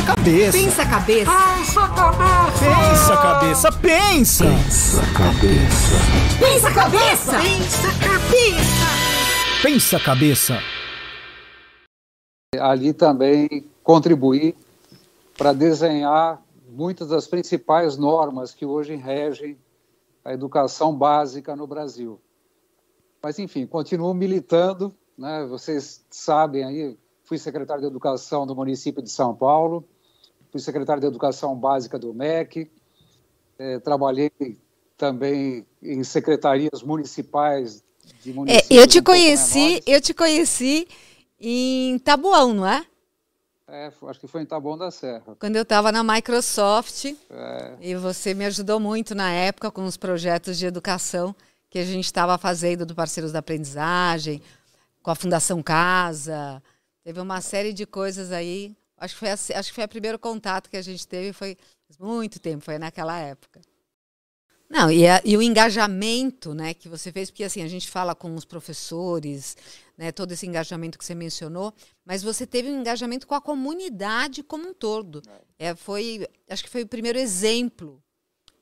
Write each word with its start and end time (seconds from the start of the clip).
Pensa 0.00 0.14
cabeça. 0.14 0.58
Pensa 0.58 0.86
cabeça. 0.86 1.30
Pensa 2.58 3.16
cabeça. 3.16 3.72
Pensa. 3.72 4.44
Pensa 4.46 5.12
cabeça. 5.12 5.82
Pensa 6.40 6.70
cabeça. 6.72 7.38
Pensa 7.38 7.92
cabeça. 8.00 9.62
Pensa 9.62 10.00
cabeça. 10.00 10.58
Ali 12.58 12.94
também 12.94 13.68
contribuir 13.84 14.56
para 15.36 15.52
desenhar 15.52 16.40
muitas 16.70 17.08
das 17.08 17.26
principais 17.26 17.98
normas 17.98 18.54
que 18.54 18.64
hoje 18.64 18.96
regem 18.96 19.58
a 20.24 20.32
educação 20.32 20.96
básica 20.96 21.54
no 21.54 21.66
Brasil. 21.66 22.18
Mas, 23.22 23.38
enfim, 23.38 23.66
continuo 23.66 24.14
militando, 24.14 24.94
né? 25.18 25.44
vocês 25.46 26.02
sabem 26.08 26.64
aí, 26.64 26.96
fui 27.30 27.38
secretário 27.38 27.80
de 27.80 27.86
Educação 27.86 28.44
do 28.44 28.56
município 28.56 29.00
de 29.00 29.08
São 29.08 29.32
Paulo, 29.32 29.88
fui 30.50 30.60
secretário 30.60 31.00
de 31.00 31.06
Educação 31.06 31.54
Básica 31.54 31.96
do 31.96 32.12
MEC, 32.12 32.68
é, 33.56 33.78
trabalhei 33.78 34.32
também 34.98 35.64
em 35.80 36.02
secretarias 36.02 36.82
municipais 36.82 37.84
de 38.20 38.32
municípios. 38.32 38.68
É, 38.68 38.82
eu 38.82 38.84
te 38.84 39.00
conheci, 39.00 39.80
eu 39.86 40.00
te 40.00 40.12
conheci 40.12 40.88
em 41.38 42.00
Tabuão, 42.00 42.52
não 42.52 42.66
é? 42.66 42.84
É, 43.68 43.92
acho 44.08 44.18
que 44.18 44.26
foi 44.26 44.42
em 44.42 44.46
Taboão 44.46 44.76
da 44.76 44.90
Serra. 44.90 45.36
Quando 45.38 45.54
eu 45.54 45.62
estava 45.62 45.92
na 45.92 46.02
Microsoft, 46.02 47.14
é. 47.30 47.76
e 47.80 47.94
você 47.94 48.34
me 48.34 48.44
ajudou 48.46 48.80
muito 48.80 49.14
na 49.14 49.30
época 49.30 49.70
com 49.70 49.84
os 49.84 49.96
projetos 49.96 50.58
de 50.58 50.66
educação 50.66 51.32
que 51.70 51.78
a 51.78 51.84
gente 51.84 52.06
estava 52.06 52.36
fazendo 52.36 52.84
do 52.84 52.92
Parceiros 52.92 53.30
da 53.30 53.38
Aprendizagem, 53.38 54.42
com 55.00 55.12
a 55.12 55.14
Fundação 55.14 55.62
Casa. 55.62 56.60
Teve 57.02 57.20
uma 57.20 57.40
série 57.40 57.72
de 57.72 57.86
coisas 57.86 58.32
aí. 58.32 58.76
Acho 58.96 59.14
que 59.14 59.20
foi, 59.20 59.30
a, 59.30 59.34
acho 59.34 59.68
que 59.68 59.74
foi 59.74 59.84
o 59.84 59.88
primeiro 59.88 60.18
contato 60.18 60.68
que 60.68 60.76
a 60.76 60.82
gente 60.82 61.06
teve, 61.06 61.32
foi 61.32 61.56
muito 61.98 62.38
tempo, 62.38 62.64
foi 62.64 62.78
naquela 62.78 63.18
época. 63.18 63.60
Não, 64.70 64.88
e, 64.88 65.04
a, 65.04 65.20
e, 65.24 65.36
o 65.36 65.42
engajamento 65.42 66.54
né, 66.54 66.72
que 66.74 66.88
você 66.88 67.10
fez, 67.10 67.28
porque 67.28 67.42
assim, 67.42 67.60
a 67.60 67.66
gente 67.66 67.90
fala 67.90 68.14
com 68.14 68.32
os 68.36 68.44
professores, 68.44 69.56
né, 69.98 70.12
todo 70.12 70.30
esse 70.30 70.46
engajamento 70.46 70.96
que 70.96 71.04
você 71.04 71.14
mencionou, 71.14 71.74
mas 72.04 72.22
você 72.22 72.46
teve 72.46 72.70
um 72.70 72.78
engajamento 72.78 73.26
com 73.26 73.34
a 73.34 73.40
comunidade 73.40 74.44
como 74.44 74.68
um 74.68 74.72
todo. 74.72 75.22
É, 75.58 75.74
foi, 75.74 76.24
acho 76.48 76.62
que 76.62 76.70
foi 76.70 76.82
o 76.82 76.86
primeiro 76.86 77.18
exemplo 77.18 78.00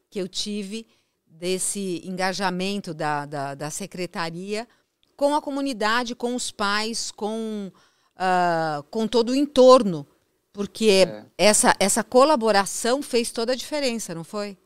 que 0.08 0.18
eu 0.18 0.26
tive 0.26 0.86
desse 1.26 2.00
engajamento 2.04 2.94
da, 2.94 3.26
da, 3.26 3.54
da 3.54 3.70
secretaria 3.70 4.66
com 5.14 5.34
a 5.34 5.42
comunidade, 5.42 6.14
com 6.14 6.34
os 6.34 6.50
pais, 6.50 7.10
com, 7.10 7.70
uh, 8.18 8.82
com 8.90 9.06
todo 9.06 9.30
o 9.30 9.34
entorno. 9.34 10.06
Porque 10.52 11.06
é. 11.06 11.24
essa, 11.38 11.74
essa 11.78 12.02
colaboração 12.02 13.00
fez 13.00 13.30
toda 13.30 13.52
a 13.52 13.56
diferença, 13.56 14.14
não 14.14 14.24
foi? 14.24 14.58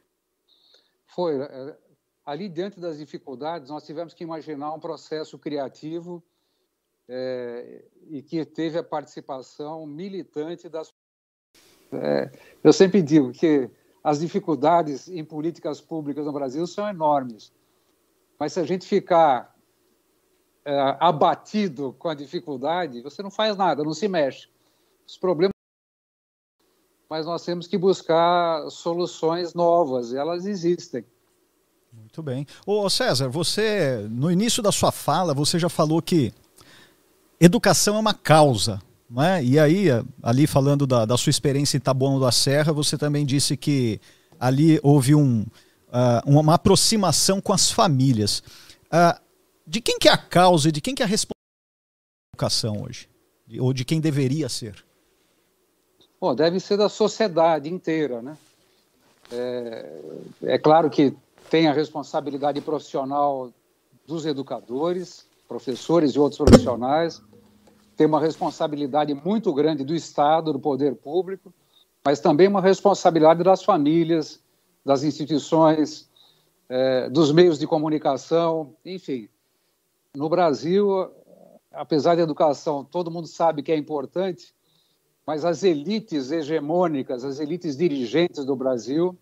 Foi. 1.06 1.38
É, 1.38 1.76
ali, 2.24 2.48
diante 2.48 2.80
das 2.80 2.98
dificuldades, 2.98 3.68
nós 3.68 3.84
tivemos 3.84 4.14
que 4.14 4.24
imaginar 4.24 4.72
um 4.72 4.80
processo 4.80 5.38
criativo 5.38 6.22
é, 7.08 7.84
e 8.08 8.22
que 8.22 8.44
teve 8.44 8.78
a 8.78 8.82
participação 8.82 9.86
militante 9.86 10.68
das. 10.68 10.94
É, 11.92 12.30
eu 12.64 12.72
sempre 12.72 13.02
digo 13.02 13.32
que 13.32 13.68
as 14.02 14.20
dificuldades 14.20 15.08
em 15.08 15.24
políticas 15.24 15.80
públicas 15.80 16.24
no 16.24 16.32
Brasil 16.32 16.66
são 16.66 16.88
enormes, 16.88 17.52
mas 18.38 18.54
se 18.54 18.60
a 18.60 18.64
gente 18.64 18.86
ficar 18.86 19.51
é, 20.64 20.96
abatido 21.00 21.94
com 21.98 22.08
a 22.08 22.14
dificuldade, 22.14 23.02
você 23.02 23.22
não 23.22 23.30
faz 23.30 23.56
nada, 23.56 23.82
não 23.82 23.94
se 23.94 24.08
mexe. 24.08 24.48
Os 25.06 25.16
problemas 25.16 25.52
mas 27.12 27.26
nós 27.26 27.44
temos 27.44 27.66
que 27.66 27.76
buscar 27.76 28.70
soluções 28.70 29.52
novas, 29.52 30.14
elas 30.14 30.46
existem. 30.46 31.04
Muito 31.92 32.22
bem. 32.22 32.46
Ô 32.64 32.88
César, 32.88 33.28
você, 33.28 34.06
no 34.08 34.30
início 34.30 34.62
da 34.62 34.72
sua 34.72 34.90
fala, 34.90 35.34
você 35.34 35.58
já 35.58 35.68
falou 35.68 36.00
que 36.00 36.32
educação 37.38 37.96
é 37.96 37.98
uma 37.98 38.14
causa, 38.14 38.80
não 39.10 39.22
é? 39.22 39.44
E 39.44 39.58
aí, 39.58 39.88
ali 40.22 40.46
falando 40.46 40.86
da, 40.86 41.04
da 41.04 41.18
sua 41.18 41.28
experiência 41.28 41.76
em 41.76 41.80
Taboão 41.80 42.18
da 42.18 42.32
Serra, 42.32 42.72
você 42.72 42.96
também 42.96 43.26
disse 43.26 43.58
que 43.58 44.00
ali 44.40 44.80
houve 44.82 45.14
um, 45.14 45.42
uh, 45.42 46.22
uma 46.24 46.54
aproximação 46.54 47.42
com 47.42 47.52
as 47.52 47.70
famílias. 47.70 48.42
Uh, 48.86 49.20
de 49.66 49.80
quem 49.80 49.98
que 49.98 50.08
é 50.08 50.12
a 50.12 50.18
causa 50.18 50.68
e 50.68 50.72
de 50.72 50.80
quem 50.80 50.94
que 50.94 51.02
é 51.02 51.04
a 51.04 51.08
responsabilidade 51.08 51.32
da 52.32 52.34
educação 52.34 52.82
hoje? 52.82 53.08
Ou 53.60 53.72
de 53.72 53.84
quem 53.84 54.00
deveria 54.00 54.48
ser? 54.48 54.84
Bom, 56.20 56.34
deve 56.34 56.60
ser 56.60 56.76
da 56.76 56.88
sociedade 56.88 57.68
inteira, 57.68 58.22
né? 58.22 58.36
É, 59.30 60.00
é 60.42 60.58
claro 60.58 60.88
que 60.88 61.14
tem 61.50 61.66
a 61.66 61.72
responsabilidade 61.72 62.60
profissional 62.60 63.52
dos 64.06 64.24
educadores, 64.24 65.26
professores 65.48 66.12
e 66.12 66.18
outros 66.18 66.38
profissionais, 66.38 67.20
tem 67.96 68.06
uma 68.06 68.20
responsabilidade 68.20 69.14
muito 69.14 69.52
grande 69.52 69.84
do 69.84 69.94
Estado, 69.94 70.52
do 70.52 70.58
poder 70.58 70.94
público, 70.94 71.52
mas 72.04 72.20
também 72.20 72.48
uma 72.48 72.60
responsabilidade 72.60 73.42
das 73.42 73.62
famílias, 73.62 74.40
das 74.84 75.02
instituições, 75.02 76.08
é, 76.68 77.08
dos 77.10 77.30
meios 77.32 77.58
de 77.58 77.66
comunicação, 77.66 78.74
enfim. 78.84 79.28
No 80.14 80.28
Brasil, 80.28 81.10
apesar 81.70 82.16
da 82.16 82.22
educação, 82.22 82.84
todo 82.84 83.10
mundo 83.10 83.26
sabe 83.26 83.62
que 83.62 83.72
é 83.72 83.76
importante, 83.76 84.54
mas 85.26 85.42
as 85.42 85.62
elites 85.62 86.30
hegemônicas, 86.30 87.24
as 87.24 87.40
elites 87.40 87.78
dirigentes 87.78 88.44
do 88.44 88.54
Brasil, 88.54 89.18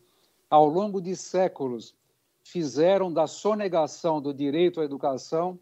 ao 0.48 0.66
longo 0.66 1.00
de 1.00 1.14
séculos, 1.14 1.94
fizeram 2.42 3.12
da 3.12 3.28
sonegação 3.28 4.20
do 4.20 4.34
direito 4.34 4.80
à 4.80 4.84
educação 4.84 5.60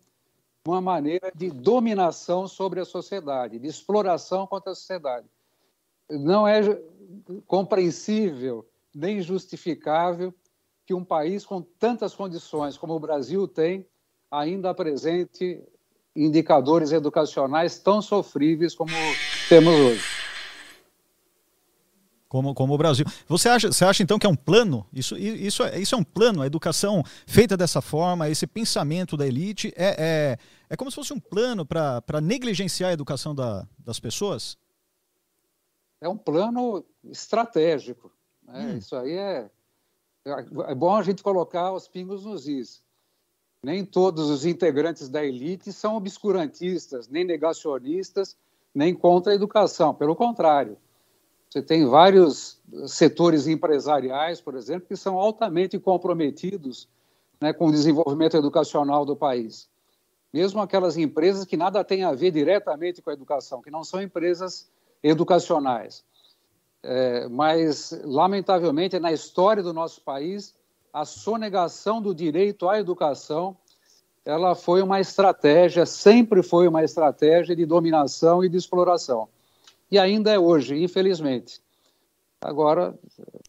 uma 0.67 0.81
maneira 0.81 1.31
de 1.35 1.51
dominação 1.51 2.49
sobre 2.49 2.81
a 2.81 2.85
sociedade, 2.85 3.59
de 3.59 3.67
exploração 3.67 4.47
contra 4.47 4.73
a 4.73 4.75
sociedade. 4.75 5.27
Não 6.09 6.49
é 6.49 6.61
compreensível 7.47 8.67
nem 8.95 9.21
justificável 9.21 10.33
que 10.87 10.95
um 10.95 11.05
país 11.05 11.45
com 11.45 11.61
tantas 11.61 12.15
condições 12.15 12.79
como 12.79 12.95
o 12.95 13.01
Brasil 13.01 13.47
tem 13.47 13.87
ainda 14.31 14.71
apresente 14.71 15.63
indicadores 16.15 16.93
educacionais 16.93 17.79
tão 17.79 18.03
sofríveis 18.03 18.75
como 18.75 18.93
temos 19.49 19.75
hoje 19.75 20.19
como, 22.29 22.55
como 22.55 22.75
o 22.75 22.79
Brasil. 22.79 23.07
Você 23.27 23.49
acha, 23.49 23.73
você 23.73 23.85
acha 23.85 24.03
então 24.03 24.19
que 24.19 24.27
é 24.27 24.29
um 24.29 24.37
plano? 24.37 24.87
Isso, 24.93 25.17
isso, 25.17 25.63
é, 25.65 25.79
isso 25.79 25.95
é 25.95 25.99
um 25.99 26.05
plano? 26.05 26.43
A 26.43 26.47
educação 26.47 27.03
feita 27.27 27.57
dessa 27.57 27.81
forma, 27.81 28.29
esse 28.29 28.47
pensamento 28.47 29.17
da 29.17 29.27
elite, 29.27 29.73
é, 29.75 29.97
é, 29.99 30.39
é 30.69 30.77
como 30.77 30.91
se 30.91 30.95
fosse 30.95 31.13
um 31.13 31.19
plano 31.19 31.65
para 31.65 32.21
negligenciar 32.23 32.91
a 32.91 32.93
educação 32.93 33.35
da, 33.35 33.67
das 33.79 33.99
pessoas? 33.99 34.59
É 36.01 36.09
um 36.09 36.17
plano 36.17 36.85
estratégico. 37.05 38.13
Né? 38.43 38.61
Hum. 38.61 38.77
Isso 38.77 38.95
aí 38.95 39.13
é, 39.13 39.51
é 40.27 40.75
bom 40.75 40.95
a 40.95 41.03
gente 41.03 41.23
colocar 41.23 41.73
os 41.73 41.89
pingos 41.89 42.25
nos 42.25 42.47
is. 42.47 42.83
Nem 43.63 43.85
todos 43.85 44.31
os 44.31 44.45
integrantes 44.47 45.09
da 45.09 45.25
elite 45.25 45.73
são 45.73 45.97
obscurantistas, 45.97 47.09
nem 47.09 47.25
negacionistas, 47.25 48.37
nem 48.75 48.95
contra 48.95 49.33
a 49.33 49.35
educação. 49.35 49.95
Pelo 49.95 50.15
contrário 50.15 50.77
você 51.51 51.63
tem 51.63 51.87
vários 51.87 52.61
setores 52.87 53.47
empresariais, 53.47 54.41
por 54.41 54.55
exemplo, 54.55 54.87
que 54.87 54.97
são 54.97 55.19
altamente 55.19 55.79
comprometidos 55.79 56.87
né, 57.41 57.53
com 57.55 57.69
o 57.69 57.73
desenvolvimento 57.73 58.37
educacional 58.37 59.07
do 59.07 59.17
país. 59.17 59.69
Mesmo 60.31 60.61
aquelas 60.61 60.99
empresas 60.99 61.47
que 61.47 61.57
nada 61.57 61.83
têm 61.83 62.05
a 62.05 62.13
ver 62.13 62.33
diretamente 62.33 63.01
com 63.01 63.09
a 63.09 63.15
educação, 63.15 63.63
que 63.63 63.71
não 63.71 63.83
são 63.83 64.03
empresas 64.03 64.71
educacionais. 65.03 66.05
É, 66.83 67.27
mas, 67.29 67.99
lamentavelmente, 68.05 68.99
na 68.99 69.11
história 69.11 69.63
do 69.63 69.73
nosso 69.73 70.03
país, 70.03 70.55
a 71.01 71.05
sonegação 71.05 72.03
do 72.03 72.13
direito 72.13 72.69
à 72.69 72.81
educação 72.81 73.57
ela 74.25 74.55
foi 74.57 74.83
uma 74.83 75.01
estratégia, 75.01 75.87
sempre 75.87 76.43
foi 76.43 76.67
uma 76.67 76.83
estratégia 76.83 77.55
de 77.55 77.65
dominação 77.65 78.45
e 78.45 78.49
de 78.49 78.57
exploração 78.57 79.29
e 79.91 79.99
ainda 79.99 80.33
é 80.33 80.39
hoje, 80.39 80.83
infelizmente. 80.83 81.61
Agora, 82.41 82.99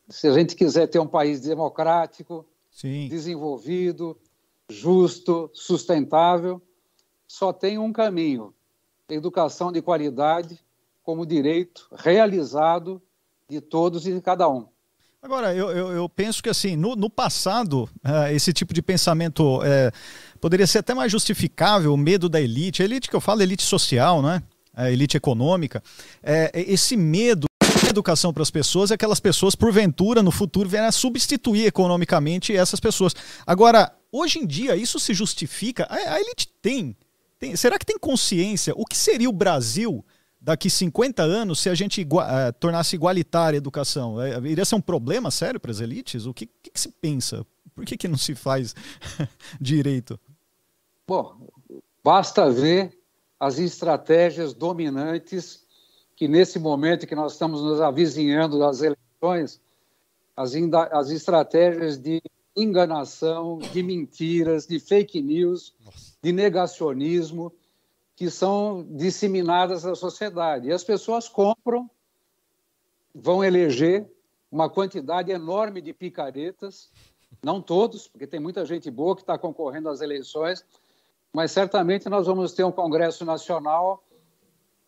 se 0.07 0.27
a 0.27 0.31
gente 0.31 0.55
quiser 0.55 0.87
ter 0.87 0.99
um 0.99 1.07
país 1.07 1.41
democrático, 1.41 2.45
Sim. 2.71 3.07
desenvolvido, 3.07 4.15
justo, 4.69 5.49
sustentável, 5.53 6.61
só 7.27 7.51
tem 7.51 7.77
um 7.77 7.91
caminho: 7.91 8.53
educação 9.09 9.71
de 9.71 9.81
qualidade 9.81 10.59
como 11.03 11.25
direito 11.25 11.87
realizado 11.91 13.01
de 13.49 13.59
todos 13.59 14.07
e 14.07 14.13
de 14.13 14.21
cada 14.21 14.47
um. 14.47 14.67
Agora, 15.21 15.53
eu, 15.53 15.69
eu, 15.71 15.91
eu 15.91 16.09
penso 16.09 16.41
que 16.41 16.49
assim, 16.49 16.75
no, 16.75 16.95
no 16.95 17.09
passado, 17.09 17.89
uh, 18.05 18.33
esse 18.33 18.53
tipo 18.53 18.73
de 18.73 18.81
pensamento 18.81 19.57
uh, 19.59 19.91
poderia 20.39 20.65
ser 20.65 20.79
até 20.79 20.93
mais 20.93 21.11
justificável, 21.11 21.93
o 21.93 21.97
medo 21.97 22.29
da 22.29 22.39
elite. 22.39 22.81
A 22.81 22.85
elite 22.85 23.09
que 23.09 23.15
eu 23.15 23.21
falo, 23.21 23.41
elite 23.41 23.63
social, 23.63 24.21
não 24.21 24.31
é? 24.31 24.43
a 24.73 24.89
elite 24.89 25.17
econômica, 25.17 25.83
é, 26.23 26.51
esse 26.53 26.95
medo 26.95 27.49
educação 27.89 28.31
para 28.31 28.43
as 28.43 28.51
pessoas 28.51 28.91
e 28.91 28.93
aquelas 28.93 29.19
pessoas, 29.19 29.55
porventura, 29.55 30.21
no 30.21 30.31
futuro, 30.31 30.69
vierem 30.69 30.87
a 30.87 30.91
substituir 30.91 31.65
economicamente 31.65 32.55
essas 32.55 32.79
pessoas. 32.79 33.15
Agora, 33.45 33.91
hoje 34.11 34.39
em 34.39 34.45
dia, 34.45 34.75
isso 34.75 34.99
se 34.99 35.13
justifica? 35.13 35.85
A, 35.89 36.13
a 36.13 36.21
elite 36.21 36.47
tem, 36.61 36.95
tem. 37.37 37.55
Será 37.55 37.77
que 37.77 37.85
tem 37.85 37.97
consciência? 37.97 38.73
O 38.75 38.85
que 38.85 38.95
seria 38.95 39.29
o 39.29 39.33
Brasil 39.33 40.05
daqui 40.39 40.69
50 40.69 41.23
anos 41.23 41.59
se 41.59 41.69
a 41.69 41.75
gente 41.75 42.01
igua, 42.01 42.25
uh, 42.25 42.53
tornasse 42.53 42.95
igualitária 42.95 43.57
a 43.57 43.59
educação? 43.59 44.21
É, 44.21 44.37
iria 44.47 44.65
ser 44.65 44.75
um 44.75 44.81
problema 44.81 45.31
sério 45.31 45.59
para 45.59 45.71
as 45.71 45.79
elites? 45.79 46.25
O 46.25 46.33
que, 46.33 46.45
que, 46.45 46.71
que 46.71 46.79
se 46.79 46.89
pensa? 46.89 47.45
Por 47.75 47.85
que, 47.85 47.97
que 47.97 48.07
não 48.07 48.17
se 48.17 48.35
faz 48.35 48.75
direito? 49.59 50.19
Bom, 51.07 51.47
basta 52.03 52.49
ver 52.51 52.97
as 53.39 53.57
estratégias 53.57 54.53
dominantes 54.53 55.65
que 56.15 56.27
nesse 56.27 56.59
momento 56.59 57.07
que 57.07 57.15
nós 57.15 57.33
estamos 57.33 57.61
nos 57.61 57.79
avizinhando 57.79 58.59
das 58.59 58.81
eleições, 58.81 59.61
as, 60.35 60.53
as 60.91 61.09
estratégias 61.09 61.97
de 61.97 62.21
enganação, 62.55 63.59
de 63.59 63.81
mentiras, 63.81 64.67
de 64.67 64.79
fake 64.79 65.21
news, 65.21 65.73
de 66.21 66.33
negacionismo, 66.33 67.53
que 68.19 68.29
são 68.29 68.85
disseminadas 68.89 69.85
na 69.85 69.95
sociedade. 69.95 70.67
E 70.67 70.73
as 70.73 70.83
pessoas 70.83 71.29
compram, 71.29 71.89
vão 73.15 73.41
eleger 73.41 74.11
uma 74.51 74.69
quantidade 74.69 75.31
enorme 75.31 75.79
de 75.79 75.93
picaretas, 75.93 76.91
não 77.41 77.61
todos, 77.61 78.09
porque 78.09 78.27
tem 78.27 78.37
muita 78.37 78.65
gente 78.65 78.91
boa 78.91 79.15
que 79.15 79.21
está 79.21 79.37
concorrendo 79.37 79.87
às 79.87 80.01
eleições, 80.01 80.65
mas 81.31 81.53
certamente 81.53 82.09
nós 82.09 82.27
vamos 82.27 82.51
ter 82.51 82.65
um 82.65 82.73
Congresso 82.73 83.23
Nacional, 83.23 84.03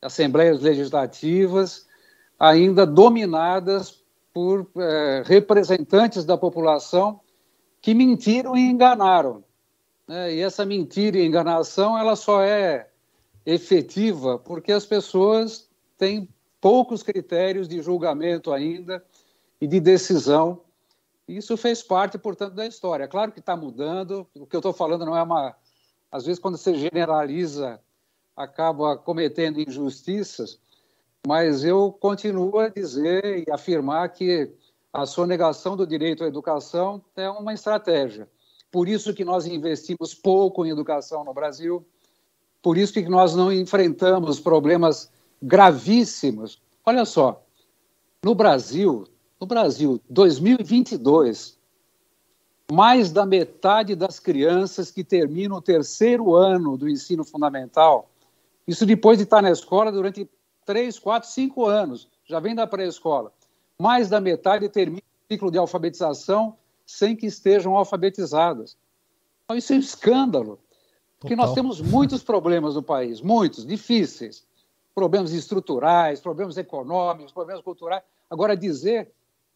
Assembleias 0.02 0.60
Legislativas, 0.60 1.88
ainda 2.38 2.86
dominadas 2.86 4.04
por 4.34 4.70
é, 4.76 5.24
representantes 5.26 6.26
da 6.26 6.38
população 6.38 7.22
que 7.82 7.94
mentiram 7.94 8.58
e 8.58 8.70
enganaram. 8.70 9.42
Né? 10.06 10.34
E 10.36 10.42
essa 10.42 10.66
mentira 10.66 11.18
e 11.18 11.26
enganação 11.26 11.98
ela 11.98 12.18
só 12.18 12.42
é 12.42 12.91
efetiva 13.46 14.38
porque 14.38 14.72
as 14.72 14.86
pessoas 14.86 15.70
têm 15.98 16.28
poucos 16.60 17.02
critérios 17.02 17.68
de 17.68 17.82
julgamento 17.82 18.54
ainda 18.54 19.04
e 19.60 19.68
de 19.68 19.80
decisão. 19.80 20.62
Isso 21.28 21.56
fez 21.58 21.82
parte, 21.82 22.18
portanto, 22.18 22.54
da 22.54 22.66
história. 22.66 23.08
Claro 23.08 23.32
que 23.32 23.40
está 23.40 23.56
mudando. 23.56 24.28
O 24.36 24.46
que 24.46 24.56
eu 24.56 24.60
estou 24.60 24.74
falando 24.74 25.06
não 25.06 25.16
é 25.16 25.24
uma. 25.24 25.56
Às 26.12 26.26
vezes, 26.26 26.40
quando 26.40 26.58
você 26.58 26.76
generaliza, 26.76 27.80
acaba 28.36 28.98
cometendo 28.98 29.60
injustiças, 29.60 30.60
mas 31.26 31.64
eu 31.64 31.92
continuo 31.92 32.60
a 32.60 32.70
dizer 32.70 33.48
e 33.48 33.52
afirmar 33.52 34.10
que 34.10 34.52
a 34.92 35.06
sonegação 35.06 35.78
do 35.78 35.88
direito 35.88 36.24
à 36.24 36.28
educação 36.28 37.02
é 37.16 37.30
uma 37.30 37.54
estratégia. 37.54 38.28
Por 38.72 38.88
isso 38.88 39.14
que 39.14 39.24
nós 39.24 39.46
investimos 39.46 40.14
pouco 40.14 40.66
em 40.66 40.70
educação 40.70 41.24
no 41.24 41.34
Brasil, 41.34 41.86
por 42.62 42.78
isso 42.78 42.94
que 42.94 43.08
nós 43.08 43.36
não 43.36 43.52
enfrentamos 43.52 44.40
problemas 44.40 45.12
gravíssimos. 45.42 46.62
Olha 46.86 47.06
só, 47.06 47.44
no 48.24 48.36
Brasil, 48.36 49.06
no 49.40 49.48
Brasil, 49.48 50.00
2022, 50.10 51.58
mais 52.72 53.12
da 53.12 53.26
metade 53.26 53.96
das 53.96 54.20
crianças 54.20 54.92
que 54.92 55.04
terminam 55.04 55.58
o 55.58 55.62
terceiro 55.62 56.36
ano 56.36 56.78
do 56.78 56.88
ensino 56.88 57.24
fundamental, 57.24 58.10
isso 58.68 58.86
depois 58.86 59.18
de 59.18 59.24
estar 59.24 59.42
na 59.42 59.52
escola 59.52 59.92
durante 59.92 60.30
três, 60.66 61.00
quatro, 61.00 61.28
cinco 61.28 61.66
anos, 61.66 62.08
já 62.26 62.40
vem 62.40 62.56
da 62.56 62.68
pré-escola, 62.68 63.34
mais 63.80 64.08
da 64.08 64.22
metade 64.22 64.70
termina 64.70 65.02
o 65.02 65.34
ciclo 65.34 65.52
de 65.52 65.58
alfabetização 65.58 66.56
sem 66.86 67.16
que 67.16 67.26
estejam 67.26 67.76
alfabetizadas. 67.76 68.78
Então, 69.44 69.58
isso 69.58 69.74
é 69.74 69.76
um 69.76 69.80
escândalo. 69.80 70.60
Porque 71.22 71.36
nós 71.36 71.54
temos 71.54 71.80
muitos 71.80 72.24
problemas 72.24 72.74
no 72.74 72.82
país, 72.82 73.22
muitos, 73.22 73.64
difíceis. 73.64 74.44
Problemas 74.94 75.32
estruturais, 75.32 76.20
problemas 76.20 76.58
econômicos, 76.58 77.32
problemas 77.32 77.64
culturais. 77.64 78.04
Agora, 78.28 78.58
dizer 78.58 79.12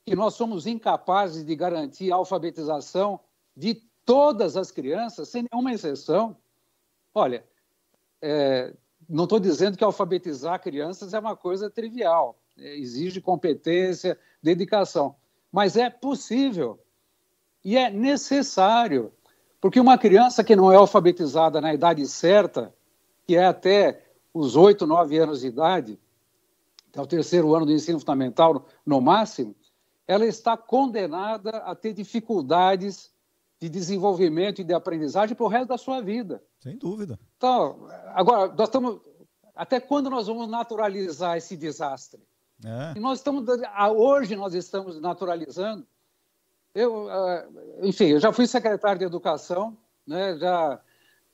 que 0.05 0.15
nós 0.15 0.35
somos 0.35 0.67
incapazes 0.67 1.43
de 1.43 1.55
garantir 1.55 2.11
a 2.11 2.17
alfabetização 2.17 3.19
de 3.57 3.81
todas 4.05 4.55
as 4.55 4.69
crianças, 4.69 5.27
sem 5.27 5.47
nenhuma 5.51 5.73
exceção. 5.73 6.37
Olha, 7.13 7.43
é, 8.21 8.71
não 9.09 9.23
estou 9.23 9.39
dizendo 9.39 9.75
que 9.75 9.83
alfabetizar 9.83 10.61
crianças 10.61 11.15
é 11.15 11.19
uma 11.19 11.35
coisa 11.35 11.67
trivial, 11.67 12.37
é, 12.59 12.77
exige 12.77 13.19
competência, 13.19 14.19
dedicação, 14.41 15.15
mas 15.51 15.75
é 15.75 15.89
possível 15.89 16.79
e 17.63 17.75
é 17.75 17.89
necessário. 17.89 19.11
Porque 19.65 19.79
uma 19.79 19.97
criança 19.97 20.43
que 20.43 20.55
não 20.55 20.71
é 20.71 20.75
alfabetizada 20.75 21.59
na 21.59 21.73
idade 21.73 22.05
certa, 22.05 22.71
que 23.25 23.35
é 23.35 23.47
até 23.47 23.99
os 24.31 24.55
oito, 24.55 24.85
nove 24.85 25.17
anos 25.17 25.41
de 25.41 25.47
idade, 25.47 25.99
que 26.91 26.99
é 26.99 27.01
o 27.01 27.07
terceiro 27.07 27.55
ano 27.55 27.65
do 27.65 27.71
ensino 27.71 27.99
fundamental 27.99 28.67
no 28.85 29.01
máximo, 29.01 29.55
ela 30.07 30.23
está 30.23 30.55
condenada 30.55 31.49
a 31.49 31.73
ter 31.73 31.93
dificuldades 31.93 33.11
de 33.59 33.67
desenvolvimento 33.67 34.61
e 34.61 34.63
de 34.63 34.71
aprendizagem 34.71 35.35
para 35.35 35.45
o 35.47 35.49
resto 35.49 35.69
da 35.69 35.79
sua 35.79 35.99
vida. 35.99 36.43
Sem 36.59 36.77
dúvida. 36.77 37.19
Então, 37.35 37.87
agora, 38.13 38.53
nós 38.53 38.67
estamos. 38.67 39.01
Até 39.55 39.79
quando 39.79 40.11
nós 40.11 40.27
vamos 40.27 40.47
naturalizar 40.47 41.37
esse 41.37 41.57
desastre? 41.57 42.21
É. 42.63 42.93
E 42.95 42.99
nós 42.99 43.17
estamos. 43.17 43.43
Hoje 43.97 44.35
nós 44.35 44.53
estamos 44.53 45.01
naturalizando 45.01 45.87
eu, 46.75 47.09
ah, 47.09 47.45
enfim, 47.81 48.07
eu 48.07 48.19
já 48.19 48.33
fui 48.33 48.45
secretário 48.45 48.99
de 48.99 49.05
Educação, 49.05 49.77
né, 50.05 50.37
já, 50.37 50.79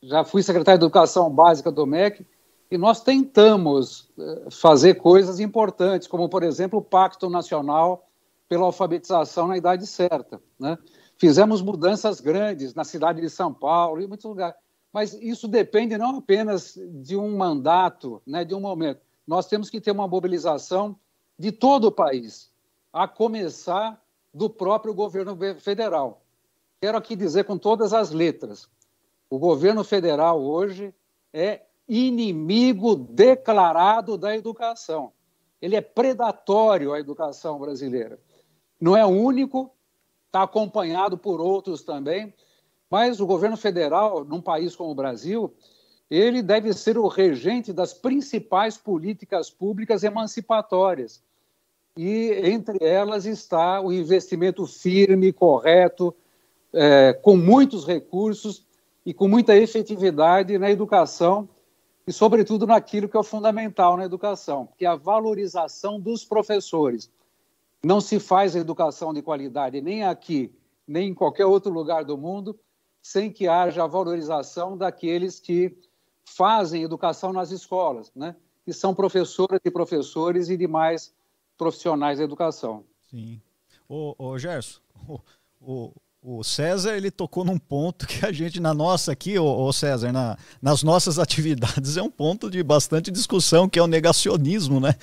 já 0.01 0.23
fui 0.23 0.43
secretário 0.43 0.79
de 0.79 0.85
Educação 0.85 1.29
Básica 1.29 1.71
do 1.71 1.85
MEC, 1.85 2.25
e 2.69 2.77
nós 2.77 3.01
tentamos 3.01 4.09
eh, 4.17 4.47
fazer 4.49 4.95
coisas 4.95 5.41
importantes, 5.41 6.07
como, 6.07 6.29
por 6.29 6.41
exemplo, 6.41 6.79
o 6.79 6.81
Pacto 6.81 7.29
Nacional 7.29 8.07
pela 8.47 8.63
Alfabetização 8.63 9.45
na 9.45 9.57
Idade 9.57 9.85
Certa. 9.85 10.41
Né? 10.57 10.77
Fizemos 11.17 11.61
mudanças 11.61 12.21
grandes 12.21 12.73
na 12.73 12.85
cidade 12.85 13.19
de 13.19 13.29
São 13.29 13.53
Paulo 13.53 13.99
e 13.99 14.05
em 14.05 14.07
muitos 14.07 14.25
lugares. 14.25 14.55
Mas 14.93 15.13
isso 15.13 15.49
depende 15.49 15.97
não 15.97 16.17
apenas 16.17 16.77
de 16.77 17.17
um 17.17 17.35
mandato, 17.35 18.21
né, 18.25 18.45
de 18.45 18.55
um 18.55 18.61
momento. 18.61 19.01
Nós 19.27 19.47
temos 19.47 19.69
que 19.69 19.81
ter 19.81 19.91
uma 19.91 20.07
mobilização 20.07 20.95
de 21.37 21.51
todo 21.51 21.85
o 21.85 21.91
país, 21.91 22.49
a 22.93 23.07
começar 23.07 24.01
do 24.33 24.49
próprio 24.49 24.93
governo 24.93 25.37
federal. 25.59 26.21
Quero 26.81 26.97
aqui 26.97 27.15
dizer 27.15 27.43
com 27.43 27.57
todas 27.57 27.93
as 27.93 28.11
letras: 28.11 28.69
o 29.29 29.37
governo 29.37 29.83
federal 29.83 30.41
hoje 30.41 30.93
é 31.33 31.61
inimigo 31.87 32.95
declarado 32.95 34.17
da 34.17 34.35
educação. 34.35 35.11
Ele 35.61 35.75
é 35.75 35.81
predatório 35.81 36.93
à 36.93 36.99
educação 36.99 37.59
brasileira. 37.59 38.19
Não 38.79 38.97
é 38.97 39.05
o 39.05 39.09
único, 39.09 39.71
está 40.25 40.43
acompanhado 40.43 41.17
por 41.17 41.39
outros 41.39 41.83
também, 41.83 42.33
mas 42.89 43.19
o 43.19 43.27
governo 43.27 43.55
federal, 43.55 44.23
num 44.25 44.41
país 44.41 44.75
como 44.75 44.91
o 44.91 44.95
Brasil, 44.95 45.53
ele 46.09 46.41
deve 46.41 46.73
ser 46.73 46.97
o 46.97 47.07
regente 47.07 47.71
das 47.71 47.93
principais 47.93 48.77
políticas 48.77 49.49
públicas 49.49 50.03
emancipatórias 50.03 51.23
e 51.97 52.31
entre 52.49 52.77
elas 52.83 53.25
está 53.25 53.81
o 53.81 53.91
investimento 53.91 54.65
firme, 54.65 55.33
correto, 55.33 56.15
é, 56.73 57.13
com 57.13 57.35
muitos 57.35 57.85
recursos 57.85 58.65
e 59.05 59.13
com 59.13 59.27
muita 59.27 59.55
efetividade 59.55 60.57
na 60.57 60.71
educação 60.71 61.49
e, 62.07 62.13
sobretudo, 62.13 62.65
naquilo 62.65 63.09
que 63.09 63.17
é 63.17 63.23
fundamental 63.23 63.97
na 63.97 64.05
educação, 64.05 64.69
que 64.77 64.85
é 64.85 64.87
a 64.87 64.95
valorização 64.95 65.99
dos 65.99 66.23
professores. 66.23 67.11
Não 67.83 67.99
se 67.99 68.19
faz 68.19 68.55
educação 68.55 69.13
de 69.13 69.21
qualidade 69.21 69.81
nem 69.81 70.03
aqui, 70.03 70.53
nem 70.87 71.09
em 71.09 71.13
qualquer 71.13 71.45
outro 71.45 71.71
lugar 71.71 72.05
do 72.05 72.17
mundo, 72.17 72.57
sem 73.01 73.31
que 73.31 73.47
haja 73.47 73.83
a 73.83 73.87
valorização 73.87 74.77
daqueles 74.77 75.39
que 75.39 75.75
fazem 76.23 76.83
educação 76.83 77.33
nas 77.33 77.51
escolas, 77.51 78.11
né? 78.15 78.35
que 78.63 78.71
são 78.71 78.93
professoras 78.93 79.59
e 79.65 79.71
professores 79.71 80.49
e 80.49 80.55
demais 80.55 81.13
profissionais 81.61 82.17
da 82.17 82.23
educação. 82.23 82.83
Sim. 83.11 83.39
Ô, 83.87 84.15
ô 84.17 84.39
Gerson, 84.39 84.79
o, 85.07 85.19
o, 85.61 85.91
o, 86.19 86.43
César 86.43 86.97
ele 86.97 87.11
tocou 87.11 87.45
num 87.45 87.59
ponto 87.59 88.07
que 88.07 88.25
a 88.25 88.31
gente, 88.31 88.59
na 88.59 88.73
nossa 88.73 89.11
aqui, 89.11 89.37
ô, 89.37 89.45
ô 89.45 89.71
César, 89.71 90.11
na, 90.11 90.35
nas 90.59 90.81
nossas 90.81 91.19
atividades, 91.19 91.97
é 91.97 92.01
um 92.01 92.09
ponto 92.09 92.49
de 92.49 92.63
bastante 92.63 93.11
discussão, 93.11 93.69
que 93.69 93.77
é 93.77 93.83
o 93.83 93.85
negacionismo, 93.85 94.79
né? 94.79 94.95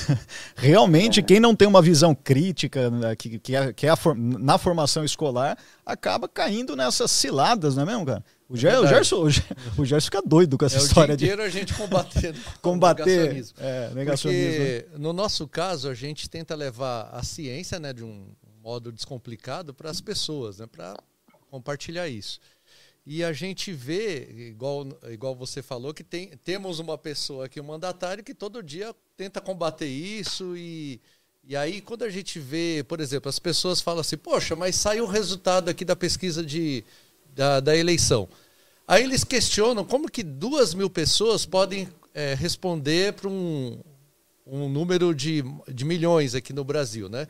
Realmente, 0.54 1.20
é. 1.20 1.22
quem 1.22 1.40
não 1.40 1.56
tem 1.56 1.66
uma 1.66 1.80
visão 1.80 2.14
crítica, 2.14 2.90
né, 2.90 3.16
que, 3.16 3.38
que 3.38 3.56
é, 3.56 3.72
que 3.72 3.86
é 3.86 3.90
a, 3.90 3.96
na 4.14 4.58
formação 4.58 5.02
escolar, 5.06 5.56
acaba 5.86 6.28
caindo 6.28 6.76
nessas 6.76 7.10
ciladas, 7.10 7.74
não 7.74 7.84
é 7.84 7.86
mesmo, 7.86 8.04
cara? 8.04 8.22
O, 8.52 8.56
Ger, 8.56 8.78
o, 8.78 8.86
Gerson, 8.86 9.22
o 9.78 9.84
Gerson 9.84 10.04
fica 10.04 10.20
doido 10.20 10.58
com 10.58 10.66
essa 10.66 10.76
é, 10.76 10.80
história 10.80 11.14
o 11.14 11.16
dia 11.16 11.32
inteiro 11.32 11.50
de. 11.50 11.56
a 11.56 11.60
gente 11.60 11.72
combatendo 11.72 12.38
combater 12.60 13.06
negacionismo. 13.06 13.56
É, 13.58 13.90
negacionismo. 13.94 14.50
Porque, 14.50 14.86
no 14.98 15.12
nosso 15.14 15.48
caso, 15.48 15.88
a 15.88 15.94
gente 15.94 16.28
tenta 16.28 16.54
levar 16.54 17.08
a 17.12 17.22
ciência 17.22 17.80
né, 17.80 17.94
de 17.94 18.04
um 18.04 18.26
modo 18.62 18.92
descomplicado 18.92 19.72
para 19.72 19.88
as 19.88 20.02
pessoas, 20.02 20.58
né, 20.58 20.66
para 20.66 20.94
compartilhar 21.50 22.06
isso. 22.08 22.40
E 23.06 23.24
a 23.24 23.32
gente 23.32 23.72
vê, 23.72 24.50
igual, 24.50 24.86
igual 25.10 25.34
você 25.34 25.62
falou, 25.62 25.94
que 25.94 26.04
tem, 26.04 26.28
temos 26.44 26.78
uma 26.78 26.98
pessoa 26.98 27.46
aqui, 27.46 27.58
um 27.58 27.64
mandatário, 27.64 28.22
que 28.22 28.34
todo 28.34 28.62
dia 28.62 28.94
tenta 29.16 29.40
combater 29.40 29.86
isso. 29.88 30.54
E, 30.58 31.00
e 31.42 31.56
aí, 31.56 31.80
quando 31.80 32.04
a 32.04 32.10
gente 32.10 32.38
vê, 32.38 32.84
por 32.86 33.00
exemplo, 33.00 33.30
as 33.30 33.38
pessoas 33.38 33.80
falam 33.80 34.02
assim: 34.02 34.18
Poxa, 34.18 34.54
mas 34.54 34.76
saiu 34.76 35.04
o 35.04 35.08
resultado 35.08 35.70
aqui 35.70 35.86
da 35.86 35.96
pesquisa 35.96 36.44
de, 36.44 36.84
da, 37.34 37.60
da 37.60 37.76
eleição. 37.76 38.28
Aí 38.86 39.04
eles 39.04 39.24
questionam 39.24 39.84
como 39.84 40.10
que 40.10 40.22
duas 40.22 40.74
mil 40.74 40.90
pessoas 40.90 41.46
podem 41.46 41.88
é, 42.14 42.34
responder 42.34 43.14
para 43.14 43.28
um, 43.28 43.80
um 44.46 44.68
número 44.68 45.14
de, 45.14 45.42
de 45.72 45.84
milhões 45.84 46.34
aqui 46.34 46.52
no 46.52 46.64
Brasil, 46.64 47.08
né? 47.08 47.26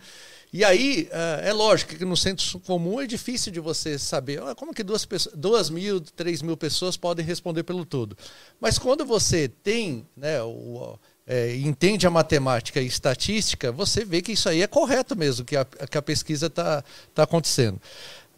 E 0.52 0.64
aí, 0.64 1.08
é, 1.10 1.48
é 1.48 1.52
lógico 1.52 1.94
que 1.94 2.04
no 2.04 2.16
centro 2.16 2.60
comum 2.60 3.00
é 3.00 3.06
difícil 3.06 3.50
de 3.50 3.58
você 3.58 3.98
saber 3.98 4.42
ah, 4.42 4.54
como 4.54 4.74
que 4.74 4.82
duas, 4.82 5.04
pessoas, 5.06 5.34
duas 5.34 5.70
mil, 5.70 6.00
três 6.00 6.42
mil 6.42 6.56
pessoas 6.56 6.96
podem 6.96 7.24
responder 7.24 7.62
pelo 7.62 7.86
todo. 7.86 8.16
Mas 8.60 8.78
quando 8.78 9.04
você 9.04 9.48
tem, 9.48 10.06
né, 10.14 10.42
o, 10.42 10.98
é, 11.26 11.56
entende 11.56 12.06
a 12.06 12.10
matemática 12.10 12.80
e 12.80 12.86
estatística, 12.86 13.72
você 13.72 14.04
vê 14.04 14.20
que 14.20 14.32
isso 14.32 14.48
aí 14.48 14.60
é 14.60 14.66
correto 14.66 15.16
mesmo, 15.16 15.44
que 15.44 15.56
a, 15.56 15.64
que 15.64 15.96
a 15.96 16.02
pesquisa 16.02 16.48
está 16.48 16.84
tá 17.14 17.22
acontecendo. 17.22 17.80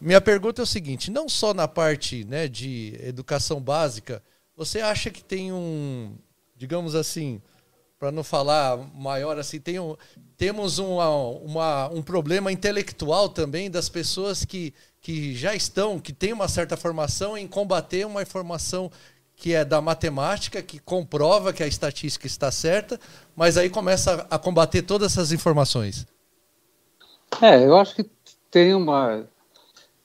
Minha 0.04 0.20
pergunta 0.20 0.60
é 0.60 0.64
o 0.64 0.66
seguinte: 0.66 1.10
não 1.10 1.30
só 1.30 1.54
na 1.54 1.66
parte 1.66 2.26
né, 2.26 2.46
de 2.46 2.94
educação 3.02 3.58
básica, 3.58 4.22
você 4.54 4.80
acha 4.82 5.10
que 5.10 5.24
tem 5.24 5.50
um, 5.50 6.14
digamos 6.54 6.94
assim, 6.94 7.40
para 7.98 8.12
não 8.12 8.22
falar 8.22 8.76
maior 8.94 9.38
assim, 9.38 9.58
tem 9.58 9.78
um, 9.78 9.96
temos 10.36 10.78
uma, 10.78 11.08
uma, 11.08 11.88
um 11.88 12.02
problema 12.02 12.52
intelectual 12.52 13.30
também 13.30 13.70
das 13.70 13.88
pessoas 13.88 14.44
que, 14.44 14.74
que 15.00 15.34
já 15.34 15.54
estão, 15.54 15.98
que 15.98 16.12
têm 16.12 16.34
uma 16.34 16.48
certa 16.48 16.76
formação 16.76 17.36
em 17.38 17.48
combater 17.48 18.06
uma 18.06 18.20
informação 18.20 18.92
que 19.34 19.54
é 19.54 19.64
da 19.64 19.80
matemática, 19.80 20.62
que 20.62 20.78
comprova 20.78 21.50
que 21.50 21.62
a 21.62 21.66
estatística 21.66 22.26
está 22.26 22.52
certa, 22.52 23.00
mas 23.34 23.56
aí 23.56 23.70
começa 23.70 24.26
a 24.28 24.38
combater 24.38 24.82
todas 24.82 25.12
essas 25.12 25.32
informações. 25.32 26.06
É, 27.40 27.64
eu 27.64 27.74
acho 27.78 27.96
que 27.96 28.04
tem 28.50 28.74
uma 28.74 29.26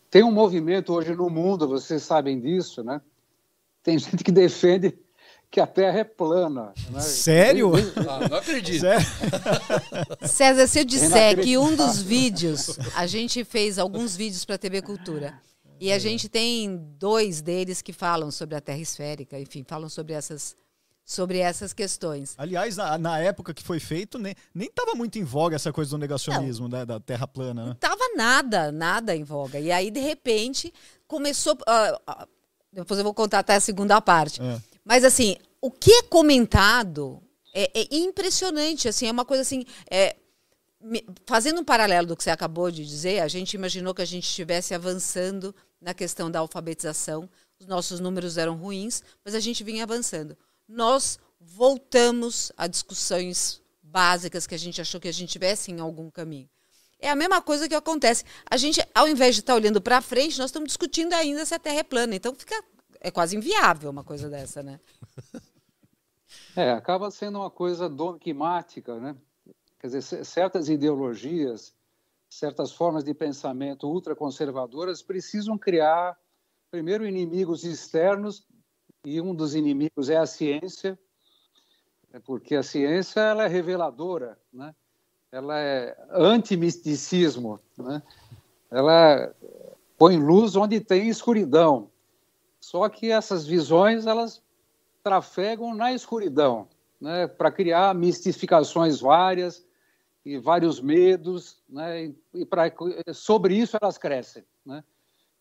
tem 0.09 0.23
um 0.23 0.31
movimento 0.31 0.93
hoje 0.93 1.13
no 1.15 1.29
mundo, 1.29 1.67
vocês 1.67 2.03
sabem 2.03 2.39
disso, 2.39 2.83
né? 2.83 3.01
Tem 3.83 3.97
gente 3.97 4.23
que 4.23 4.31
defende 4.31 4.97
que 5.51 5.59
a 5.59 5.67
Terra 5.67 5.99
é 5.99 6.03
plana. 6.03 6.73
Né? 6.91 6.99
Sério? 6.99 7.71
Ah, 8.07 8.27
não 8.29 8.37
acredito. 8.37 8.81
Sério? 8.81 9.05
César, 10.27 10.67
se 10.67 10.79
eu 10.79 10.85
disser 10.85 11.41
que 11.41 11.57
um 11.57 11.75
dos 11.75 12.01
vídeos, 12.01 12.77
a 12.95 13.07
gente 13.07 13.43
fez 13.43 13.79
alguns 13.79 14.15
vídeos 14.15 14.45
para 14.45 14.55
a 14.55 14.59
TV 14.59 14.81
Cultura, 14.81 15.39
e 15.79 15.91
a 15.91 15.99
gente 15.99 16.27
tem 16.27 16.77
dois 16.97 17.41
deles 17.41 17.81
que 17.81 17.93
falam 17.93 18.29
sobre 18.31 18.55
a 18.55 18.61
Terra 18.61 18.79
esférica, 18.79 19.39
enfim, 19.39 19.63
falam 19.67 19.89
sobre 19.89 20.13
essas 20.13 20.55
sobre 21.09 21.39
essas 21.39 21.73
questões. 21.73 22.35
Aliás, 22.37 22.77
na, 22.77 22.95
na 22.95 23.17
época 23.17 23.51
que 23.51 23.63
foi 23.63 23.79
feito, 23.79 24.19
nem 24.19 24.35
estava 24.55 24.93
muito 24.93 25.17
em 25.17 25.23
voga 25.23 25.55
essa 25.55 25.73
coisa 25.73 25.89
do 25.89 25.97
negacionismo, 25.97 26.67
né, 26.67 26.85
da 26.85 26.99
Terra 26.99 27.27
plana. 27.27 27.61
Né? 27.61 27.69
Não 27.69 27.75
nada, 28.15 28.71
nada 28.71 29.15
em 29.15 29.23
voga. 29.23 29.59
E 29.59 29.71
aí, 29.71 29.91
de 29.91 29.99
repente, 29.99 30.73
começou... 31.07 31.53
Uh, 31.53 32.11
uh, 32.11 32.27
depois 32.71 32.97
eu 32.97 33.03
vou 33.03 33.13
contar 33.13 33.39
até 33.39 33.55
a 33.55 33.59
segunda 33.59 33.99
parte. 33.99 34.41
É. 34.41 34.61
Mas 34.85 35.03
assim, 35.03 35.35
o 35.61 35.71
que 35.71 35.91
é 35.91 36.03
comentado 36.03 37.21
é, 37.53 37.79
é 37.79 37.87
impressionante. 37.91 38.87
Assim, 38.87 39.07
é 39.07 39.11
uma 39.11 39.25
coisa 39.25 39.41
assim. 39.41 39.65
É, 39.89 40.15
fazendo 41.25 41.61
um 41.61 41.63
paralelo 41.63 42.07
do 42.07 42.15
que 42.15 42.23
você 42.23 42.29
acabou 42.29 42.71
de 42.71 42.85
dizer, 42.85 43.19
a 43.19 43.27
gente 43.27 43.53
imaginou 43.53 43.93
que 43.93 44.01
a 44.01 44.05
gente 44.05 44.25
estivesse 44.25 44.73
avançando 44.73 45.53
na 45.81 45.93
questão 45.93 46.31
da 46.31 46.39
alfabetização. 46.39 47.29
Os 47.59 47.65
nossos 47.65 47.99
números 47.99 48.37
eram 48.37 48.55
ruins, 48.55 49.03
mas 49.23 49.35
a 49.35 49.39
gente 49.39 49.63
vinha 49.63 49.83
avançando. 49.83 50.37
Nós 50.67 51.19
voltamos 51.39 52.51
a 52.55 52.67
discussões 52.67 53.61
básicas 53.81 54.45
que 54.45 54.55
a 54.55 54.59
gente 54.59 54.79
achou 54.79 54.99
que 54.99 55.07
a 55.07 55.13
gente 55.13 55.31
tivesse 55.31 55.71
em 55.71 55.79
algum 55.79 56.09
caminho. 56.09 56.49
É 56.99 57.09
a 57.09 57.15
mesma 57.15 57.41
coisa 57.41 57.67
que 57.67 57.75
acontece. 57.75 58.25
A 58.49 58.57
gente, 58.57 58.85
ao 58.93 59.07
invés 59.07 59.35
de 59.35 59.41
estar 59.41 59.55
olhando 59.55 59.81
para 59.81 60.01
frente, 60.01 60.37
nós 60.37 60.49
estamos 60.49 60.67
discutindo 60.67 61.13
ainda 61.13 61.45
se 61.45 61.55
a 61.55 61.59
Terra 61.59 61.79
é 61.79 61.83
plana. 61.83 62.15
Então 62.15 62.35
fica 62.35 62.61
é 62.99 63.09
quase 63.09 63.35
inviável 63.35 63.89
uma 63.89 64.03
coisa 64.03 64.29
dessa, 64.29 64.61
né? 64.61 64.79
É, 66.55 66.71
acaba 66.71 67.09
sendo 67.09 67.39
uma 67.39 67.49
coisa 67.49 67.87
dogmática, 67.87 68.99
né? 68.99 69.15
Quer 69.79 69.87
dizer, 69.87 70.25
certas 70.25 70.67
ideologias, 70.67 71.73
certas 72.29 72.71
formas 72.71 73.03
de 73.03 73.13
pensamento 73.13 73.87
ultraconservadoras 73.87 75.01
precisam 75.01 75.57
criar, 75.57 76.17
primeiro, 76.69 77.07
inimigos 77.07 77.63
externos, 77.63 78.45
e 79.05 79.21
um 79.21 79.33
dos 79.33 79.55
inimigos 79.55 80.09
é 80.09 80.17
a 80.17 80.25
ciência, 80.25 80.99
é 82.11 82.19
porque 82.19 82.55
a 82.55 82.63
ciência 82.63 83.21
ela 83.21 83.45
é 83.45 83.47
reveladora, 83.47 84.37
né? 84.51 84.75
Ela 85.31 85.59
é 85.59 85.95
antimisticismo, 86.11 87.59
né? 87.77 88.01
ela 88.71 89.33
põe 89.97 90.17
luz 90.17 90.55
onde 90.55 90.79
tem 90.79 91.09
escuridão. 91.09 91.89
Só 92.59 92.87
que 92.89 93.11
essas 93.11 93.45
visões 93.45 94.05
elas 94.05 94.41
trafegam 95.03 95.73
na 95.73 95.93
escuridão, 95.93 96.67
né, 96.99 97.25
para 97.27 97.51
criar 97.51 97.95
mistificações 97.95 98.99
várias 98.99 99.65
e 100.25 100.37
vários 100.37 100.81
medos, 100.81 101.61
né, 101.69 102.13
e, 102.33 102.45
pra, 102.45 102.71
sobre 103.13 103.55
isso 103.55 103.77
elas 103.81 103.97
crescem, 103.97 104.43
né. 104.65 104.83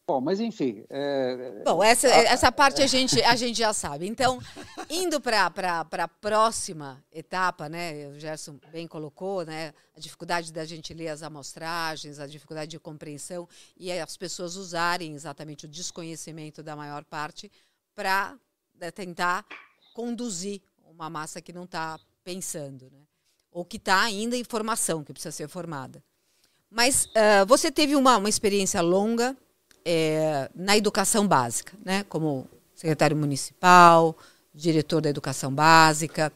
Bom, 0.08 0.22
mas 0.22 0.40
enfim. 0.40 0.86
É... 0.88 1.60
Bom, 1.62 1.84
essa, 1.84 2.08
essa 2.08 2.50
parte 2.50 2.80
a 2.80 2.86
gente, 2.86 3.20
a 3.20 3.36
gente 3.36 3.58
já 3.58 3.74
sabe. 3.74 4.06
Então, 4.06 4.40
indo 4.88 5.20
para 5.20 5.52
a 5.92 6.08
próxima 6.08 7.04
etapa, 7.12 7.68
né? 7.68 8.08
O 8.08 8.18
Gerson 8.18 8.58
bem 8.72 8.88
colocou, 8.88 9.44
né? 9.44 9.74
A 9.94 10.00
dificuldade 10.00 10.50
da 10.50 10.64
gente 10.64 10.94
ler 10.94 11.08
as 11.08 11.22
amostragens, 11.22 12.18
a 12.18 12.26
dificuldade 12.26 12.70
de 12.70 12.78
compreensão 12.78 13.46
e 13.76 13.92
as 13.92 14.16
pessoas 14.16 14.56
usarem 14.56 15.12
exatamente 15.12 15.66
o 15.66 15.68
desconhecimento 15.68 16.62
da 16.62 16.74
maior 16.74 17.04
parte 17.04 17.52
para 17.94 18.34
né, 18.80 18.90
tentar 18.90 19.44
conduzir 19.92 20.62
uma 20.86 21.10
massa 21.10 21.42
que 21.42 21.52
não 21.52 21.64
está 21.64 22.00
pensando, 22.24 22.90
né? 22.90 23.02
Ou 23.52 23.62
que 23.62 23.76
está 23.76 24.00
ainda 24.04 24.38
em 24.38 24.44
formação, 24.44 25.04
que 25.04 25.12
precisa 25.12 25.32
ser 25.32 25.48
formada. 25.48 26.02
Mas 26.70 27.04
uh, 27.04 27.44
você 27.46 27.70
teve 27.70 27.94
uma, 27.94 28.16
uma 28.16 28.28
experiência 28.30 28.80
longa 28.80 29.36
é, 29.84 30.50
na 30.54 30.76
educação 30.76 31.26
básica, 31.26 31.72
né? 31.84 32.04
como 32.08 32.46
secretário 32.74 33.16
municipal, 33.16 34.16
diretor 34.54 35.00
da 35.00 35.10
educação 35.10 35.52
básica. 35.52 36.32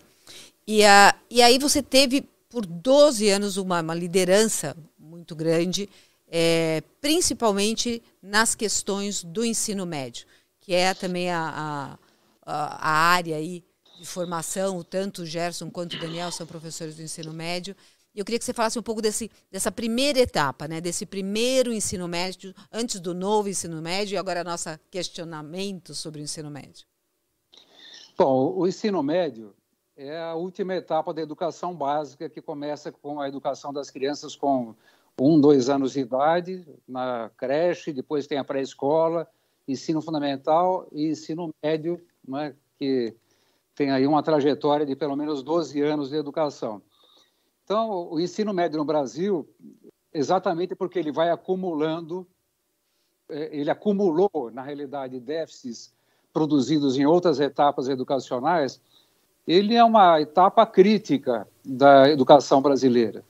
E, 0.66 0.84
a, 0.84 1.14
e 1.30 1.42
aí 1.42 1.58
você 1.58 1.82
teve, 1.82 2.28
por 2.49 2.66
12 2.66 3.28
anos, 3.28 3.56
uma, 3.56 3.80
uma 3.80 3.94
liderança 3.94 4.76
muito 4.99 5.34
grande, 5.34 5.88
é, 6.30 6.82
principalmente 7.00 8.02
nas 8.22 8.54
questões 8.54 9.22
do 9.22 9.44
ensino 9.44 9.84
médio, 9.84 10.26
que 10.61 10.72
é 10.72 10.94
também 10.94 11.30
a, 11.30 11.99
a, 12.46 12.88
a 12.88 12.90
área 12.90 13.37
aí 13.37 13.62
de 13.99 14.06
formação, 14.06 14.82
tanto 14.82 15.22
o 15.22 15.26
Gerson 15.26 15.70
quanto 15.70 15.96
o 15.96 16.00
Daniel 16.00 16.32
são 16.32 16.46
professores 16.46 16.96
do 16.96 17.02
ensino 17.02 17.32
médio, 17.32 17.76
eu 18.21 18.25
queria 18.25 18.38
que 18.38 18.45
você 18.45 18.52
falasse 18.52 18.78
um 18.78 18.83
pouco 18.83 19.00
desse, 19.00 19.31
dessa 19.50 19.73
primeira 19.73 20.19
etapa, 20.21 20.69
né? 20.69 20.81
desse 20.81 21.07
primeiro 21.07 21.73
ensino 21.73 22.07
médio, 22.07 22.54
antes 22.71 23.00
do 23.00 23.14
novo 23.14 23.49
ensino 23.49 23.81
médio, 23.81 24.14
e 24.14 24.19
agora 24.19 24.45
nosso 24.45 24.69
questionamento 24.90 25.95
sobre 25.95 26.21
o 26.21 26.25
ensino 26.25 26.50
médio. 26.50 26.87
Bom, 28.16 28.52
o 28.54 28.66
ensino 28.66 29.02
médio 29.02 29.54
é 29.97 30.19
a 30.19 30.35
última 30.35 30.75
etapa 30.75 31.14
da 31.14 31.23
educação 31.23 31.75
básica, 31.75 32.28
que 32.28 32.42
começa 32.42 32.92
com 32.92 33.21
a 33.21 33.28
educação 33.28 33.73
das 33.73 33.90
crianças 33.90 34.37
com 34.37 34.75
um, 35.19 35.40
dois 35.40 35.69
anos 35.69 35.92
de 35.92 36.00
idade, 36.00 36.66
na 36.87 37.31
creche, 37.37 37.92
depois 37.92 38.26
tem 38.26 38.38
a 38.38 38.45
pré-escola, 38.45 39.28
ensino 39.66 40.02
fundamental 40.02 40.87
e 40.92 41.07
ensino 41.07 41.54
médio, 41.62 42.00
né, 42.26 42.54
que 42.78 43.14
tem 43.75 43.90
aí 43.90 44.07
uma 44.07 44.23
trajetória 44.23 44.85
de 44.85 44.95
pelo 44.95 45.16
menos 45.16 45.42
12 45.42 45.81
anos 45.81 46.11
de 46.11 46.16
educação. 46.16 46.83
Então, 47.64 48.09
o 48.11 48.21
ensino 48.21 48.52
médio 48.52 48.78
no 48.78 48.85
Brasil, 48.85 49.49
exatamente 50.12 50.75
porque 50.75 50.99
ele 50.99 51.12
vai 51.12 51.31
acumulando, 51.31 52.26
é, 53.28 53.57
ele 53.57 53.71
acumulou, 53.71 54.50
na 54.52 54.62
realidade, 54.62 55.21
déficits 55.21 55.92
produzidos 56.33 56.99
em 56.99 57.07
outras 57.07 57.40
etapas 57.40 57.88
educacionais, 57.88 58.81
ele 59.47 59.75
é 59.75 59.85
uma 59.85 60.21
etapa 60.21 60.64
crítica 60.66 61.47
da 61.64 62.09
educação 62.09 62.62
brasileira. 62.62 63.25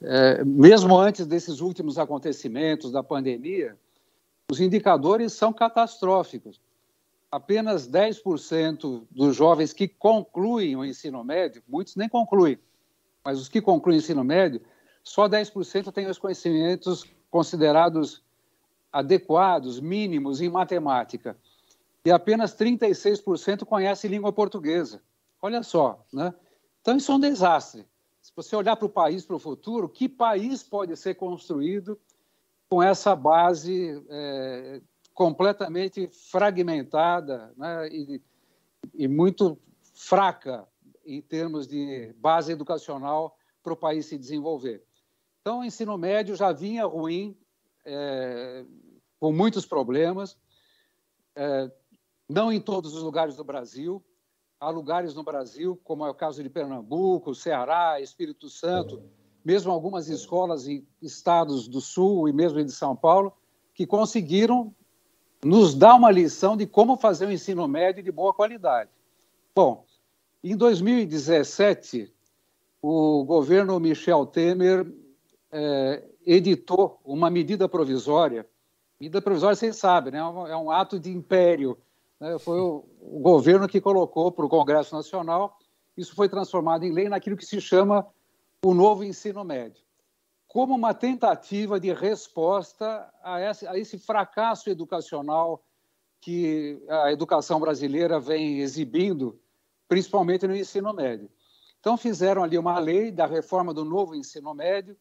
É, 0.00 0.44
mesmo 0.44 0.96
antes 0.98 1.26
desses 1.26 1.60
últimos 1.60 1.98
acontecimentos 1.98 2.90
da 2.90 3.02
pandemia, 3.02 3.76
os 4.50 4.60
indicadores 4.60 5.32
são 5.32 5.52
catastróficos. 5.52 6.60
apenas 7.30 7.88
10% 7.88 9.06
dos 9.10 9.34
jovens 9.34 9.72
que 9.72 9.88
concluem 9.88 10.76
o 10.76 10.84
ensino 10.84 11.24
médio, 11.24 11.62
muitos 11.66 11.96
nem 11.96 12.08
concluem, 12.08 12.56
mas 13.24 13.40
os 13.40 13.48
que 13.48 13.60
concluem 13.60 13.98
o 13.98 14.00
ensino 14.00 14.22
médio, 14.22 14.60
só 15.02 15.28
10% 15.28 15.92
têm 15.92 16.06
os 16.08 16.18
conhecimentos 16.18 17.04
considerados 17.30 18.22
adequados, 18.92 19.80
mínimos 19.80 20.40
em 20.40 20.48
matemática. 20.48 21.36
E 22.04 22.10
apenas 22.10 22.54
36% 22.54 23.64
conhecem 23.64 24.10
língua 24.10 24.32
portuguesa. 24.32 25.02
Olha 25.40 25.62
só, 25.62 26.04
né? 26.12 26.34
Então 26.80 26.96
isso 26.96 27.10
é 27.10 27.14
um 27.14 27.20
desastre. 27.20 27.86
Se 28.20 28.32
você 28.34 28.54
olhar 28.54 28.76
para 28.76 28.86
o 28.86 28.90
país, 28.90 29.24
para 29.24 29.36
o 29.36 29.38
futuro, 29.38 29.88
que 29.88 30.08
país 30.08 30.62
pode 30.62 30.96
ser 30.96 31.14
construído 31.14 31.98
com 32.68 32.82
essa 32.82 33.14
base 33.16 34.02
é, 34.08 34.80
completamente 35.12 36.08
fragmentada 36.08 37.52
né, 37.56 37.88
e, 37.88 38.22
e, 38.94 39.08
muito 39.08 39.58
fraca 39.94 40.66
em 41.06 41.20
termos 41.20 41.66
de 41.66 42.14
base 42.18 42.52
educacional 42.52 43.36
para 43.62 43.72
o 43.72 43.76
país 43.76 44.06
se 44.06 44.18
desenvolver. 44.18 44.84
Então, 45.40 45.60
o 45.60 45.64
ensino 45.64 45.96
médio 45.98 46.34
já 46.36 46.52
vinha 46.52 46.86
ruim, 46.86 47.36
é, 47.84 48.64
com 49.20 49.32
muitos 49.32 49.66
problemas, 49.66 50.36
é, 51.36 51.70
não 52.28 52.52
em 52.52 52.60
todos 52.60 52.94
os 52.94 53.02
lugares 53.02 53.36
do 53.36 53.44
Brasil. 53.44 54.02
Há 54.58 54.70
lugares 54.70 55.14
no 55.14 55.22
Brasil, 55.22 55.78
como 55.84 56.06
é 56.06 56.10
o 56.10 56.14
caso 56.14 56.42
de 56.42 56.48
Pernambuco, 56.48 57.34
Ceará, 57.34 58.00
Espírito 58.00 58.48
Santo, 58.48 59.02
mesmo 59.44 59.70
algumas 59.70 60.08
escolas 60.08 60.66
em 60.66 60.86
estados 61.02 61.68
do 61.68 61.80
Sul 61.80 62.28
e 62.28 62.32
mesmo 62.32 62.64
de 62.64 62.72
São 62.72 62.96
Paulo, 62.96 63.36
que 63.74 63.86
conseguiram 63.86 64.74
nos 65.44 65.74
dar 65.74 65.94
uma 65.94 66.10
lição 66.10 66.56
de 66.56 66.66
como 66.66 66.96
fazer 66.96 67.26
um 67.26 67.32
ensino 67.32 67.68
médio 67.68 68.02
de 68.02 68.10
boa 68.10 68.32
qualidade. 68.32 68.90
Bom, 69.54 69.84
em 70.50 70.56
2017, 70.56 72.12
o 72.82 73.24
governo 73.24 73.80
Michel 73.80 74.26
Temer 74.26 74.86
é, 75.50 76.04
editou 76.26 77.00
uma 77.02 77.30
medida 77.30 77.66
provisória. 77.66 78.46
Medida 79.00 79.22
provisória, 79.22 79.56
vocês 79.56 79.76
sabem, 79.76 80.12
né? 80.12 80.18
é 80.18 80.56
um 80.56 80.70
ato 80.70 81.00
de 81.00 81.10
império. 81.10 81.78
Né? 82.20 82.38
Foi 82.38 82.60
o, 82.60 82.84
o 83.00 83.20
governo 83.20 83.66
que 83.66 83.80
colocou 83.80 84.30
para 84.30 84.44
o 84.44 84.48
Congresso 84.48 84.94
Nacional. 84.94 85.56
Isso 85.96 86.14
foi 86.14 86.28
transformado 86.28 86.84
em 86.84 86.92
lei 86.92 87.08
naquilo 87.08 87.38
que 87.38 87.46
se 87.46 87.58
chama 87.58 88.06
o 88.62 88.74
novo 88.74 89.02
ensino 89.02 89.44
médio, 89.44 89.82
como 90.46 90.74
uma 90.74 90.92
tentativa 90.92 91.80
de 91.80 91.92
resposta 91.92 93.10
a 93.22 93.40
esse, 93.40 93.66
a 93.66 93.78
esse 93.78 93.98
fracasso 93.98 94.68
educacional 94.68 95.62
que 96.20 96.82
a 96.88 97.12
educação 97.12 97.60
brasileira 97.60 98.18
vem 98.18 98.60
exibindo, 98.60 99.38
principalmente 99.88 100.46
no 100.46 100.56
ensino 100.56 100.92
médio. 100.92 101.28
Então, 101.80 101.96
fizeram 101.96 102.42
ali 102.42 102.56
uma 102.56 102.78
lei 102.78 103.10
da 103.10 103.26
reforma 103.26 103.74
do 103.74 103.84
novo 103.84 104.14
ensino 104.14 104.54
médio, 104.54 104.96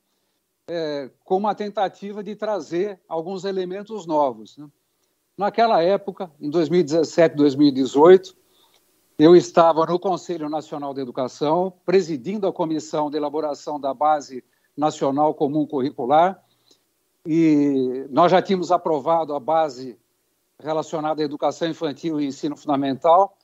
é, 0.68 1.10
com 1.24 1.38
uma 1.38 1.56
tentativa 1.56 2.24
de 2.24 2.36
trazer 2.36 3.00
alguns 3.08 3.46
elementos 3.46 4.06
novos. 4.06 4.58
Né? 4.58 4.68
Naquela 5.38 5.82
época, 5.82 6.32
em 6.40 6.50
2017, 6.50 7.36
2018, 7.36 8.36
eu 9.18 9.36
estava 9.36 9.86
no 9.86 10.00
Conselho 10.00 10.50
Nacional 10.50 10.94
de 10.94 11.02
Educação, 11.02 11.74
presidindo 11.86 12.48
a 12.48 12.54
comissão 12.54 13.10
de 13.10 13.18
elaboração 13.18 13.80
da 13.80 13.94
Base 13.94 14.44
Nacional 14.76 15.34
Comum 15.34 15.66
Curricular, 15.66 16.44
e 17.26 18.06
nós 18.10 18.32
já 18.32 18.42
tínhamos 18.42 18.72
aprovado 18.72 19.34
a 19.34 19.40
base 19.40 19.98
relacionada 20.60 21.22
à 21.22 21.26
educação 21.26 21.70
infantil 21.70 22.20
e 22.20 22.26
ensino 22.26 22.58
fundamental, 22.58 23.38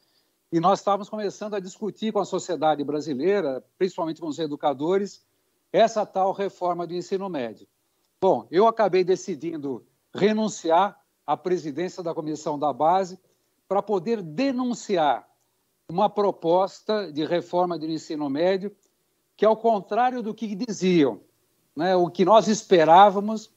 e 0.51 0.60
nós 0.60 0.79
estávamos 0.79 1.10
começando 1.10 1.53
a 1.53 1.60
discutir 1.60 2.12
com 2.12 2.20
a 2.20 2.25
sociedade 2.25 2.84
brasileira, 2.84 3.63
principalmente 3.77 4.20
com 4.20 4.27
os 4.27 4.39
educadores, 4.39 5.24
essa 5.72 6.06
tal 6.06 6.32
reforma 6.32 6.88
do 6.88 6.94
ensino 6.94 7.29
médio. 7.29 7.68
Bom, 8.20 8.48
eu 8.50 8.68
acabei 8.68 9.03
decidindo 9.03 9.86
renunciar 10.13 11.00
à 11.26 11.38
presidência 11.38 12.02
da 12.02 12.15
comissão 12.15 12.58
da 12.58 12.74
base 12.74 13.19
para 13.67 13.84
poder 13.84 14.24
denunciar 14.24 15.30
uma 15.88 16.10
proposta 16.10 17.12
de 17.12 17.24
reforma 17.24 17.78
do 17.78 17.86
ensino 17.86 18.28
médio 18.30 18.76
que, 19.38 19.45
ao 19.45 19.56
contrário 19.56 20.24
do 20.24 20.34
que 20.34 20.56
diziam, 20.56 21.21
né, 21.76 21.95
o 21.95 22.10
que 22.10 22.26
nós 22.26 22.47
esperávamos 22.47 23.52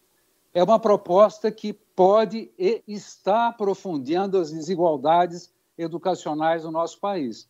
é 0.52 0.62
uma 0.62 0.78
proposta 0.78 1.50
que 1.50 1.72
pode 1.72 2.52
e 2.58 2.82
está 2.86 3.48
aprofundando 3.48 4.38
as 4.38 4.50
desigualdades 4.50 5.50
educacionais 5.82 6.64
no 6.64 6.70
nosso 6.70 6.98
país. 6.98 7.48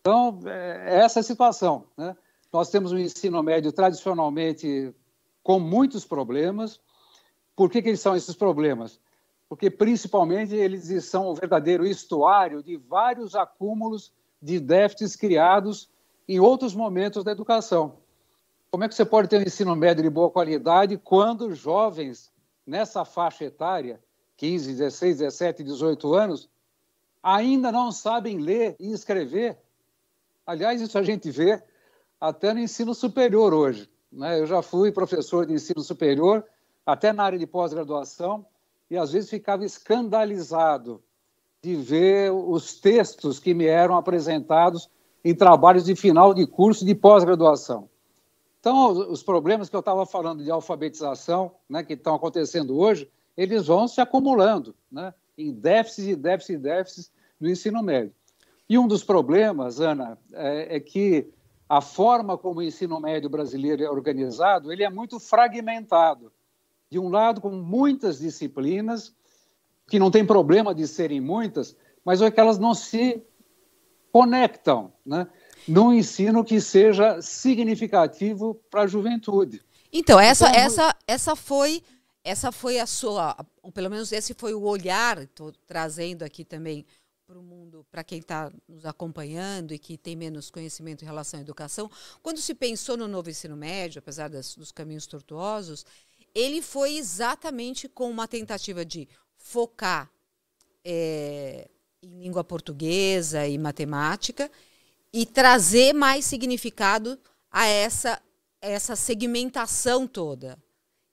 Então, 0.00 0.40
é, 0.46 0.94
é 0.94 1.00
essa 1.00 1.20
a 1.20 1.22
situação. 1.22 1.84
Né? 1.96 2.16
Nós 2.52 2.70
temos 2.70 2.92
um 2.92 2.98
ensino 2.98 3.42
médio 3.42 3.72
tradicionalmente 3.72 4.94
com 5.42 5.58
muitos 5.58 6.04
problemas. 6.04 6.80
Por 7.54 7.70
que, 7.70 7.82
que 7.82 7.88
eles 7.88 8.00
são 8.00 8.16
esses 8.16 8.34
problemas? 8.34 9.00
porque 9.50 9.68
principalmente 9.68 10.54
eles 10.54 11.04
são 11.06 11.26
o 11.26 11.34
verdadeiro 11.34 11.84
estuário 11.84 12.62
de 12.62 12.76
vários 12.76 13.34
acúmulos 13.34 14.12
de 14.40 14.60
déficits 14.60 15.16
criados 15.16 15.90
em 16.28 16.38
outros 16.38 16.72
momentos 16.72 17.24
da 17.24 17.32
educação. 17.32 17.96
Como 18.70 18.84
é 18.84 18.88
que 18.88 18.94
você 18.94 19.04
pode 19.04 19.26
ter 19.26 19.38
um 19.38 19.42
ensino 19.42 19.74
médio 19.74 20.04
de 20.04 20.08
boa 20.08 20.30
qualidade 20.30 20.96
quando 20.96 21.52
jovens 21.52 22.30
nessa 22.64 23.04
faixa 23.04 23.44
etária, 23.44 24.00
15, 24.36 24.70
16, 24.70 25.18
17, 25.18 25.64
18 25.64 26.14
anos, 26.14 26.48
ainda 27.22 27.70
não 27.70 27.92
sabem 27.92 28.38
ler 28.38 28.76
e 28.78 28.92
escrever? 28.92 29.58
Aliás, 30.46 30.80
isso 30.80 30.98
a 30.98 31.02
gente 31.02 31.30
vê 31.30 31.62
até 32.20 32.52
no 32.52 32.60
ensino 32.60 32.94
superior 32.94 33.54
hoje. 33.54 33.88
Né? 34.10 34.40
Eu 34.40 34.46
já 34.46 34.62
fui 34.62 34.90
professor 34.90 35.46
de 35.46 35.52
ensino 35.52 35.80
superior, 35.80 36.44
até 36.84 37.12
na 37.12 37.24
área 37.24 37.38
de 37.38 37.46
pós-graduação, 37.46 38.44
e 38.90 38.96
às 38.96 39.12
vezes 39.12 39.30
ficava 39.30 39.64
escandalizado 39.64 41.02
de 41.62 41.76
ver 41.76 42.32
os 42.32 42.80
textos 42.80 43.38
que 43.38 43.54
me 43.54 43.66
eram 43.66 43.96
apresentados 43.96 44.90
em 45.24 45.34
trabalhos 45.34 45.84
de 45.84 45.94
final 45.94 46.32
de 46.32 46.46
curso 46.46 46.84
de 46.84 46.94
pós-graduação. 46.94 47.88
Então, 48.58 48.90
os 49.10 49.22
problemas 49.22 49.68
que 49.68 49.76
eu 49.76 49.80
estava 49.80 50.04
falando 50.04 50.42
de 50.42 50.50
alfabetização, 50.50 51.52
né, 51.68 51.82
que 51.82 51.94
estão 51.94 52.14
acontecendo 52.14 52.78
hoje, 52.78 53.10
eles 53.36 53.66
vão 53.66 53.88
se 53.88 54.00
acumulando 54.00 54.74
né, 54.90 55.14
em 55.40 55.52
déficits 55.52 56.08
e 56.08 56.16
déficits 56.16 56.54
e 56.54 56.58
déficits 56.58 57.12
no 57.38 57.48
ensino 57.48 57.82
médio. 57.82 58.12
E 58.68 58.78
um 58.78 58.86
dos 58.86 59.02
problemas, 59.02 59.80
Ana, 59.80 60.18
é, 60.32 60.76
é, 60.76 60.80
que 60.80 61.28
a 61.68 61.80
forma 61.80 62.36
como 62.36 62.60
o 62.60 62.62
ensino 62.62 63.00
médio 63.00 63.28
brasileiro 63.28 63.82
é 63.82 63.90
organizado, 63.90 64.72
ele 64.72 64.84
é 64.84 64.90
muito 64.90 65.18
fragmentado 65.18 66.32
de 66.90 66.98
um 66.98 67.08
lado, 67.08 67.40
com 67.40 67.50
muitas 67.50 68.18
disciplinas, 68.18 69.14
que 69.88 69.98
não 69.98 70.10
tem 70.10 70.24
problema 70.24 70.74
de 70.74 70.86
serem 70.86 71.20
muitas, 71.20 71.76
mas 72.04 72.20
é 72.20 72.30
que 72.30 72.40
elas 72.40 72.58
não 72.58 72.74
se 72.74 73.22
conectam 74.12 74.92
né, 75.06 75.28
num 75.66 75.92
ensino 75.92 76.44
que 76.44 76.60
seja 76.60 77.22
significativo 77.22 78.54
para 78.70 78.82
a 78.82 78.86
juventude. 78.86 79.62
Então, 79.92 80.18
essa, 80.18 80.48
então, 80.48 80.60
essa, 80.60 80.96
essa 81.06 81.36
foi 81.36 81.82
essa 82.22 82.52
foi 82.52 82.78
a 82.78 82.86
sua, 82.86 83.34
pelo 83.72 83.90
menos 83.90 84.12
esse 84.12 84.34
foi 84.34 84.54
o 84.54 84.62
olhar, 84.62 85.18
estou 85.22 85.52
trazendo 85.66 86.22
aqui 86.22 86.44
também 86.44 86.84
para 87.26 87.38
o 87.38 87.42
mundo, 87.42 87.86
para 87.90 88.02
quem 88.02 88.18
está 88.18 88.52
nos 88.68 88.84
acompanhando 88.84 89.72
e 89.72 89.78
que 89.78 89.96
tem 89.96 90.16
menos 90.16 90.50
conhecimento 90.50 91.02
em 91.02 91.06
relação 91.06 91.38
à 91.38 91.42
educação, 91.42 91.90
quando 92.22 92.40
se 92.40 92.54
pensou 92.54 92.96
no 92.96 93.06
novo 93.06 93.30
ensino 93.30 93.56
médio, 93.56 94.00
apesar 94.00 94.28
das, 94.28 94.56
dos 94.56 94.72
caminhos 94.72 95.06
tortuosos, 95.06 95.86
ele 96.34 96.60
foi 96.60 96.96
exatamente 96.96 97.88
com 97.88 98.10
uma 98.10 98.26
tentativa 98.26 98.84
de 98.84 99.08
focar 99.36 100.10
é, 100.84 101.68
em 102.02 102.22
língua 102.22 102.42
portuguesa 102.42 103.46
e 103.46 103.56
matemática 103.58 104.50
e 105.12 105.24
trazer 105.24 105.92
mais 105.92 106.24
significado 106.24 107.18
a 107.50 107.66
essa, 107.66 108.20
essa 108.60 108.96
segmentação 108.96 110.06
toda. 110.06 110.58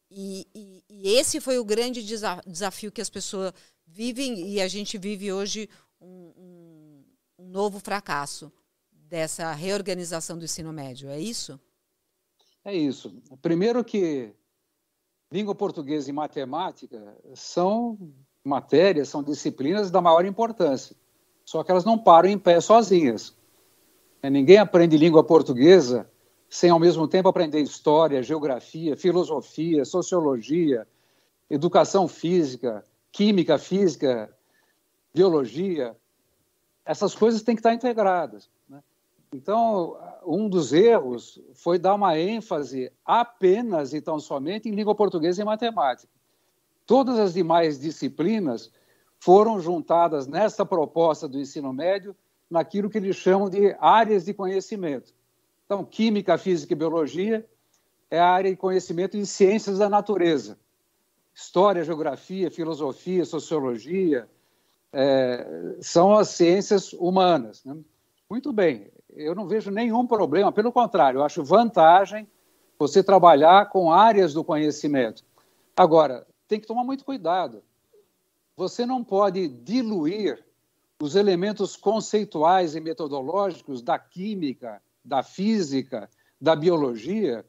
E, 0.10 0.48
e, 0.90 1.10
esse 1.10 1.42
foi 1.42 1.58
o 1.58 1.66
grande 1.66 2.02
desa 2.02 2.42
desafio 2.48 2.92
que 2.92 3.02
as 3.02 3.10
pessoas 3.10 3.54
vivem 3.86 4.48
e 4.48 4.62
a 4.62 4.68
gente 4.68 4.98
vive 4.98 5.32
hoje 5.32 5.70
um, 6.00 6.34
um, 6.38 7.04
um 7.40 7.50
novo 7.50 7.80
fracasso 7.80 8.52
dessa 8.92 9.52
reorganização 9.54 10.38
do 10.38 10.46
ensino 10.46 10.72
médio. 10.72 11.10
É 11.10 11.20
isso? 11.20 11.60
É 12.64 12.74
isso. 12.74 13.22
Primeiro 13.42 13.84
que 13.84 14.34
língua 15.32 15.56
portuguesa 15.56 16.10
e 16.10 16.14
matemática 16.14 17.18
são 17.36 17.98
matérias, 18.44 19.10
são 19.10 19.22
disciplinas 19.24 19.92
da 19.92 20.02
maior 20.02 20.26
importância. 20.26 20.96
Só 21.46 21.64
que 21.64 21.72
elas 21.72 21.86
não 21.86 21.98
param 21.98 22.30
em 22.30 22.38
pé 22.38 22.60
sozinhas. 22.60 23.36
Ninguém 24.24 24.58
aprende 24.58 24.98
língua 24.98 25.24
portuguesa 25.24 26.10
sem, 26.50 26.70
ao 26.70 26.80
mesmo 26.80 27.08
tempo, 27.08 27.28
aprender 27.30 27.62
história, 27.62 28.24
geografia, 28.24 28.96
filosofia, 28.96 29.84
sociologia, 29.84 30.88
educação 31.50 32.08
física, 32.08 32.84
química, 33.12 33.58
física, 33.58 34.34
biologia, 35.14 35.96
essas 36.86 37.14
coisas 37.14 37.42
têm 37.42 37.56
que 37.56 37.60
estar 37.60 37.74
integradas. 37.74 38.50
Né? 38.70 38.82
Então, 39.34 39.98
um 40.26 40.48
dos 40.48 40.72
erros 40.72 41.40
foi 41.54 41.78
dar 41.78 41.96
uma 41.96 42.18
ênfase 42.18 42.92
apenas 43.06 43.94
e 43.94 44.02
tão 44.02 44.20
somente 44.20 44.70
em 44.70 44.76
língua 44.76 44.96
portuguesa 44.96 45.42
e 45.42 45.46
matemática. 45.46 46.12
Todas 46.86 47.20
as 47.20 47.34
demais 47.34 47.78
disciplinas 47.78 48.72
foram 49.20 49.60
juntadas 49.60 50.28
nesta 50.28 50.66
proposta 50.66 51.28
do 51.28 51.40
ensino 51.40 51.74
médio 51.74 52.16
naquilo 52.50 52.90
que 52.90 52.98
eles 52.98 53.18
chamam 53.18 53.50
de 53.50 53.76
áreas 53.80 54.24
de 54.24 54.34
conhecimento. 54.34 55.14
Então, 55.68 55.84
química, 55.84 56.38
física 56.38 56.72
e 56.72 56.78
biologia 56.78 57.46
é 58.10 58.18
a 58.18 58.30
área 58.30 58.50
de 58.50 58.56
conhecimento 58.56 59.18
em 59.18 59.26
ciências 59.26 59.80
da 59.80 59.90
natureza. 59.90 60.58
História, 61.36 61.84
geografia, 61.84 62.50
filosofia, 62.50 63.26
sociologia, 63.26 64.30
é, 64.94 65.76
são 65.82 66.14
as 66.14 66.30
ciências 66.30 66.94
humanas. 66.94 67.66
Né? 67.66 67.78
Muito 68.30 68.54
bem, 68.54 68.90
eu 69.14 69.36
não 69.36 69.46
vejo 69.46 69.70
nenhum 69.70 70.08
problema, 70.08 70.54
pelo 70.54 70.72
contrário, 70.72 71.20
eu 71.20 71.26
acho 71.26 71.44
vantagem 71.44 72.26
você 72.80 73.04
trabalhar 73.04 73.70
com 73.70 73.92
áreas 73.92 74.34
do 74.34 74.46
conhecimento. 74.46 75.22
Agora, 75.76 76.26
tem 76.48 76.62
que 76.62 76.68
tomar 76.68 76.86
muito 76.86 77.04
cuidado. 77.04 77.62
Você 78.56 78.86
não 78.86 79.04
pode 79.04 79.50
diluir 79.50 80.42
os 81.02 81.16
elementos 81.16 81.76
conceituais 81.76 82.74
e 82.74 82.80
metodológicos 82.80 83.82
da 83.82 84.00
química, 84.00 84.82
da 85.08 85.24
física, 85.24 86.10
da 86.40 86.56
biologia, 86.56 87.46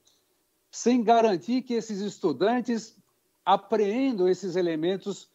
sem 0.71 1.03
garantir 1.03 1.63
que 1.63 1.75
esses 1.75 2.01
estudantes 2.01 2.97
apreendam 3.45 4.29
esses 4.29 4.57
elementos 4.57 5.29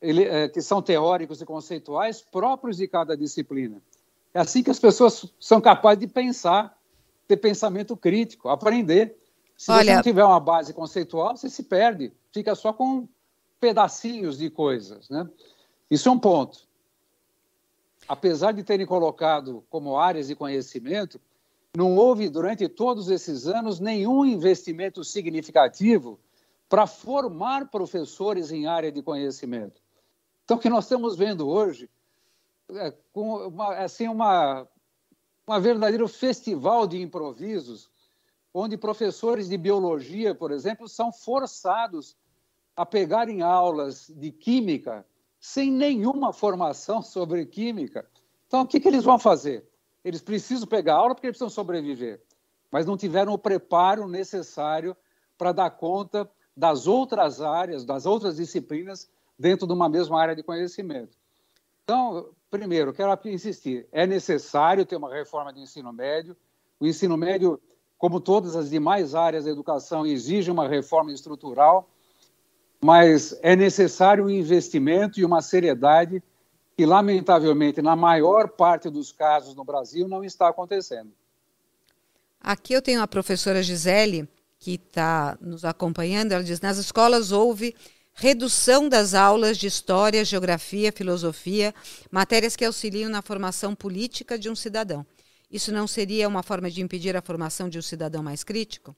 é, 0.00 0.48
que 0.48 0.60
são 0.60 0.82
teóricos 0.82 1.40
e 1.40 1.46
conceituais 1.46 2.20
próprios 2.20 2.76
de 2.76 2.88
cada 2.88 3.16
disciplina. 3.16 3.80
É 4.34 4.40
assim 4.40 4.62
que 4.62 4.70
as 4.70 4.78
pessoas 4.78 5.32
são 5.38 5.60
capazes 5.60 6.00
de 6.00 6.06
pensar, 6.06 6.76
ter 7.28 7.36
pensamento 7.36 7.96
crítico, 7.96 8.48
aprender. 8.48 9.16
Se 9.56 9.70
Olha... 9.70 9.84
você 9.84 9.94
não 9.94 10.02
tiver 10.02 10.24
uma 10.24 10.40
base 10.40 10.72
conceitual, 10.72 11.36
você 11.36 11.48
se 11.48 11.62
perde, 11.62 12.12
fica 12.32 12.54
só 12.54 12.72
com 12.72 13.06
pedacinhos 13.60 14.38
de 14.38 14.50
coisas. 14.50 15.08
Né? 15.08 15.28
Isso 15.90 16.08
é 16.08 16.12
um 16.12 16.18
ponto. 16.18 16.66
Apesar 18.08 18.52
de 18.52 18.64
terem 18.64 18.86
colocado 18.86 19.62
como 19.70 19.96
áreas 19.96 20.26
de 20.26 20.34
conhecimento, 20.34 21.20
não 21.74 21.96
houve, 21.96 22.28
durante 22.28 22.68
todos 22.68 23.08
esses 23.08 23.46
anos, 23.46 23.80
nenhum 23.80 24.24
investimento 24.26 25.02
significativo 25.02 26.20
para 26.68 26.86
formar 26.86 27.70
professores 27.70 28.52
em 28.52 28.66
área 28.66 28.92
de 28.92 29.02
conhecimento. 29.02 29.80
Então, 30.44 30.58
o 30.58 30.60
que 30.60 30.68
nós 30.68 30.84
estamos 30.84 31.16
vendo 31.16 31.48
hoje 31.48 31.88
é 32.70 32.92
uma, 33.14 33.74
assim, 33.76 34.06
uma, 34.06 34.68
uma 35.46 35.60
verdadeiro 35.60 36.06
festival 36.08 36.86
de 36.86 37.00
improvisos, 37.00 37.90
onde 38.52 38.76
professores 38.76 39.48
de 39.48 39.56
biologia, 39.56 40.34
por 40.34 40.50
exemplo, 40.50 40.86
são 40.88 41.10
forçados 41.10 42.16
a 42.76 42.84
pegarem 42.84 43.40
aulas 43.40 44.10
de 44.14 44.30
química 44.30 45.06
sem 45.40 45.70
nenhuma 45.70 46.34
formação 46.34 47.02
sobre 47.02 47.46
química. 47.46 48.06
Então, 48.46 48.60
o 48.60 48.66
que, 48.66 48.78
que 48.78 48.88
eles 48.88 49.04
vão 49.04 49.18
fazer? 49.18 49.66
Eles 50.04 50.20
precisam 50.20 50.66
pegar 50.66 50.94
aula 50.94 51.14
porque 51.14 51.26
eles 51.26 51.38
precisam 51.38 51.54
sobreviver, 51.54 52.20
mas 52.70 52.86
não 52.86 52.96
tiveram 52.96 53.32
o 53.32 53.38
preparo 53.38 54.08
necessário 54.08 54.96
para 55.38 55.52
dar 55.52 55.70
conta 55.70 56.28
das 56.56 56.86
outras 56.86 57.40
áreas, 57.40 57.84
das 57.84 58.06
outras 58.06 58.36
disciplinas 58.36 59.08
dentro 59.38 59.66
de 59.66 59.72
uma 59.72 59.88
mesma 59.88 60.20
área 60.20 60.36
de 60.36 60.42
conhecimento. 60.42 61.16
Então, 61.84 62.30
primeiro, 62.50 62.92
quero 62.92 63.18
insistir, 63.28 63.86
é 63.90 64.06
necessário 64.06 64.86
ter 64.86 64.96
uma 64.96 65.12
reforma 65.12 65.52
de 65.52 65.60
ensino 65.60 65.92
médio. 65.92 66.36
O 66.78 66.86
ensino 66.86 67.16
médio, 67.16 67.60
como 67.98 68.20
todas 68.20 68.54
as 68.54 68.70
demais 68.70 69.14
áreas 69.14 69.44
da 69.44 69.50
educação, 69.50 70.06
exige 70.06 70.50
uma 70.50 70.68
reforma 70.68 71.12
estrutural, 71.12 71.88
mas 72.80 73.38
é 73.42 73.56
necessário 73.56 74.24
um 74.24 74.30
investimento 74.30 75.18
e 75.18 75.24
uma 75.24 75.40
seriedade 75.40 76.22
que, 76.76 76.86
lamentavelmente, 76.86 77.82
na 77.82 77.94
maior 77.94 78.48
parte 78.48 78.88
dos 78.88 79.12
casos 79.12 79.54
no 79.54 79.64
Brasil, 79.64 80.08
não 80.08 80.24
está 80.24 80.48
acontecendo. 80.48 81.12
Aqui 82.40 82.72
eu 82.72 82.82
tenho 82.82 83.00
a 83.00 83.06
professora 83.06 83.62
Gisele, 83.62 84.28
que 84.58 84.74
está 84.74 85.36
nos 85.40 85.64
acompanhando. 85.64 86.32
Ela 86.32 86.42
diz: 86.42 86.60
nas 86.60 86.78
escolas 86.78 87.30
houve 87.30 87.74
redução 88.14 88.88
das 88.88 89.14
aulas 89.14 89.56
de 89.56 89.66
história, 89.66 90.24
geografia, 90.24 90.92
filosofia, 90.92 91.74
matérias 92.10 92.56
que 92.56 92.64
auxiliam 92.64 93.08
na 93.08 93.22
formação 93.22 93.74
política 93.74 94.38
de 94.38 94.50
um 94.50 94.54
cidadão. 94.54 95.06
Isso 95.50 95.72
não 95.72 95.86
seria 95.86 96.26
uma 96.28 96.42
forma 96.42 96.70
de 96.70 96.80
impedir 96.80 97.16
a 97.16 97.22
formação 97.22 97.68
de 97.68 97.78
um 97.78 97.82
cidadão 97.82 98.22
mais 98.22 98.42
crítico? 98.42 98.96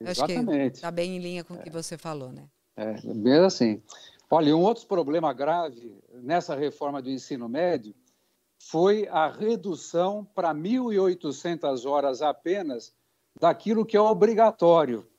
Eu 0.00 0.08
Exatamente. 0.08 0.76
Está 0.76 0.90
bem 0.90 1.16
em 1.16 1.18
linha 1.18 1.44
com 1.44 1.54
o 1.54 1.58
que 1.58 1.68
é. 1.68 1.72
você 1.72 1.98
falou, 1.98 2.32
né? 2.32 2.48
É, 2.76 2.94
bem 3.14 3.34
assim. 3.44 3.82
Olha, 4.30 4.56
um 4.56 4.62
outro 4.62 4.86
problema 4.86 5.32
grave 5.32 6.00
nessa 6.14 6.54
reforma 6.54 7.02
do 7.02 7.10
ensino 7.10 7.48
médio 7.48 7.94
foi 8.58 9.08
a 9.08 9.28
redução 9.28 10.24
para 10.24 10.54
1.800 10.54 11.84
horas 11.90 12.22
apenas 12.22 12.94
daquilo 13.38 13.84
que 13.84 13.96
é 13.96 14.00
obrigatório 14.00 15.10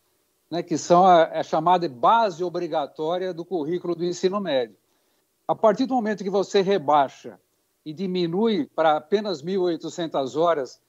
né, 0.52 0.62
que 0.62 0.78
são 0.78 1.08
a, 1.08 1.30
é 1.32 1.41
chamada 1.41 1.88
base 1.88 2.43
obrigatória 2.43 3.34
do 3.34 3.45
currículo 3.45 3.95
do 3.95 4.04
ensino 4.04 4.41
médio. 4.41 4.76
A 5.47 5.56
partir 5.56 5.86
do 5.86 5.95
momento 5.95 6.26
que 6.26 6.30
você 6.30 6.62
rebaixa 6.62 7.39
e 7.86 7.93
diminui 7.93 8.67
para 8.76 8.97
apenas 8.97 9.41
1.800 9.41 10.38
horas, 10.39 10.82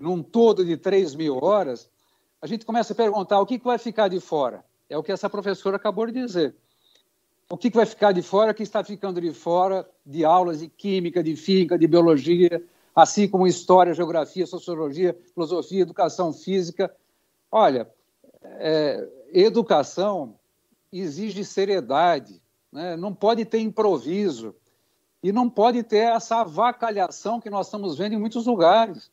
num 0.00 0.22
todo 0.22 0.64
de 0.64 0.76
3 0.76 1.16
mil 1.16 1.42
horas, 1.42 1.90
a 2.40 2.46
gente 2.46 2.64
começa 2.64 2.92
a 2.92 2.96
perguntar 2.96 3.40
o 3.40 3.46
que, 3.46 3.58
que 3.58 3.64
vai 3.64 3.78
ficar 3.78 4.08
de 4.08 4.20
fora. 4.20 4.64
É 4.88 4.96
o 4.96 5.02
que 5.02 5.10
essa 5.10 5.28
professora 5.28 5.76
acabou 5.76 6.06
de 6.06 6.12
dizer. 6.12 6.54
O 7.48 7.56
que, 7.56 7.70
vai 7.70 7.86
ficar 7.86 8.12
de 8.12 8.22
fora 8.22 8.54
que 8.54 8.62
está 8.62 8.82
ficando 8.82 9.20
de 9.20 9.32
fora 9.32 9.88
de 10.04 10.24
aulas 10.24 10.60
de 10.60 10.68
química, 10.68 11.22
de 11.22 11.36
física, 11.36 11.78
de 11.78 11.86
biologia, 11.86 12.62
assim 12.94 13.28
como 13.28 13.46
história, 13.46 13.92
geografia, 13.92 14.46
sociologia, 14.46 15.18
filosofia, 15.34 15.82
educação 15.82 16.32
física. 16.32 16.94
Olha, 17.50 17.88
é, 18.42 19.08
educação 19.32 20.38
exige 20.92 21.44
seriedade, 21.44 22.40
né? 22.72 22.96
não 22.96 23.14
pode 23.14 23.44
ter 23.44 23.58
improviso 23.58 24.54
e 25.22 25.32
não 25.32 25.48
pode 25.48 25.82
ter 25.82 26.12
essa 26.14 26.40
avacalhação 26.40 27.40
que 27.40 27.50
nós 27.50 27.66
estamos 27.66 27.98
vendo 27.98 28.14
em 28.14 28.18
muitos 28.18 28.46
lugares, 28.46 29.10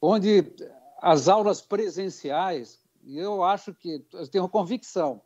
onde 0.00 0.52
as 1.00 1.28
aulas 1.28 1.60
presenciais, 1.60 2.80
eu 3.06 3.42
acho 3.42 3.72
que, 3.72 4.04
eu 4.12 4.28
tenho 4.28 4.48
convicção, 4.48 5.22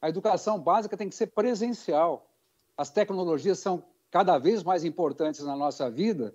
a 0.00 0.08
educação 0.08 0.58
básica 0.58 0.96
tem 0.96 1.08
que 1.08 1.14
ser 1.14 1.28
presencial. 1.28 2.30
As 2.76 2.90
tecnologias 2.90 3.58
são 3.58 3.84
cada 4.10 4.38
vez 4.38 4.62
mais 4.62 4.84
importantes 4.84 5.42
na 5.42 5.54
nossa 5.54 5.90
vida, 5.90 6.32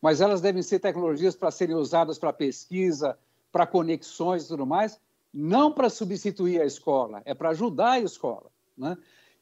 mas 0.00 0.20
elas 0.20 0.40
devem 0.40 0.62
ser 0.62 0.78
tecnologias 0.78 1.34
para 1.34 1.50
serem 1.50 1.74
usadas 1.74 2.18
para 2.18 2.32
pesquisa, 2.32 3.18
para 3.50 3.66
conexões 3.66 4.44
e 4.44 4.48
tudo 4.48 4.66
mais, 4.66 5.00
não 5.32 5.72
para 5.72 5.88
substituir 5.88 6.60
a 6.60 6.66
escola, 6.66 7.22
é 7.24 7.34
para 7.34 7.50
ajudar 7.50 7.92
a 7.92 8.00
escola. 8.00 8.50
Né? 8.76 8.96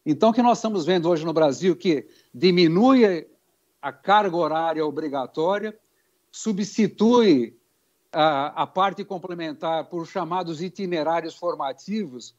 Então, 0.07 0.31
o 0.31 0.33
que 0.33 0.43
nós 0.43 0.59
estamos 0.59 0.85
vendo 0.85 1.09
hoje 1.09 1.25
no 1.25 1.33
Brasil 1.33 1.77
que 1.77 2.09
diminui 2.33 3.29
a 3.83 3.93
carga 3.93 4.37
horária 4.37 4.87
obrigatória, 4.87 5.79
substitui 6.31 7.59
a, 8.13 8.63
a 8.63 8.67
parte 8.67 9.05
complementar 9.05 9.87
por 9.87 10.07
chamados 10.07 10.63
itinerários 10.63 11.35
formativos, 11.35 12.35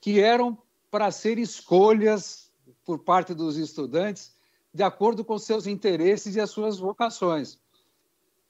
que 0.00 0.20
eram 0.20 0.56
para 0.90 1.10
ser 1.10 1.38
escolhas 1.38 2.50
por 2.84 2.98
parte 2.98 3.34
dos 3.34 3.56
estudantes 3.56 4.36
de 4.72 4.82
acordo 4.82 5.24
com 5.24 5.38
seus 5.38 5.66
interesses 5.66 6.36
e 6.36 6.40
as 6.40 6.50
suas 6.50 6.78
vocações. 6.78 7.58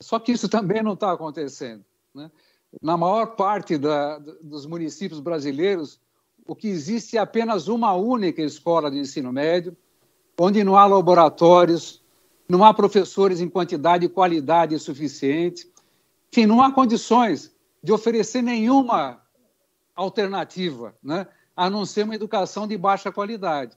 Só 0.01 0.19
que 0.19 0.33
isso 0.33 0.49
também 0.49 0.83
não 0.83 0.95
está 0.95 1.13
acontecendo. 1.13 1.85
Né? 2.15 2.31
na 2.83 2.97
maior 2.97 3.35
parte 3.35 3.79
da, 3.79 4.19
dos 4.43 4.67
municípios 4.67 5.21
brasileiros, 5.21 6.01
o 6.47 6.55
que 6.55 6.69
existe 6.69 7.17
é 7.17 7.21
apenas 7.21 7.69
uma 7.69 7.95
única 7.95 8.43
escola 8.43 8.91
de 8.91 8.99
ensino 8.99 9.33
médio, 9.33 9.77
onde 10.39 10.63
não 10.63 10.77
há 10.77 10.87
laboratórios, 10.87 12.03
não 12.49 12.65
há 12.65 12.73
professores 12.73 13.41
em 13.41 13.49
quantidade 13.49 14.07
e 14.07 14.09
qualidade 14.09 14.79
suficiente, 14.79 15.71
enfim, 16.31 16.47
não 16.47 16.63
há 16.63 16.73
condições 16.73 17.55
de 17.83 17.93
oferecer 17.93 18.43
nenhuma 18.43 19.21
alternativa, 19.95 20.95
né, 21.03 21.27
a 21.59 21.69
não 21.69 21.85
ser 21.85 22.05
uma 22.05 22.15
educação 22.15 22.69
de 22.69 22.79
baixa 22.79 23.11
qualidade. 23.11 23.77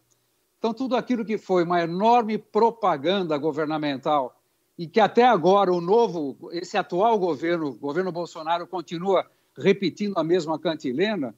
Então, 0.59 0.71
tudo 0.71 0.95
aquilo 0.95 1.25
que 1.25 1.39
foi 1.39 1.63
uma 1.63 1.81
enorme 1.81 2.37
propaganda 2.37 3.35
governamental 3.39 4.39
e 4.77 4.85
que 4.85 4.99
até 4.99 5.23
agora 5.23 5.73
o 5.73 5.81
novo, 5.81 6.37
esse 6.51 6.77
atual 6.77 7.17
governo, 7.17 7.73
governo 7.73 8.11
Bolsonaro, 8.11 8.67
continua 8.67 9.25
repetindo 9.57 10.15
a 10.15 10.23
mesma 10.23 10.59
cantilena, 10.59 11.33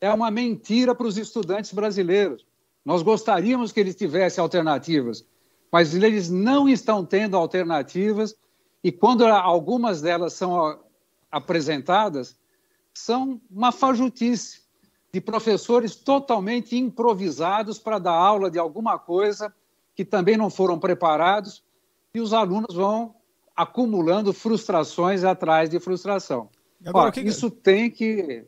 é 0.00 0.10
uma 0.10 0.30
mentira 0.30 0.94
para 0.94 1.06
os 1.06 1.18
estudantes 1.18 1.74
brasileiros. 1.74 2.46
Nós 2.82 3.02
gostaríamos 3.02 3.70
que 3.70 3.78
eles 3.78 3.94
tivessem 3.94 4.40
alternativas, 4.40 5.26
mas 5.70 5.94
eles 5.94 6.30
não 6.30 6.66
estão 6.70 7.04
tendo 7.04 7.36
alternativas 7.36 8.34
e 8.82 8.90
quando 8.90 9.26
algumas 9.26 10.00
delas 10.00 10.32
são 10.32 10.80
apresentadas, 11.30 12.34
são 12.94 13.38
uma 13.50 13.70
fajutice 13.70 14.61
de 15.12 15.20
professores 15.20 15.94
totalmente 15.94 16.76
improvisados 16.76 17.78
para 17.78 17.98
dar 17.98 18.14
aula 18.14 18.50
de 18.50 18.58
alguma 18.58 18.98
coisa 18.98 19.54
que 19.94 20.04
também 20.04 20.36
não 20.36 20.48
foram 20.48 20.78
preparados 20.78 21.62
e 22.14 22.20
os 22.20 22.32
alunos 22.32 22.74
vão 22.74 23.14
acumulando 23.54 24.32
frustrações 24.32 25.22
atrás 25.22 25.68
de 25.68 25.78
frustração. 25.78 26.48
Agora, 26.84 27.08
Ó, 27.08 27.12
que... 27.12 27.20
Isso 27.20 27.50
tem 27.50 27.90
que 27.90 28.44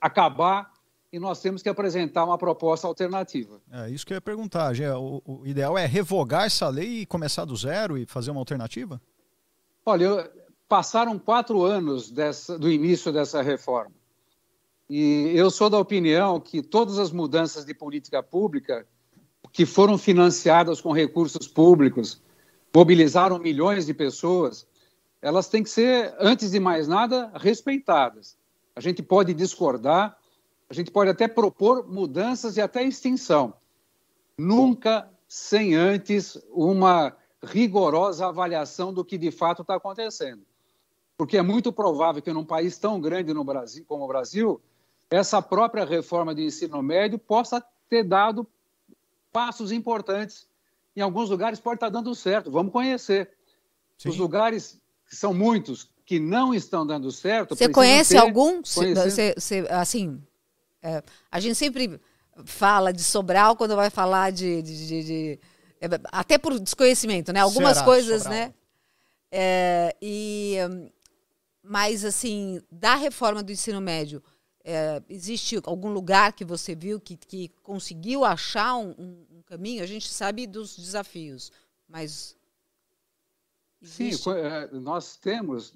acabar 0.00 0.72
e 1.12 1.18
nós 1.18 1.40
temos 1.40 1.62
que 1.62 1.68
apresentar 1.68 2.24
uma 2.24 2.38
proposta 2.38 2.86
alternativa. 2.86 3.60
É 3.70 3.90
isso 3.90 4.06
que 4.06 4.14
eu 4.14 4.16
ia 4.16 4.20
perguntar. 4.20 4.72
O, 4.98 5.22
o 5.24 5.46
ideal 5.46 5.76
é 5.76 5.84
revogar 5.84 6.46
essa 6.46 6.68
lei 6.68 7.00
e 7.00 7.06
começar 7.06 7.44
do 7.44 7.56
zero 7.56 7.98
e 7.98 8.06
fazer 8.06 8.30
uma 8.30 8.40
alternativa? 8.40 9.00
Olha, 9.84 10.04
eu, 10.04 10.30
passaram 10.66 11.18
quatro 11.18 11.62
anos 11.62 12.10
dessa, 12.10 12.58
do 12.58 12.70
início 12.70 13.12
dessa 13.12 13.42
reforma. 13.42 13.97
E 14.88 15.32
eu 15.34 15.50
sou 15.50 15.68
da 15.68 15.78
opinião 15.78 16.40
que 16.40 16.62
todas 16.62 16.98
as 16.98 17.12
mudanças 17.12 17.64
de 17.64 17.74
política 17.74 18.22
pública 18.22 18.86
que 19.52 19.66
foram 19.66 19.98
financiadas 19.98 20.80
com 20.80 20.92
recursos 20.92 21.46
públicos, 21.46 22.22
mobilizaram 22.74 23.38
milhões 23.38 23.86
de 23.86 23.94
pessoas, 23.94 24.66
elas 25.20 25.48
têm 25.48 25.62
que 25.62 25.70
ser, 25.70 26.14
antes 26.18 26.50
de 26.50 26.60
mais 26.60 26.86
nada, 26.86 27.30
respeitadas. 27.34 28.36
A 28.74 28.80
gente 28.80 29.02
pode 29.02 29.34
discordar, 29.34 30.16
a 30.70 30.74
gente 30.74 30.90
pode 30.90 31.10
até 31.10 31.26
propor 31.26 31.88
mudanças 31.88 32.56
e 32.56 32.60
até 32.60 32.82
extinção. 32.84 33.54
Nunca 34.38 35.10
sem 35.26 35.74
antes 35.74 36.38
uma 36.50 37.16
rigorosa 37.42 38.28
avaliação 38.28 38.92
do 38.92 39.04
que 39.04 39.18
de 39.18 39.30
fato 39.30 39.62
está 39.62 39.74
acontecendo. 39.74 40.42
Porque 41.16 41.36
é 41.36 41.42
muito 41.42 41.72
provável 41.72 42.22
que 42.22 42.32
num 42.32 42.44
país 42.44 42.78
tão 42.78 43.00
grande 43.00 43.34
no 43.34 43.42
Brasil, 43.42 43.84
como 43.88 44.04
o 44.04 44.08
Brasil, 44.08 44.60
essa 45.10 45.40
própria 45.40 45.84
reforma 45.84 46.34
de 46.34 46.42
ensino 46.42 46.82
médio 46.82 47.18
possa 47.18 47.64
ter 47.88 48.04
dado 48.04 48.46
passos 49.32 49.72
importantes. 49.72 50.46
Em 50.94 51.00
alguns 51.00 51.30
lugares 51.30 51.60
pode 51.60 51.76
estar 51.76 51.88
dando 51.88 52.14
certo, 52.14 52.50
vamos 52.50 52.72
conhecer. 52.72 53.30
Sim. 53.96 54.10
Os 54.10 54.16
lugares, 54.16 54.80
que 55.08 55.16
são 55.16 55.32
muitos, 55.32 55.90
que 56.04 56.18
não 56.18 56.54
estão 56.54 56.86
dando 56.86 57.10
certo. 57.10 57.54
Você 57.56 57.68
conhece 57.68 58.14
ter, 58.14 58.18
algum? 58.18 58.62
Você, 58.62 59.34
você, 59.36 59.66
assim, 59.70 60.22
é, 60.82 61.02
a 61.30 61.40
gente 61.40 61.54
sempre 61.54 62.00
fala 62.44 62.92
de 62.92 63.02
Sobral 63.02 63.56
quando 63.56 63.74
vai 63.74 63.90
falar 63.90 64.30
de, 64.30 64.62
de, 64.62 64.86
de, 64.86 65.04
de 65.04 65.40
é, 65.80 65.86
até 66.12 66.38
por 66.38 66.58
desconhecimento, 66.58 67.32
né? 67.32 67.40
Algumas 67.40 67.74
Será, 67.74 67.84
coisas, 67.84 68.22
Sobral. 68.22 68.40
né? 68.40 68.54
É, 69.30 69.96
e 70.00 70.56
mas 71.62 72.04
assim, 72.04 72.62
da 72.72 72.94
reforma 72.94 73.42
do 73.42 73.52
ensino 73.52 73.80
médio, 73.80 74.22
é, 74.70 75.02
existe 75.08 75.60
algum 75.64 75.90
lugar 75.90 76.32
que 76.32 76.44
você 76.44 76.74
viu 76.74 77.00
que, 77.00 77.16
que 77.16 77.48
conseguiu 77.62 78.24
achar 78.24 78.76
um, 78.76 78.90
um, 78.90 79.42
caminho? 79.46 79.82
A 79.82 79.86
gente 79.86 80.08
sabe 80.08 80.46
dos 80.46 80.76
desafios, 80.76 81.50
mas 81.88 82.36
existe. 83.80 84.22
Sim, 84.22 84.30
é, 84.32 84.68
nós 84.72 85.16
temos 85.16 85.74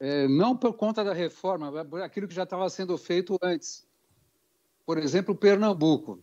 é, 0.00 0.26
não 0.28 0.56
por 0.56 0.72
conta 0.74 1.04
da 1.04 1.12
reforma, 1.12 1.70
mas 1.70 2.02
aquilo 2.02 2.26
que 2.26 2.34
já 2.34 2.44
estava 2.44 2.68
sendo 2.70 2.96
feito 2.96 3.38
antes 3.42 3.86
por 4.86 4.98
exemplo, 4.98 5.34
Pernambuco. 5.34 6.18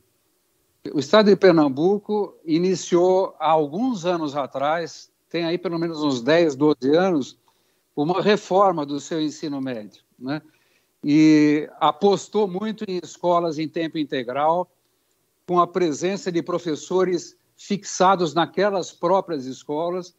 O 0.94 1.00
estado 1.00 1.28
de 1.28 1.36
Pernambuco 1.36 2.38
iniciou 2.46 3.36
há 3.40 3.50
alguns 3.50 4.06
anos 4.06 4.36
atrás, 4.36 5.12
tem 5.30 5.46
aí 5.46 5.58
pelo 5.58 5.80
menos 5.80 6.02
uns 6.02 6.22
10, 6.22 6.56
12 6.56 6.96
anos, 6.96 7.40
uma 7.96 8.22
reforma 8.22 8.86
do 8.86 9.00
seu 9.00 9.22
ensino 9.22 9.62
médio, 9.62 10.04
né? 10.18 10.42
E 11.04 11.70
apostou 11.80 12.48
muito 12.48 12.84
em 12.88 13.00
escolas 13.04 13.58
em 13.58 13.68
tempo 13.68 13.98
integral, 13.98 14.70
com 15.48 15.60
a 15.60 15.68
presença 15.68 16.32
de 16.32 16.42
professores 16.44 17.36
fixados 17.58 18.34
naquelas 18.34 18.92
próprias 18.92 19.46
escolas 19.46 20.16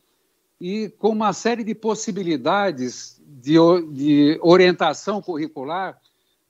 e 0.60 0.88
com 0.98 1.08
uma 1.08 1.32
série 1.32 1.64
de 1.64 1.74
possibilidades 1.74 3.20
de, 3.26 3.54
de 3.92 4.38
orientação 4.42 5.20
curricular 5.20 6.00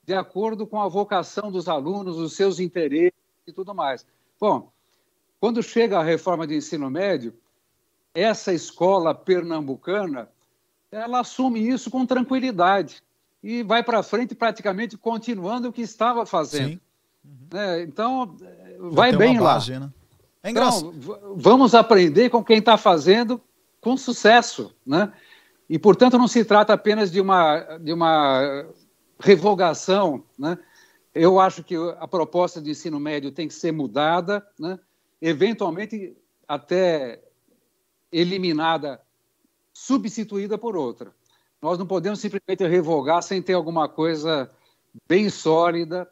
de 0.05 0.13
acordo 0.13 0.67
com 0.67 0.81
a 0.81 0.87
vocação 0.87 1.51
dos 1.51 1.67
alunos, 1.67 2.17
os 2.17 2.35
seus 2.35 2.59
interesses 2.59 3.13
e 3.47 3.53
tudo 3.53 3.73
mais. 3.73 4.05
Bom, 4.39 4.71
quando 5.39 5.63
chega 5.63 5.99
a 5.99 6.03
reforma 6.03 6.45
de 6.45 6.55
ensino 6.55 6.89
médio, 6.89 7.33
essa 8.13 8.53
escola 8.53 9.15
pernambucana, 9.15 10.29
ela 10.91 11.21
assume 11.21 11.67
isso 11.67 11.89
com 11.89 12.05
tranquilidade 12.05 13.01
e 13.43 13.61
vai 13.61 13.83
para 13.83 14.01
frente 14.01 14.33
praticamente 14.33 14.97
continuando 14.97 15.67
o 15.67 15.73
que 15.73 15.81
estava 15.81 16.25
fazendo. 16.25 16.79
Uhum. 17.23 17.59
É, 17.59 17.81
então, 17.81 18.35
vai 18.79 19.15
bem 19.15 19.37
base, 19.37 19.73
lá. 19.73 19.79
Né? 19.81 19.91
É 20.43 20.49
então, 20.49 20.93
vamos 21.35 21.75
aprender 21.75 22.29
com 22.29 22.43
quem 22.43 22.59
está 22.59 22.77
fazendo 22.77 23.41
com 23.81 23.97
sucesso, 23.97 24.73
né? 24.85 25.11
E, 25.69 25.77
portanto, 25.77 26.17
não 26.17 26.27
se 26.27 26.43
trata 26.45 26.73
apenas 26.73 27.11
de 27.11 27.19
uma, 27.19 27.77
de 27.77 27.91
uma 27.91 28.65
revogação, 29.19 30.23
né? 30.37 30.57
eu 31.13 31.39
acho 31.39 31.63
que 31.63 31.75
a 31.99 32.07
proposta 32.07 32.61
de 32.61 32.71
ensino 32.71 32.99
médio 32.99 33.31
tem 33.31 33.47
que 33.47 33.53
ser 33.53 33.71
mudada, 33.71 34.45
né? 34.59 34.79
eventualmente 35.21 36.15
até 36.47 37.21
eliminada, 38.11 39.01
substituída 39.71 40.57
por 40.57 40.75
outra. 40.75 41.13
Nós 41.63 41.79
não 41.79 41.87
podemos 41.87 42.19
simplesmente 42.19 42.67
revogar 42.67 43.23
sem 43.23 43.41
ter 43.41 43.53
alguma 43.53 43.87
coisa 43.87 44.51
bem 45.07 45.29
sólida 45.29 46.05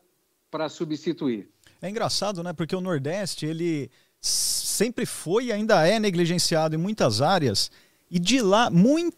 para 0.49 0.69
substituir. 0.69 1.49
É 1.81 1.89
engraçado, 1.89 2.41
né? 2.41 2.53
Porque 2.53 2.75
o 2.75 2.79
Nordeste, 2.81 3.45
ele 3.45 3.91
sempre 4.21 5.05
foi 5.05 5.45
e 5.45 5.51
ainda 5.51 5.85
é 5.85 5.99
negligenciado 5.99 6.75
em 6.75 6.77
muitas 6.77 7.21
áreas 7.21 7.69
e 8.09 8.19
de 8.19 8.41
lá, 8.41 8.69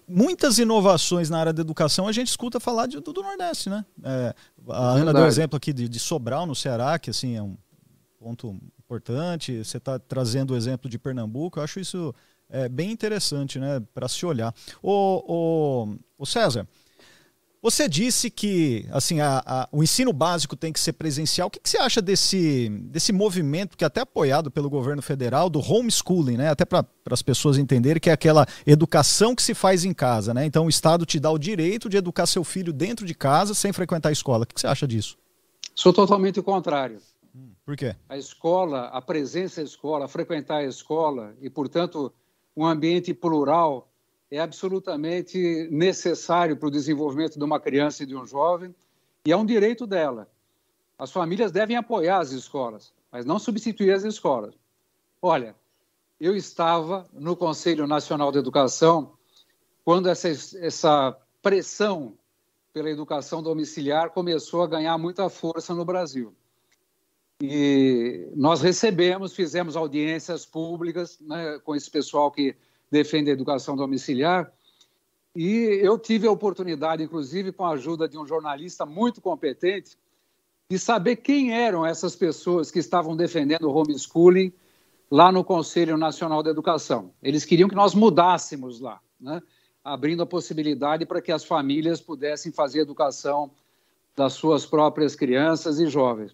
muitas 0.08 0.60
inovações 0.60 1.30
na 1.30 1.40
área 1.40 1.54
da 1.54 1.62
educação 1.62 2.08
a 2.08 2.12
gente 2.12 2.28
escuta 2.28 2.60
falar 2.60 2.86
de, 2.88 3.00
do, 3.00 3.12
do 3.12 3.24
Nordeste, 3.24 3.70
né? 3.70 3.84
É, 4.04 4.36
a 4.70 4.92
Ana 4.92 5.14
deu 5.14 5.26
exemplo 5.26 5.58
aqui 5.58 5.74
de, 5.74 5.90
de, 5.90 6.00
Sobral, 6.00 6.46
no 6.46 6.56
Ceará, 6.56 6.98
que 6.98 7.10
assim 7.10 7.36
é 7.36 7.42
um 7.42 7.58
ponto 8.20 8.56
importante. 8.78 9.64
Você 9.64 9.78
está 9.78 9.98
trazendo 9.98 10.54
o 10.54 10.56
exemplo 10.56 10.90
de 10.90 11.00
Pernambuco. 11.00 11.60
Eu 11.60 11.64
acho 11.64 11.80
isso 11.80 12.14
é, 12.54 12.70
bem 12.70 12.92
interessante, 12.92 13.58
né? 13.58 13.82
Para 13.94 14.08
se 14.08 14.24
olhar. 14.26 14.54
O, 14.82 15.88
o, 15.88 15.96
o 16.20 16.26
César, 16.26 16.68
você 17.60 17.90
disse 17.90 18.30
que 18.30 18.86
assim 18.92 19.22
a, 19.22 19.42
a, 19.46 19.70
o 19.72 19.82
ensino 19.82 20.14
básico 20.14 20.56
tem 20.56 20.72
que 20.72 20.80
ser 20.80 20.94
presencial. 20.94 21.48
O 21.48 21.52
que, 21.52 21.60
que, 21.60 21.68
você 21.68 21.78
acha 21.78 22.00
desse, 22.00 22.70
desse 22.92 23.12
movimento 23.12 23.76
que 23.76 23.84
é 23.84 23.88
até 23.88 24.02
apoiado 24.02 24.52
pelo 24.52 24.70
governo 24.70 25.02
federal 25.02 25.50
do 25.50 25.60
homeschooling, 25.60 26.38
né? 26.38 26.50
Até 26.50 26.64
para 26.64 26.86
as 27.10 27.24
pessoas 27.24 27.58
entenderem 27.58 28.00
que 28.00 28.10
é 28.10 28.14
aquela 28.14 28.46
educação 28.68 29.34
que 29.34 29.42
se 29.42 29.56
faz 29.56 29.84
em 29.84 29.94
casa, 29.94 30.32
né? 30.32 30.46
Então 30.46 30.68
o 30.68 30.70
Estado 30.70 31.08
te 31.08 31.20
dá 31.20 31.32
o 31.32 31.40
direito 31.40 31.90
de 31.90 31.98
educar 31.98 32.28
seu 32.28 32.44
filho 32.44 32.72
dentro 32.72 33.04
de 33.04 33.16
casa 33.16 33.56
sem 33.56 33.74
frequentar 33.74 34.10
a 34.10 34.12
escola. 34.14 34.44
O 34.44 34.46
que, 34.46 34.54
que 34.54 34.62
você 34.62 34.68
acha 34.68 34.88
disso? 34.88 35.18
Sou 35.74 35.92
totalmente 35.92 36.40
o 36.40 36.44
contrário. 36.44 37.00
Hum, 37.36 37.54
por 37.66 37.76
quê? 37.76 37.96
A 38.08 38.16
escola, 38.16 38.90
a 38.90 39.02
presença 39.02 39.62
da 39.62 39.66
escola, 39.66 40.08
frequentar 40.08 40.58
a 40.58 40.66
escola 40.66 41.34
e, 41.42 41.50
portanto, 41.50 42.14
um 42.56 42.66
ambiente 42.66 43.14
plural 43.14 43.90
é 44.30 44.40
absolutamente 44.40 45.68
necessário 45.72 46.58
para 46.58 46.68
o 46.68 46.72
desenvolvimento 46.72 47.38
de 47.38 47.44
uma 47.44 47.60
criança 47.60 48.04
e 48.04 48.06
de 48.06 48.16
um 48.16 48.26
jovem, 48.26 48.74
e 49.26 49.32
é 49.32 49.38
um 49.38 49.46
direito 49.46 49.86
dela. 49.86 50.28
As 50.98 51.12
famílias 51.12 51.52
devem 51.52 51.76
apoiar 51.76 52.20
as 52.20 52.32
escolas, 52.32 52.94
mas 53.12 53.26
não 53.26 53.38
substituir 53.38 53.92
as 53.92 54.04
escolas. 54.04 54.56
Olha, 55.22 55.56
eu 56.20 56.36
estava 56.36 57.08
no 57.14 57.36
Conselho 57.36 57.86
Nacional 57.86 58.32
de 58.32 58.40
Educação 58.40 59.14
quando 59.84 60.10
essa, 60.10 60.30
essa 60.30 61.18
pressão 61.42 62.18
pela 62.72 62.90
educação 62.90 63.44
domiciliar 63.44 64.10
começou 64.10 64.64
a 64.64 64.68
ganhar 64.68 64.98
muita 64.98 65.30
força 65.30 65.74
no 65.76 65.86
Brasil. 65.86 66.34
E 67.46 68.30
nós 68.38 68.62
recebemos, 68.62 69.34
fizemos 69.34 69.76
audiências 69.76 70.46
públicas 70.46 71.20
né, 71.20 71.60
com 71.66 71.76
esse 71.76 71.92
pessoal 71.92 72.32
que 72.32 72.56
defende 72.90 73.30
a 73.30 73.34
educação 73.34 73.76
domiciliar. 73.76 74.50
E 75.36 75.80
eu 75.84 76.00
tive 76.00 76.26
a 76.26 76.32
oportunidade, 76.32 77.04
inclusive 77.04 77.52
com 77.52 77.66
a 77.66 77.72
ajuda 77.72 78.08
de 78.08 78.18
um 78.18 78.26
jornalista 78.26 78.86
muito 78.86 79.20
competente, 79.20 79.98
de 80.70 80.80
saber 80.80 81.18
quem 81.18 81.54
eram 81.54 81.86
essas 81.86 82.16
pessoas 82.16 82.72
que 82.72 82.80
estavam 82.80 83.14
defendendo 83.14 83.66
o 83.66 83.76
homeschooling 83.76 84.54
lá 85.12 85.30
no 85.30 85.44
Conselho 85.44 85.98
Nacional 85.98 86.42
da 86.42 86.50
Educação. 86.50 87.12
Eles 87.22 87.44
queriam 87.44 87.68
que 87.68 87.76
nós 87.76 87.94
mudássemos 87.94 88.80
lá, 88.80 89.02
né? 89.20 89.42
abrindo 89.84 90.24
a 90.24 90.26
possibilidade 90.26 91.06
para 91.06 91.22
que 91.22 91.30
as 91.34 91.44
famílias 91.44 92.00
pudessem 92.00 92.54
fazer 92.54 92.80
educação 92.80 93.52
das 94.16 94.32
suas 94.32 94.66
próprias 94.66 95.14
crianças 95.14 95.78
e 95.82 95.88
jovens. 95.88 96.34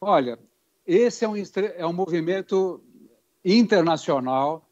Olha, 0.00 0.38
esse 0.86 1.24
é 1.24 1.28
um, 1.28 1.34
é 1.76 1.86
um 1.86 1.92
movimento 1.92 2.82
internacional 3.44 4.68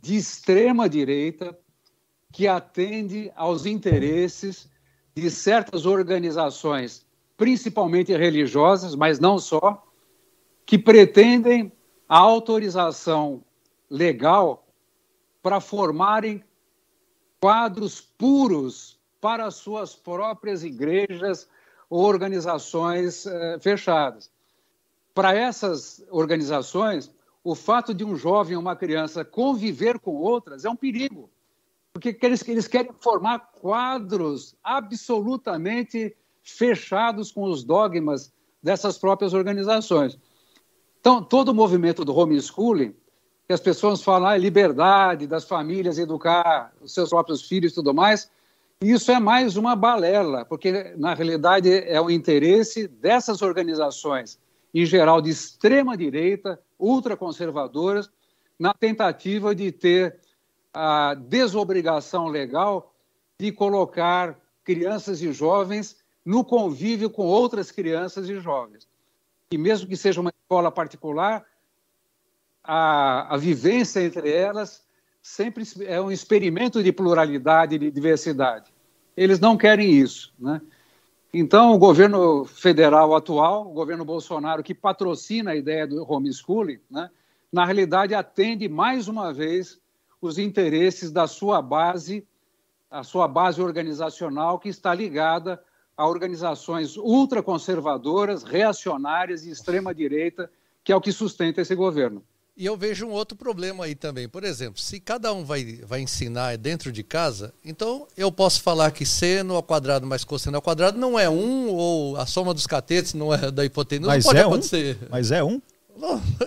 de 0.00 0.16
extrema 0.16 0.88
direita 0.88 1.58
que 2.32 2.48
atende 2.48 3.30
aos 3.36 3.66
interesses 3.66 4.68
de 5.14 5.30
certas 5.30 5.86
organizações, 5.86 7.06
principalmente 7.36 8.16
religiosas, 8.16 8.94
mas 8.94 9.20
não 9.20 9.38
só, 9.38 9.86
que 10.66 10.78
pretendem 10.78 11.70
a 12.08 12.18
autorização 12.18 13.44
legal 13.88 14.66
para 15.42 15.60
formarem 15.60 16.42
quadros 17.40 18.00
puros 18.00 18.98
para 19.20 19.50
suas 19.50 19.94
próprias 19.94 20.64
igrejas 20.64 21.48
ou 21.88 22.04
organizações 22.04 23.26
eh, 23.26 23.58
fechadas. 23.60 24.33
Para 25.14 25.32
essas 25.32 26.04
organizações, 26.10 27.10
o 27.44 27.54
fato 27.54 27.94
de 27.94 28.04
um 28.04 28.16
jovem 28.16 28.56
ou 28.56 28.62
uma 28.62 28.74
criança 28.74 29.24
conviver 29.24 29.98
com 29.98 30.16
outras 30.16 30.64
é 30.64 30.70
um 30.70 30.74
perigo, 30.74 31.30
porque 31.92 32.18
eles, 32.22 32.46
eles 32.48 32.66
querem 32.66 32.92
formar 33.00 33.38
quadros 33.60 34.56
absolutamente 34.64 36.16
fechados 36.42 37.30
com 37.30 37.44
os 37.44 37.62
dogmas 37.62 38.32
dessas 38.62 38.98
próprias 38.98 39.32
organizações. 39.32 40.18
Então, 41.00 41.22
todo 41.22 41.50
o 41.50 41.54
movimento 41.54 42.04
do 42.04 42.16
homeschooling, 42.16 42.94
que 43.46 43.52
as 43.52 43.60
pessoas 43.60 44.02
falam, 44.02 44.28
ah, 44.28 44.36
liberdade 44.36 45.26
das 45.26 45.44
famílias 45.44 45.98
educar 45.98 46.72
os 46.80 46.92
seus 46.92 47.10
próprios 47.10 47.42
filhos 47.42 47.72
e 47.72 47.74
tudo 47.74 47.92
mais, 47.92 48.30
isso 48.80 49.12
é 49.12 49.20
mais 49.20 49.56
uma 49.56 49.76
balela, 49.76 50.44
porque 50.44 50.94
na 50.96 51.14
realidade 51.14 51.70
é 51.70 52.00
o 52.00 52.10
interesse 52.10 52.88
dessas 52.88 53.42
organizações, 53.42 54.38
em 54.74 54.84
geral 54.84 55.22
de 55.22 55.30
extrema 55.30 55.96
direita, 55.96 56.60
ultraconservadoras, 56.78 58.10
na 58.58 58.74
tentativa 58.74 59.54
de 59.54 59.70
ter 59.70 60.18
a 60.72 61.14
desobrigação 61.14 62.26
legal 62.26 62.92
de 63.38 63.52
colocar 63.52 64.36
crianças 64.64 65.22
e 65.22 65.32
jovens 65.32 65.96
no 66.24 66.44
convívio 66.44 67.08
com 67.08 67.26
outras 67.26 67.70
crianças 67.70 68.28
e 68.28 68.40
jovens. 68.40 68.88
E 69.52 69.58
mesmo 69.58 69.88
que 69.88 69.96
seja 69.96 70.20
uma 70.20 70.32
escola 70.42 70.72
particular, 70.72 71.46
a, 72.62 73.34
a 73.34 73.36
vivência 73.36 74.00
entre 74.00 74.32
elas 74.32 74.82
sempre 75.22 75.64
é 75.86 76.00
um 76.00 76.10
experimento 76.10 76.82
de 76.82 76.92
pluralidade 76.92 77.76
e 77.76 77.78
de 77.78 77.90
diversidade. 77.90 78.72
Eles 79.16 79.38
não 79.38 79.56
querem 79.56 79.90
isso. 79.90 80.34
Né? 80.38 80.60
Então, 81.36 81.74
o 81.74 81.78
governo 81.78 82.44
federal 82.44 83.12
atual, 83.12 83.66
o 83.66 83.72
governo 83.72 84.04
Bolsonaro, 84.04 84.62
que 84.62 84.72
patrocina 84.72 85.50
a 85.50 85.56
ideia 85.56 85.84
do 85.84 86.08
homeschooling, 86.08 86.78
né, 86.88 87.10
na 87.52 87.64
realidade 87.64 88.14
atende 88.14 88.68
mais 88.68 89.08
uma 89.08 89.32
vez 89.32 89.80
os 90.22 90.38
interesses 90.38 91.10
da 91.10 91.26
sua 91.26 91.60
base, 91.60 92.24
a 92.88 93.02
sua 93.02 93.26
base 93.26 93.60
organizacional, 93.60 94.60
que 94.60 94.68
está 94.68 94.94
ligada 94.94 95.60
a 95.96 96.06
organizações 96.06 96.96
ultraconservadoras, 96.96 98.44
reacionárias 98.44 99.44
e 99.44 99.50
extrema-direita, 99.50 100.48
que 100.84 100.92
é 100.92 100.96
o 100.96 101.00
que 101.00 101.10
sustenta 101.10 101.60
esse 101.60 101.74
governo. 101.74 102.22
E 102.56 102.66
eu 102.66 102.76
vejo 102.76 103.06
um 103.06 103.10
outro 103.10 103.36
problema 103.36 103.84
aí 103.84 103.96
também. 103.96 104.28
Por 104.28 104.44
exemplo, 104.44 104.80
se 104.80 105.00
cada 105.00 105.32
um 105.32 105.44
vai, 105.44 105.80
vai 105.84 106.00
ensinar 106.00 106.56
dentro 106.56 106.92
de 106.92 107.02
casa, 107.02 107.52
então 107.64 108.06
eu 108.16 108.30
posso 108.30 108.62
falar 108.62 108.92
que 108.92 109.04
seno 109.04 109.56
ao 109.56 109.62
quadrado 109.62 110.06
mais 110.06 110.22
cosseno 110.22 110.56
ao 110.56 110.62
quadrado 110.62 110.96
não 110.96 111.18
é 111.18 111.28
um, 111.28 111.68
ou 111.70 112.16
a 112.16 112.26
soma 112.26 112.54
dos 112.54 112.66
catetes 112.66 113.12
não 113.12 113.34
é 113.34 113.50
da 113.50 113.64
hipotenusa. 113.64 114.08
Mas 114.08 114.24
não 114.24 114.30
pode 114.30 114.38
é 114.40 114.44
acontecer. 114.44 114.98
Um? 115.02 115.06
Mas 115.10 115.32
é 115.32 115.42
um? 115.42 115.60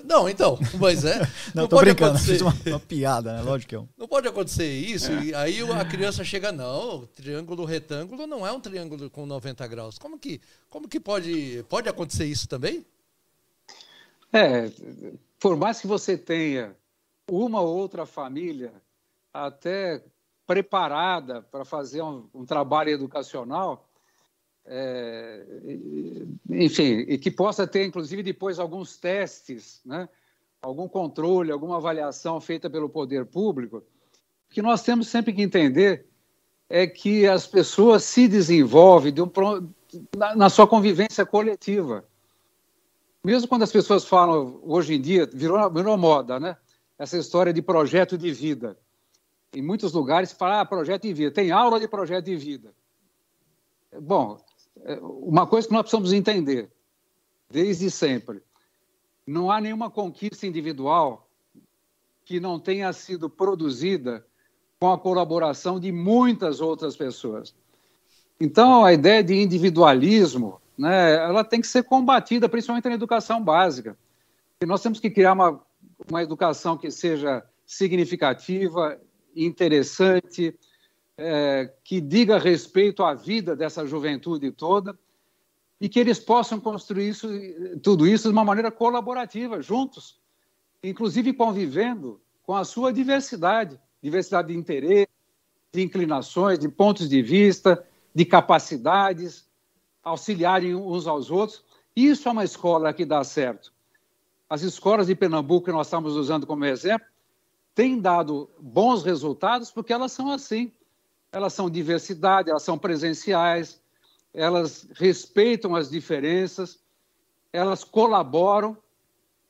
Não, 0.05 0.29
então, 0.29 0.57
mas 0.79 1.03
é. 1.03 1.19
não, 1.53 1.63
não 1.63 1.67
tô 1.67 1.75
pode 1.75 1.91
brincando, 1.91 2.17
acontecer. 2.17 2.41
Uma, 2.41 2.55
uma, 2.65 2.79
piada, 2.79 3.33
né? 3.33 3.41
Lógico 3.41 3.69
que 3.69 3.75
é 3.75 3.79
um. 3.79 3.87
Não 3.97 4.07
pode 4.07 4.27
acontecer 4.29 4.69
isso, 4.69 5.11
é. 5.11 5.23
e 5.25 5.35
aí 5.35 5.61
a 5.61 5.85
criança 5.85 6.23
chega, 6.23 6.53
não, 6.53 7.05
triângulo 7.15 7.65
retângulo 7.65 8.25
não 8.25 8.47
é 8.47 8.51
um 8.51 8.61
triângulo 8.61 9.09
com 9.09 9.25
90 9.25 9.67
graus. 9.67 9.97
Como 9.97 10.17
que, 10.17 10.39
como 10.69 10.87
que 10.87 10.99
pode, 10.99 11.65
pode 11.67 11.89
acontecer 11.89 12.25
isso 12.25 12.47
também? 12.47 12.85
É, 14.31 14.69
por 15.39 15.55
mais 15.55 15.79
que 15.79 15.87
você 15.87 16.17
tenha 16.17 16.75
uma 17.29 17.61
ou 17.61 17.77
outra 17.77 18.05
família 18.05 18.73
até 19.33 20.03
preparada 20.45 21.41
para 21.41 21.65
fazer 21.65 22.01
um, 22.01 22.27
um 22.33 22.45
trabalho 22.45 22.89
educacional, 22.89 23.87
é, 24.65 25.45
enfim, 26.49 27.05
e 27.07 27.17
que 27.17 27.29
possa 27.29 27.67
ter, 27.67 27.85
inclusive, 27.85 28.23
depois 28.23 28.59
alguns 28.59 28.97
testes, 28.97 29.81
né? 29.85 30.09
algum 30.61 30.87
controle, 30.87 31.51
alguma 31.51 31.77
avaliação 31.77 32.41
feita 32.41 32.69
pelo 32.69 32.89
poder 32.89 33.25
público, 33.25 33.77
o 33.77 34.53
que 34.53 34.61
nós 34.61 34.81
temos 34.81 35.07
sempre 35.07 35.33
que 35.33 35.41
entender 35.41 36.07
é 36.69 36.87
que 36.87 37.27
as 37.27 37.45
pessoas 37.45 38.03
se 38.03 38.27
desenvolvem 38.27 39.13
de 39.13 39.21
um, 39.21 39.31
na, 40.15 40.35
na 40.35 40.49
sua 40.49 40.67
convivência 40.67 41.25
coletiva. 41.25 42.05
Mesmo 43.27 43.45
quando 43.45 43.63
as 43.63 43.71
pessoas 43.73 44.05
falam, 44.05 44.57
hoje 44.63 44.93
em 44.93 45.01
dia, 45.01 45.25
virou, 45.25 45.69
virou 45.69 45.97
moda, 45.97 46.39
né? 46.39 46.55
Essa 46.97 47.17
história 47.17 47.51
de 47.51 47.61
projeto 47.61 48.17
de 48.17 48.31
vida. 48.31 48.79
Em 49.53 49.61
muitos 49.61 49.91
lugares 49.91 50.29
se 50.29 50.35
fala, 50.35 50.61
ah, 50.61 50.65
projeto 50.65 51.01
de 51.01 51.13
vida. 51.13 51.31
Tem 51.31 51.51
aula 51.51 51.77
de 51.77 51.89
projeto 51.89 52.23
de 52.23 52.37
vida. 52.37 52.73
Bom, 53.99 54.39
é, 54.81 54.97
uma 55.01 55.45
coisa 55.45 55.67
que 55.67 55.73
nós 55.73 55.81
precisamos 55.81 56.13
entender, 56.13 56.71
desde 57.49 57.91
sempre, 57.91 58.41
não 59.25 59.51
há 59.51 59.59
nenhuma 59.59 59.91
conquista 59.91 60.47
individual 60.47 61.29
que 62.23 62.39
não 62.39 62.57
tenha 62.57 62.93
sido 62.93 63.29
produzida 63.29 64.25
com 64.79 64.89
a 64.89 64.97
colaboração 64.97 65.81
de 65.81 65.91
muitas 65.91 66.61
outras 66.61 66.95
pessoas. 66.95 67.53
Então, 68.39 68.85
a 68.85 68.93
ideia 68.93 69.21
de 69.21 69.33
individualismo 69.35 70.61
né, 70.77 71.15
ela 71.15 71.43
tem 71.43 71.59
que 71.59 71.67
ser 71.67 71.83
combatida, 71.83 72.47
principalmente 72.47 72.87
na 72.87 72.93
educação 72.93 73.43
básica. 73.43 73.97
E 74.61 74.65
nós 74.65 74.81
temos 74.81 74.99
que 74.99 75.09
criar 75.09 75.33
uma, 75.33 75.61
uma 76.09 76.21
educação 76.21 76.77
que 76.77 76.91
seja 76.91 77.43
significativa, 77.65 78.99
interessante, 79.35 80.57
é, 81.17 81.71
que 81.83 81.99
diga 81.99 82.37
respeito 82.37 83.03
à 83.03 83.13
vida 83.13 83.55
dessa 83.55 83.85
juventude 83.85 84.51
toda 84.51 84.97
e 85.79 85.89
que 85.89 85.99
eles 85.99 86.19
possam 86.19 86.59
construir 86.59 87.09
isso, 87.09 87.27
tudo 87.81 88.07
isso 88.07 88.27
de 88.27 88.33
uma 88.33 88.45
maneira 88.45 88.71
colaborativa, 88.71 89.61
juntos, 89.61 90.19
inclusive 90.83 91.33
convivendo 91.33 92.19
com 92.43 92.55
a 92.55 92.63
sua 92.63 92.91
diversidade, 92.93 93.79
diversidade 94.01 94.49
de 94.49 94.57
interesse, 94.57 95.09
de 95.71 95.81
inclinações, 95.81 96.57
de 96.57 96.69
pontos 96.69 97.09
de 97.09 97.21
vista, 97.21 97.85
de 98.13 98.25
capacidades, 98.25 99.46
auxiliarem 100.07 100.75
uns 100.75 101.07
aos 101.07 101.29
outros. 101.29 101.63
Isso 101.95 102.27
é 102.27 102.31
uma 102.31 102.43
escola 102.43 102.93
que 102.93 103.05
dá 103.05 103.23
certo. 103.23 103.73
As 104.49 104.61
escolas 104.61 105.07
de 105.07 105.15
Pernambuco 105.15 105.65
que 105.65 105.71
nós 105.71 105.87
estamos 105.87 106.15
usando 106.15 106.47
como 106.47 106.65
exemplo 106.65 107.07
têm 107.75 107.99
dado 107.99 108.49
bons 108.59 109.03
resultados 109.03 109.71
porque 109.71 109.93
elas 109.93 110.11
são 110.11 110.31
assim. 110.31 110.71
Elas 111.31 111.53
são 111.53 111.69
diversidade, 111.69 112.49
elas 112.49 112.63
são 112.63 112.77
presenciais, 112.77 113.81
elas 114.33 114.87
respeitam 114.95 115.75
as 115.75 115.89
diferenças, 115.89 116.79
elas 117.51 117.83
colaboram 117.83 118.77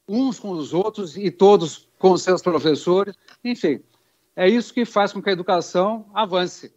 uns 0.07 0.39
com 0.39 0.51
os 0.51 0.73
outros 0.73 1.15
e 1.15 1.29
todos 1.29 1.87
com 1.99 2.17
seus 2.17 2.41
professores. 2.41 3.15
Enfim, 3.43 3.81
é 4.35 4.49
isso 4.49 4.73
que 4.73 4.85
faz 4.85 5.13
com 5.13 5.21
que 5.21 5.29
a 5.29 5.33
educação 5.33 6.09
avance. 6.13 6.73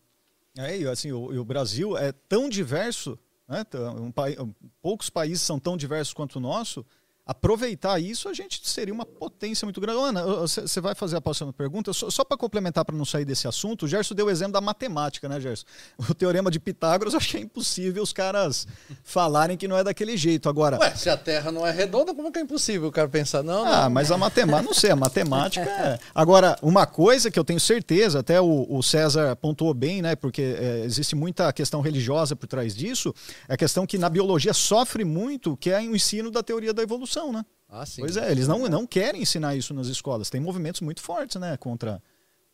É, 0.59 0.79
e 0.79 0.87
assim, 0.87 1.13
o, 1.13 1.41
o 1.41 1.45
Brasil 1.45 1.97
é 1.97 2.13
tão 2.13 2.49
diverso 2.49 3.19
né? 3.51 3.67
Um, 3.75 4.55
poucos 4.81 5.11
países 5.11 5.43
são 5.43 5.59
tão 5.59 5.77
diversos 5.77 6.15
quanto 6.15 6.37
o 6.37 6.41
nosso, 6.41 6.87
aproveitar 7.31 8.01
isso, 8.01 8.29
a 8.29 8.35
gente 8.35 8.61
seria 8.69 8.93
uma 8.93 9.07
potência 9.07 9.65
muito 9.65 9.81
grande. 9.81 10.01
Ana, 10.01 10.25
você 10.25 10.81
vai 10.81 10.97
fazer 10.97 11.17
a 11.17 11.21
próxima 11.21 11.53
pergunta? 11.53 11.93
Só, 11.93 12.11
só 12.11 12.25
para 12.25 12.37
complementar, 12.37 12.85
para 12.85 12.97
não 12.97 13.05
sair 13.05 13.25
desse 13.25 13.47
assunto, 13.47 13.85
o 13.85 13.89
Gerson 13.89 14.17
deu 14.17 14.27
o 14.27 14.31
exemplo 14.31 14.55
da 14.55 14.61
matemática, 14.61 15.29
né, 15.29 15.39
Gerson? 15.39 15.65
O 15.97 16.13
teorema 16.13 16.51
de 16.51 16.59
Pitágoras, 16.59 17.15
eu 17.15 17.19
achei 17.19 17.41
impossível 17.43 18.03
os 18.03 18.13
caras 18.13 18.67
falarem 19.05 19.57
que 19.57 19.69
não 19.69 19.77
é 19.77 19.85
daquele 19.85 20.17
jeito. 20.17 20.49
Agora. 20.49 20.77
Ué, 20.81 20.93
se 20.97 21.09
a 21.09 21.17
Terra 21.17 21.53
não 21.53 21.65
é 21.65 21.71
redonda, 21.71 22.13
como 22.13 22.27
é 22.27 22.31
que 22.33 22.41
é 22.41 22.43
impossível 22.43 22.89
o 22.89 22.93
cara 22.93 23.09
pensar, 23.09 23.45
não? 23.45 23.65
Ah, 23.65 23.83
não. 23.83 23.91
mas 23.91 24.11
a 24.11 24.19
matemática, 24.19 24.67
não 24.67 24.75
sei, 24.75 24.91
a 24.91 24.97
matemática 24.97 25.71
é. 25.71 26.01
Agora, 26.13 26.59
uma 26.61 26.85
coisa 26.85 27.31
que 27.31 27.39
eu 27.39 27.45
tenho 27.45 27.61
certeza, 27.61 28.19
até 28.19 28.41
o, 28.41 28.67
o 28.69 28.83
César 28.83 29.37
pontuou 29.37 29.73
bem, 29.73 30.03
né, 30.03 30.17
porque 30.17 30.43
é, 30.43 30.83
existe 30.85 31.15
muita 31.15 31.53
questão 31.53 31.81
religiosa 31.81 32.35
por 32.35 32.49
trás 32.49 32.75
disso, 32.75 33.15
é 33.49 33.55
a 33.55 33.57
questão 33.57 33.87
que 33.87 33.97
na 33.97 34.09
biologia 34.09 34.53
sofre 34.53 35.05
muito, 35.05 35.57
que 35.57 35.71
é 35.71 35.79
o 35.79 35.95
ensino 35.95 36.29
da 36.29 36.43
teoria 36.43 36.75
da 36.75 36.83
evolução 36.83 37.20
educação, 37.21 37.33
né? 37.33 37.45
Ah, 37.69 37.87
sim. 37.87 38.01
Pois 38.01 38.17
é, 38.17 38.31
eles 38.31 38.49
não, 38.49 38.59
não 38.69 38.87
querem 38.87 39.23
ensinar 39.23 39.55
isso 39.55 39.73
nas 39.73 39.87
escolas. 39.87 40.31
Tem 40.31 40.41
movimentos 40.41 40.81
muito 40.81 41.01
fortes, 41.01 41.37
né, 41.37 41.57
contra, 41.57 42.03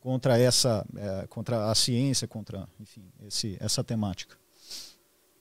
contra 0.01 0.39
essa, 0.39 0.85
é, 0.97 1.27
contra 1.29 1.71
a 1.71 1.75
ciência, 1.75 2.29
contra, 2.29 2.69
enfim, 2.79 3.05
esse, 3.27 3.57
essa 3.61 3.83
temática. 3.83 4.37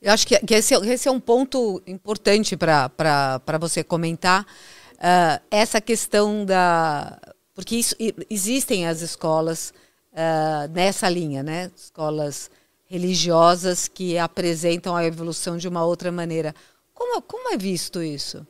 Eu 0.01 0.13
acho 0.13 0.27
que, 0.27 0.37
que 0.39 0.53
esse, 0.53 0.75
esse, 0.75 1.07
é 1.07 1.11
um 1.11 1.19
ponto 1.19 1.81
importante 1.87 2.55
para 2.55 3.57
você 3.59 3.83
comentar. 3.83 4.45
Uh, 4.93 5.43
essa 5.51 5.81
questão 5.81 6.45
da, 6.45 7.19
Porque 7.53 7.75
isso, 7.75 7.95
existem 8.29 8.87
as 8.87 9.01
escolas 9.01 9.73
uh, 10.13 10.71
nessa 10.71 11.09
linha, 11.09 11.43
né? 11.43 11.71
Escolas 11.75 12.49
religiosas 12.85 13.87
que 13.87 14.17
apresentam 14.17 14.95
a 14.95 15.03
evolução 15.03 15.57
de 15.57 15.67
uma 15.67 15.83
outra 15.83 16.11
maneira. 16.11 16.53
Como, 16.93 17.21
como 17.21 17.51
é 17.51 17.57
visto 17.57 18.01
isso? 18.01 18.45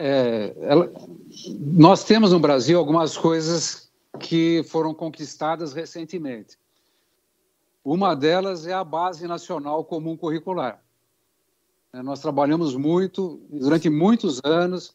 É, 0.00 0.54
ela, 0.60 0.92
nós 1.58 2.04
temos 2.04 2.30
no 2.30 2.38
Brasil 2.38 2.78
algumas 2.78 3.16
coisas 3.16 3.90
que 4.20 4.62
foram 4.68 4.94
conquistadas 4.94 5.72
recentemente. 5.72 6.56
Uma 7.84 8.14
delas 8.14 8.64
é 8.64 8.72
a 8.72 8.84
Base 8.84 9.26
Nacional 9.26 9.84
Comum 9.84 10.16
Curricular. 10.16 10.80
É, 11.92 12.00
nós 12.00 12.20
trabalhamos 12.20 12.76
muito, 12.76 13.40
durante 13.50 13.90
muitos 13.90 14.40
anos, 14.44 14.94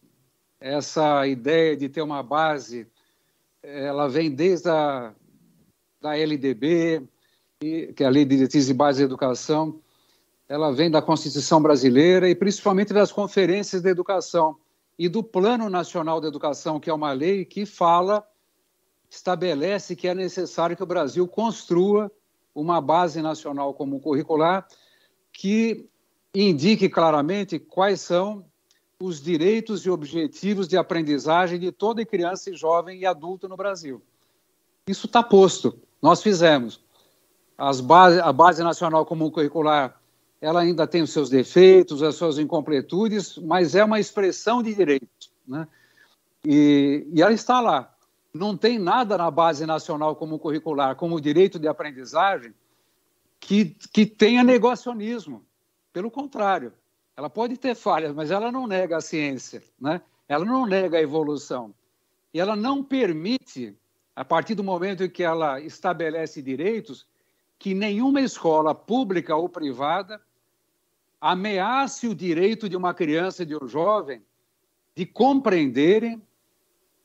essa 0.58 1.28
ideia 1.28 1.76
de 1.76 1.89
ter 1.89 2.01
uma 2.01 2.24
base, 2.24 2.88
ela 3.62 4.08
vem 4.08 4.32
desde 4.32 4.70
a 4.70 5.14
da 5.99 6.18
LDB, 6.18 7.04
que 7.60 7.95
é 7.99 8.06
a 8.06 8.10
Lei 8.10 8.24
de 8.24 8.36
Diretrizes 8.36 8.70
e 8.70 8.74
Bases 8.74 8.99
de 8.99 9.04
Educação, 9.04 9.82
ela 10.47 10.72
vem 10.72 10.89
da 10.89 11.01
Constituição 11.01 11.62
Brasileira 11.62 12.30
e 12.30 12.36
principalmente 12.36 12.93
das 12.93 13.12
conferências 13.12 13.82
de 13.82 13.89
educação 13.89 14.58
e 14.98 15.10
do 15.10 15.24
Plano 15.24 15.70
Nacional 15.70 16.22
de 16.22 16.28
Educação, 16.28 16.80
que 16.80 16.89
é 16.89 16.94
uma 16.94 17.12
lei 17.12 17.46
que 17.46 17.66
fala, 17.66 18.26
estabelece 19.10 19.96
que 19.96 20.08
é 20.08 20.14
necessário 20.14 20.76
que 20.76 20.84
o 20.84 20.88
Brasil 20.88 21.28
construa 21.28 22.12
uma 22.54 22.80
base 22.80 23.22
nacional 23.22 23.74
comum 23.74 24.00
curricular 24.00 24.68
que 25.32 25.88
indique 26.34 26.88
claramente 26.89 27.60
quais 27.60 28.02
são 28.02 28.46
os 29.00 29.22
direitos 29.22 29.86
e 29.86 29.89
objetivos 29.89 30.68
de 30.68 30.78
aprendizagem 30.78 31.60
de 31.60 31.72
toda 31.72 32.06
criança 32.06 32.50
e 32.50 32.56
jovem 32.56 33.00
e 33.00 33.06
adulto 33.06 33.48
no 33.50 33.58
Brasil. 33.58 34.02
Isso 34.88 35.08
está 35.08 35.22
posto, 35.22 35.78
nós 36.02 36.22
fizemos. 36.22 36.82
Base, 37.84 38.20
a 38.20 38.32
Base 38.32 38.64
Nacional 38.64 39.06
Comum 39.06 39.30
Curricular 39.30 40.00
ela 40.44 40.60
ainda 40.60 40.86
tem 40.86 41.02
os 41.02 41.12
seus 41.12 41.30
defeitos, 41.30 42.04
as 42.04 42.16
suas 42.16 42.38
incompletudes, 42.38 43.38
mas 43.38 43.76
é 43.76 43.84
uma 43.86 43.98
expressão 43.98 44.62
de 44.62 44.76
direito. 44.76 45.32
Né? 45.48 45.66
E, 46.46 47.08
e 47.14 47.22
ela 47.22 47.32
está 47.32 47.62
lá. 47.62 47.96
Não 48.34 48.58
tem 48.58 48.78
nada 48.78 49.18
na 49.18 49.32
Base 49.32 49.66
Nacional 49.66 50.18
Comum 50.18 50.38
Curricular, 50.38 50.98
como 50.98 51.22
direito 51.22 51.58
de 51.58 51.66
aprendizagem, 51.66 52.54
que, 53.39 53.74
que 53.94 54.06
tenha 54.06 54.44
negacionismo. 54.44 55.46
Pelo 55.94 56.12
contrário, 56.12 56.74
ela 57.16 57.30
pode 57.30 57.56
ter 57.56 57.74
falhas, 57.74 58.14
mas 58.14 58.30
ela 58.30 58.52
não 58.52 58.68
nega 58.68 58.98
a 58.98 59.02
ciência, 59.02 59.64
né? 59.80 60.02
ela 60.28 60.44
não 60.44 60.66
nega 60.66 60.98
a 60.98 61.02
evolução. 61.02 61.74
E 62.34 62.39
ela 62.41 62.54
não 62.54 62.84
permite, 62.84 63.78
a 64.14 64.26
partir 64.26 64.56
do 64.56 64.64
momento 64.64 65.06
em 65.06 65.10
que 65.10 65.24
ela 65.24 65.62
estabelece 65.62 66.41
direitos, 66.41 67.08
que 67.58 67.74
nenhuma 67.74 68.20
escola 68.20 68.76
pública 68.76 69.34
ou 69.38 69.48
privada 69.48 70.20
ameace 71.24 72.05
o 72.05 72.13
direito 72.13 72.67
de 72.67 72.76
uma 72.76 72.93
criança 72.93 73.43
e 73.43 73.45
de 73.45 73.55
um 73.55 73.65
jovem 73.65 74.21
de 74.93 75.05
compreenderem 75.05 76.21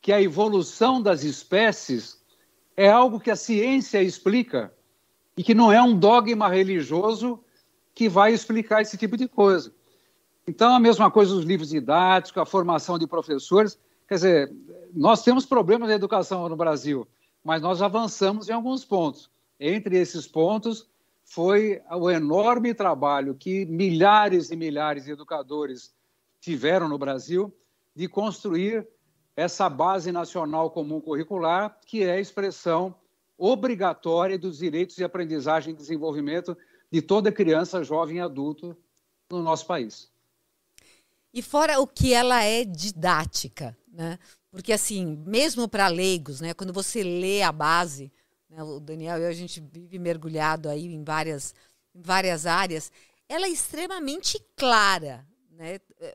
que 0.02 0.12
a 0.12 0.20
evolução 0.20 1.00
das 1.00 1.22
espécies 1.22 2.20
é 2.76 2.90
algo 2.90 3.20
que 3.20 3.30
a 3.30 3.36
ciência 3.36 4.02
explica 4.02 4.74
e 5.36 5.44
que 5.44 5.54
não 5.54 5.70
é 5.70 5.80
um 5.80 5.96
dogma 5.96 6.48
religioso 6.48 7.44
que 7.94 8.08
vai 8.08 8.32
explicar 8.32 8.82
esse 8.82 8.96
tipo 8.96 9.16
de 9.16 9.28
coisa. 9.28 9.72
Então, 10.48 10.74
a 10.74 10.80
mesma 10.80 11.12
coisa 11.12 11.32
os 11.36 11.44
livros 11.44 11.68
didáticos, 11.68 12.42
a 12.42 12.44
formação 12.44 12.98
de 12.98 13.06
professores. 13.06 13.78
Quer 14.08 14.14
dizer, 14.16 14.52
nós 14.92 15.22
temos 15.22 15.46
problemas 15.46 15.88
de 15.88 15.94
educação 15.94 16.48
no 16.48 16.56
Brasil, 16.56 17.06
mas 17.44 17.62
nós 17.62 17.80
avançamos 17.80 18.48
em 18.48 18.52
alguns 18.52 18.84
pontos. 18.84 19.30
Entre 19.60 19.96
esses 19.96 20.26
pontos, 20.26 20.88
foi 21.28 21.82
o 21.90 22.10
enorme 22.10 22.72
trabalho 22.72 23.34
que 23.34 23.66
milhares 23.66 24.50
e 24.50 24.56
milhares 24.56 25.04
de 25.04 25.12
educadores 25.12 25.94
tiveram 26.40 26.88
no 26.88 26.96
Brasil 26.96 27.54
de 27.94 28.08
construir 28.08 28.88
essa 29.36 29.68
base 29.68 30.10
nacional 30.10 30.70
comum 30.70 31.02
curricular, 31.02 31.78
que 31.84 32.02
é 32.02 32.12
a 32.12 32.20
expressão 32.20 32.94
obrigatória 33.36 34.38
dos 34.38 34.58
direitos 34.58 34.96
de 34.96 35.04
aprendizagem 35.04 35.74
e 35.74 35.76
desenvolvimento 35.76 36.56
de 36.90 37.02
toda 37.02 37.30
criança, 37.30 37.84
jovem 37.84 38.16
e 38.16 38.20
adulto 38.20 38.74
no 39.30 39.42
nosso 39.42 39.66
país. 39.66 40.10
E 41.32 41.42
fora 41.42 41.78
o 41.78 41.86
que 41.86 42.14
ela 42.14 42.42
é 42.42 42.64
didática, 42.64 43.76
né? 43.92 44.18
Porque 44.50 44.72
assim, 44.72 45.22
mesmo 45.26 45.68
para 45.68 45.88
leigos, 45.88 46.40
né, 46.40 46.54
quando 46.54 46.72
você 46.72 47.02
lê 47.02 47.42
a 47.42 47.52
base, 47.52 48.10
né, 48.48 48.62
o 48.62 48.80
Daniel 48.80 49.18
e 49.18 49.22
eu, 49.22 49.28
a 49.28 49.32
gente 49.32 49.60
vive 49.60 49.98
mergulhado 49.98 50.68
aí 50.68 50.86
em 50.86 51.04
várias, 51.04 51.54
em 51.94 52.00
várias 52.00 52.46
áreas, 52.46 52.90
ela 53.28 53.46
é 53.46 53.50
extremamente 53.50 54.38
clara. 54.56 55.26
Né? 55.50 55.80
É, 56.00 56.14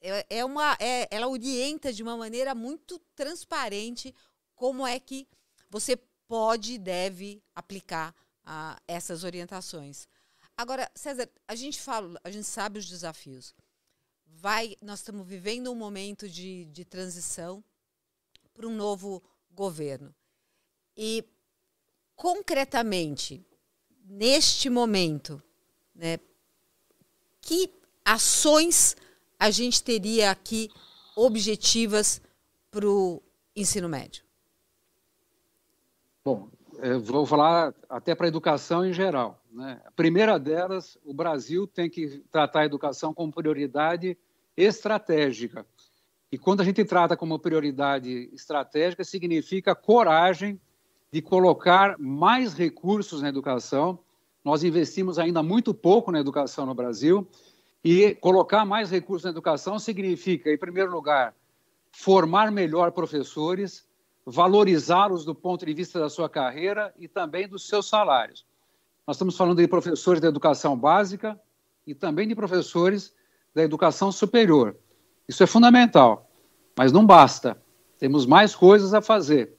é, 0.00 0.26
é 0.38 0.44
uma, 0.44 0.76
é, 0.78 1.08
ela 1.10 1.28
orienta 1.28 1.92
de 1.92 2.02
uma 2.02 2.16
maneira 2.16 2.54
muito 2.54 2.98
transparente 3.14 4.14
como 4.54 4.86
é 4.86 5.00
que 5.00 5.26
você 5.70 5.96
pode 6.26 6.74
e 6.74 6.78
deve 6.78 7.42
aplicar 7.54 8.14
a, 8.44 8.80
essas 8.86 9.24
orientações. 9.24 10.06
Agora, 10.56 10.90
César, 10.94 11.28
a 11.46 11.54
gente 11.54 11.80
fala, 11.80 12.20
a 12.24 12.30
gente 12.30 12.46
sabe 12.46 12.78
os 12.78 12.86
desafios. 12.86 13.54
Vai, 14.26 14.76
nós 14.82 15.00
estamos 15.00 15.26
vivendo 15.26 15.70
um 15.70 15.74
momento 15.74 16.28
de, 16.28 16.66
de 16.66 16.84
transição 16.84 17.64
para 18.52 18.66
um 18.66 18.74
novo 18.74 19.22
governo. 19.50 20.14
E 20.96 21.24
concretamente, 22.18 23.46
neste 24.04 24.68
momento, 24.68 25.40
né, 25.94 26.18
que 27.40 27.72
ações 28.04 28.96
a 29.38 29.50
gente 29.50 29.82
teria 29.82 30.32
aqui 30.32 30.68
objetivas 31.14 32.20
para 32.72 32.86
o 32.86 33.22
ensino 33.54 33.88
médio? 33.88 34.24
Bom, 36.24 36.50
vou 37.04 37.24
falar 37.24 37.72
até 37.88 38.16
para 38.16 38.26
a 38.26 38.28
educação 38.28 38.84
em 38.84 38.92
geral. 38.92 39.40
Né? 39.52 39.80
A 39.86 39.92
primeira 39.92 40.40
delas, 40.40 40.98
o 41.04 41.14
Brasil 41.14 41.68
tem 41.68 41.88
que 41.88 42.24
tratar 42.32 42.62
a 42.62 42.66
educação 42.66 43.14
como 43.14 43.32
prioridade 43.32 44.18
estratégica. 44.56 45.64
E 46.32 46.36
quando 46.36 46.62
a 46.62 46.64
gente 46.64 46.84
trata 46.84 47.16
como 47.16 47.38
prioridade 47.38 48.28
estratégica, 48.32 49.04
significa 49.04 49.72
coragem 49.72 50.60
de 51.12 51.22
colocar 51.22 51.98
mais 51.98 52.54
recursos 52.54 53.22
na 53.22 53.28
educação. 53.28 53.98
Nós 54.44 54.62
investimos 54.62 55.18
ainda 55.18 55.42
muito 55.42 55.72
pouco 55.72 56.12
na 56.12 56.20
educação 56.20 56.66
no 56.66 56.74
Brasil. 56.74 57.26
E 57.82 58.14
colocar 58.16 58.64
mais 58.64 58.90
recursos 58.90 59.24
na 59.24 59.30
educação 59.30 59.78
significa, 59.78 60.52
em 60.52 60.58
primeiro 60.58 60.90
lugar, 60.90 61.34
formar 61.92 62.50
melhor 62.50 62.92
professores, 62.92 63.86
valorizá-los 64.26 65.24
do 65.24 65.34
ponto 65.34 65.64
de 65.64 65.72
vista 65.72 65.98
da 65.98 66.10
sua 66.10 66.28
carreira 66.28 66.92
e 66.98 67.08
também 67.08 67.48
dos 67.48 67.66
seus 67.66 67.88
salários. 67.88 68.44
Nós 69.06 69.16
estamos 69.16 69.36
falando 69.36 69.56
de 69.56 69.66
professores 69.66 70.20
da 70.20 70.28
educação 70.28 70.76
básica 70.76 71.40
e 71.86 71.94
também 71.94 72.28
de 72.28 72.34
professores 72.34 73.14
da 73.54 73.62
educação 73.62 74.12
superior. 74.12 74.76
Isso 75.26 75.42
é 75.42 75.46
fundamental, 75.46 76.30
mas 76.76 76.92
não 76.92 77.06
basta. 77.06 77.60
Temos 77.98 78.26
mais 78.26 78.54
coisas 78.54 78.92
a 78.92 79.00
fazer 79.00 79.57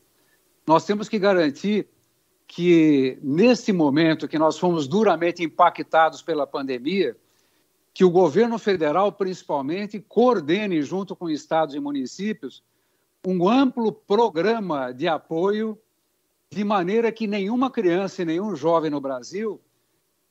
nós 0.70 0.86
temos 0.86 1.10
que 1.10 1.18
garantir 1.18 1.88
que, 2.48 3.18
nesse 3.24 3.74
momento 3.74 4.28
que 4.28 4.38
nós 4.38 4.60
fomos 4.60 4.88
duramente 4.88 5.44
impactados 5.44 6.22
pela 6.22 6.46
pandemia, 6.46 7.18
que 7.92 8.06
o 8.06 8.12
governo 8.12 8.60
federal, 8.60 9.12
principalmente, 9.12 10.00
coordene, 10.00 10.84
junto 10.84 11.16
com 11.16 11.28
estados 11.28 11.74
e 11.74 11.80
municípios, 11.80 12.62
um 13.26 13.50
amplo 13.50 13.92
programa 13.92 14.92
de 14.92 15.08
apoio, 15.08 15.76
de 16.52 16.64
maneira 16.64 17.12
que 17.12 17.26
nenhuma 17.26 17.72
criança 17.72 18.22
e 18.22 18.26
nenhum 18.26 18.56
jovem 18.56 18.92
no 18.92 19.02
Brasil 19.02 19.60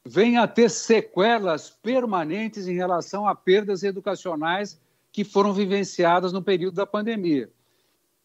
venha 0.04 0.44
a 0.44 0.46
ter 0.46 0.70
sequelas 0.70 1.68
permanentes 1.68 2.68
em 2.68 2.76
relação 2.76 3.26
a 3.26 3.34
perdas 3.34 3.82
educacionais 3.82 4.80
que 5.10 5.24
foram 5.24 5.52
vivenciadas 5.52 6.32
no 6.32 6.40
período 6.40 6.76
da 6.76 6.86
pandemia. 6.86 7.50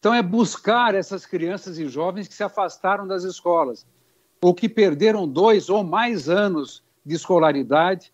Então, 0.04 0.12
é 0.12 0.22
buscar 0.22 0.94
essas 0.94 1.24
crianças 1.24 1.78
e 1.78 1.88
jovens 1.88 2.28
que 2.28 2.34
se 2.34 2.42
afastaram 2.42 3.06
das 3.06 3.24
escolas, 3.24 3.86
ou 4.38 4.52
que 4.52 4.68
perderam 4.68 5.26
dois 5.26 5.70
ou 5.70 5.82
mais 5.82 6.28
anos 6.28 6.84
de 7.06 7.14
escolaridade 7.14 8.12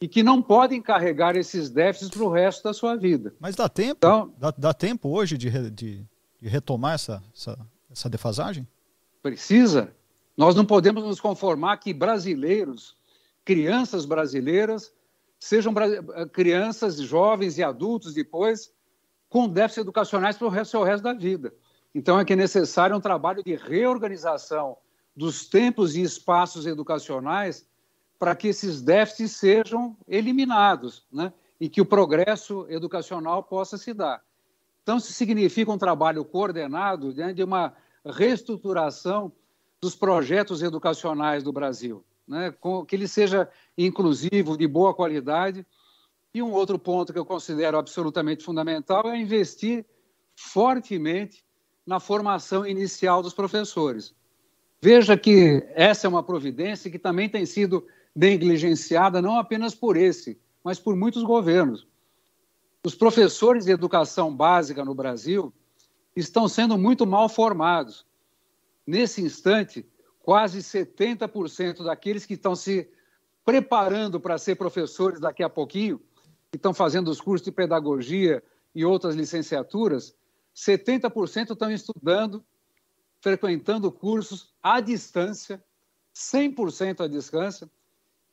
e 0.00 0.06
que 0.06 0.22
não 0.22 0.40
podem 0.40 0.80
carregar 0.80 1.34
esses 1.34 1.68
déficits 1.68 2.16
para 2.16 2.22
o 2.22 2.30
resto 2.30 2.62
da 2.62 2.72
sua 2.72 2.94
vida. 2.94 3.34
Mas 3.40 3.56
dá 3.56 3.68
tempo? 3.68 3.96
Então, 3.96 4.32
dá, 4.38 4.54
dá 4.56 4.72
tempo 4.72 5.08
hoje 5.08 5.36
de, 5.36 5.50
de, 5.72 6.06
de 6.40 6.48
retomar 6.48 6.94
essa, 6.94 7.20
essa, 7.34 7.58
essa 7.90 8.08
defasagem? 8.08 8.64
Precisa. 9.20 9.92
Nós 10.36 10.54
não 10.54 10.64
podemos 10.64 11.02
nos 11.02 11.20
conformar 11.20 11.78
que 11.78 11.92
brasileiros, 11.92 12.94
crianças 13.44 14.04
brasileiras, 14.04 14.92
sejam 15.40 15.74
crianças, 16.32 16.98
jovens 16.98 17.58
e 17.58 17.64
adultos 17.64 18.14
depois 18.14 18.72
com 19.34 19.48
déficits 19.48 19.82
educacionais 19.82 20.36
para 20.38 20.46
o 20.46 20.48
resto 20.48 21.02
da 21.02 21.12
vida. 21.12 21.52
Então, 21.92 22.20
é 22.20 22.24
que 22.24 22.34
é 22.34 22.36
necessário 22.36 22.94
um 22.94 23.00
trabalho 23.00 23.42
de 23.42 23.56
reorganização 23.56 24.76
dos 25.16 25.48
tempos 25.48 25.96
e 25.96 26.02
espaços 26.02 26.66
educacionais 26.66 27.66
para 28.16 28.36
que 28.36 28.46
esses 28.46 28.80
déficits 28.80 29.32
sejam 29.32 29.96
eliminados 30.06 31.04
né? 31.12 31.32
e 31.58 31.68
que 31.68 31.80
o 31.80 31.84
progresso 31.84 32.64
educacional 32.68 33.42
possa 33.42 33.76
se 33.76 33.92
dar. 33.92 34.22
Então, 34.84 34.98
isso 34.98 35.12
significa 35.12 35.72
um 35.72 35.78
trabalho 35.78 36.24
coordenado 36.24 37.12
né, 37.12 37.32
de 37.32 37.42
uma 37.42 37.74
reestruturação 38.06 39.32
dos 39.80 39.96
projetos 39.96 40.62
educacionais 40.62 41.42
do 41.42 41.52
Brasil, 41.52 42.04
né, 42.28 42.54
com, 42.60 42.84
que 42.84 42.94
ele 42.94 43.08
seja 43.08 43.50
inclusivo, 43.76 44.56
de 44.56 44.68
boa 44.68 44.94
qualidade. 44.94 45.66
E 46.34 46.42
um 46.42 46.50
outro 46.50 46.76
ponto 46.80 47.12
que 47.12 47.18
eu 47.18 47.24
considero 47.24 47.78
absolutamente 47.78 48.42
fundamental 48.42 49.08
é 49.08 49.16
investir 49.16 49.86
fortemente 50.34 51.44
na 51.86 52.00
formação 52.00 52.66
inicial 52.66 53.22
dos 53.22 53.32
professores. 53.32 54.12
Veja 54.82 55.16
que 55.16 55.64
essa 55.74 56.08
é 56.08 56.10
uma 56.10 56.24
providência 56.24 56.90
que 56.90 56.98
também 56.98 57.28
tem 57.28 57.46
sido 57.46 57.86
negligenciada 58.14 59.22
não 59.22 59.38
apenas 59.38 59.76
por 59.76 59.96
esse, 59.96 60.36
mas 60.62 60.78
por 60.78 60.96
muitos 60.96 61.22
governos. 61.22 61.86
Os 62.84 62.96
professores 62.96 63.64
de 63.64 63.70
educação 63.70 64.34
básica 64.34 64.84
no 64.84 64.94
Brasil 64.94 65.52
estão 66.16 66.48
sendo 66.48 66.76
muito 66.76 67.06
mal 67.06 67.28
formados. 67.28 68.04
Nesse 68.84 69.22
instante, 69.22 69.86
quase 70.20 70.58
70% 70.58 71.84
daqueles 71.84 72.26
que 72.26 72.34
estão 72.34 72.56
se 72.56 72.88
preparando 73.44 74.18
para 74.18 74.36
ser 74.36 74.56
professores 74.56 75.20
daqui 75.20 75.42
a 75.42 75.48
pouquinho, 75.48 76.00
que 76.54 76.58
estão 76.58 76.72
fazendo 76.72 77.08
os 77.08 77.20
cursos 77.20 77.44
de 77.44 77.50
pedagogia 77.50 78.42
e 78.74 78.84
outras 78.84 79.16
licenciaturas, 79.16 80.14
70% 80.54 81.50
estão 81.50 81.70
estudando, 81.70 82.44
frequentando 83.20 83.90
cursos 83.90 84.54
à 84.62 84.80
distância, 84.80 85.62
100% 86.14 87.00
à 87.00 87.08
distância, 87.08 87.68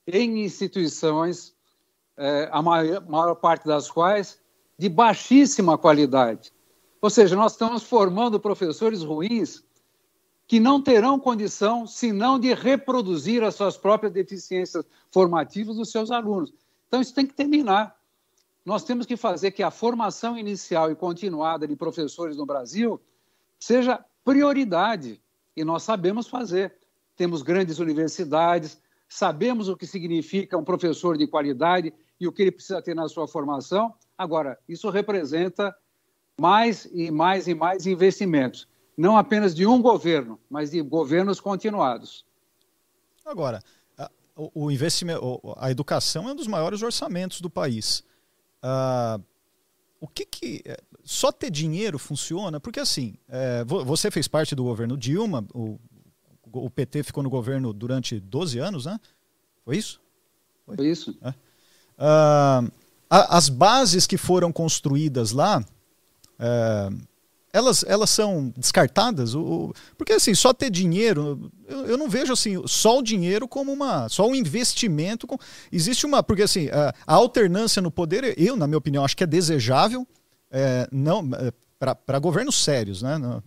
em 0.06 0.44
instituições, 0.44 1.56
eh, 2.16 2.48
a 2.52 2.62
maior, 2.62 3.10
maior 3.10 3.36
parte 3.36 3.66
das 3.66 3.90
quais 3.90 4.40
de 4.78 4.88
baixíssima 4.88 5.78
qualidade. 5.78 6.54
Ou 7.02 7.10
seja, 7.10 7.36
nós 7.36 7.54
estamos 7.54 7.82
formando 7.82 8.40
professores 8.40 9.02
ruins 9.02 9.64
que 10.46 10.60
não 10.60 10.82
terão 10.82 11.20
condição, 11.20 11.88
senão 11.88 12.38
de 12.40 12.54
reproduzir 12.54 13.44
as 13.44 13.56
suas 13.56 13.78
próprias 13.78 14.14
deficiências 14.14 14.86
formativas 15.10 15.78
dos 15.78 15.90
seus 15.90 16.12
alunos. 16.12 16.54
Então, 16.88 17.02
isso 17.02 17.16
tem 17.16 17.26
que 17.26 17.34
terminar. 17.34 18.01
Nós 18.66 18.84
temos 18.84 19.06
que 19.06 19.18
fazer 19.18 19.52
que 19.52 19.64
a 19.64 19.72
formação 19.72 20.38
inicial 20.38 20.92
e 20.92 20.96
continuada 20.96 21.68
de 21.68 21.76
professores 21.76 22.38
no 22.38 22.46
Brasil 22.46 23.02
seja 23.60 24.04
prioridade, 24.24 25.22
e 25.56 25.64
nós 25.64 25.84
sabemos 25.84 26.28
fazer. 26.28 26.76
Temos 27.16 27.42
grandes 27.42 27.80
universidades, 27.80 28.80
sabemos 29.10 29.68
o 29.68 29.76
que 29.76 29.86
significa 29.86 30.58
um 30.58 30.64
professor 30.64 31.18
de 31.18 31.28
qualidade 31.28 31.94
e 32.20 32.28
o 32.28 32.32
que 32.32 32.44
ele 32.44 32.52
precisa 32.52 32.82
ter 32.82 32.96
na 32.96 33.10
sua 33.10 33.28
formação. 33.28 33.94
Agora, 34.18 34.58
isso 34.70 34.90
representa 34.90 35.76
mais 36.40 36.88
e 36.92 37.12
mais 37.12 37.48
e 37.48 37.54
mais 37.54 37.86
investimentos, 37.86 38.68
não 38.96 39.18
apenas 39.18 39.54
de 39.54 39.66
um 39.66 39.82
governo, 39.82 40.40
mas 40.50 40.72
de 40.72 40.82
governos 40.82 41.40
continuados. 41.40 42.26
Agora, 43.26 43.62
o 44.36 44.72
investimento, 44.72 45.42
a 45.58 45.70
educação 45.70 46.30
é 46.30 46.32
um 46.32 46.36
dos 46.36 46.48
maiores 46.48 46.82
orçamentos 46.82 47.42
do 47.42 47.50
país. 47.50 48.04
Uh, 48.64 49.24
o 50.00 50.08
que 50.08 50.26
que 50.26 50.62
é, 50.66 50.78
só 51.04 51.32
ter 51.32 51.52
dinheiro 51.52 52.00
funciona? 52.00 52.60
Porque 52.60 52.80
assim, 52.80 53.16
é, 53.28 53.64
você 53.64 54.10
fez 54.10 54.28
parte 54.28 54.56
do 54.56 54.64
governo 54.64 54.98
Dilma, 54.98 55.46
o, 55.54 55.80
o 56.52 56.70
PT 56.70 57.04
ficou 57.04 57.24
no 57.24 57.30
governo 57.30 57.72
durante 57.72 58.20
12 58.20 58.60
anos, 58.60 58.86
né? 58.86 59.00
Foi 59.64 59.78
isso? 59.78 60.02
Foi, 60.66 60.76
Foi 60.76 60.88
isso. 60.88 61.18
É. 61.22 61.30
Uh, 61.30 62.72
as 63.10 63.50
bases 63.50 64.08
que 64.08 64.18
foram 64.18 64.52
construídas 64.54 65.32
lá, 65.32 65.64
é, 66.40 66.90
elas, 67.54 67.84
elas 67.88 68.10
são 68.10 68.54
descartadas? 68.56 69.36
O, 69.36 69.74
porque 69.98 70.14
assim, 70.14 70.34
só 70.34 70.54
ter 70.54 70.70
dinheiro, 70.70 71.52
eu, 71.68 71.86
eu, 71.86 71.98
não 71.98 72.10
vejo 72.10 72.34
assim, 72.34 72.62
só 72.66 73.00
o 73.00 73.04
dinheiro 73.04 73.48
como 73.48 73.72
uma. 73.72 74.08
só 74.10 74.28
um 74.28 74.36
investimento. 74.36 75.28
Com, 75.28 75.38
existe 75.72 76.06
uma. 76.06 76.24
Porque 76.24 76.44
assim, 76.44 76.70
a, 76.70 76.94
a, 77.06 77.16
alternância 77.16 77.82
no 77.82 77.92
poder, 77.92 78.34
eu, 78.38 78.56
na 78.56 78.68
minha 78.68 78.78
opinião, 78.78 79.04
acho 79.04 79.18
que 79.18 79.24
é 79.24 79.28
desejável 79.28 80.08
é, 80.50 80.88
não 80.92 81.30
é, 81.36 81.52
para 82.06 82.20
governos 82.20 82.64
sérios, 82.64 83.02
né? 83.02 83.18
Não, 83.18 83.44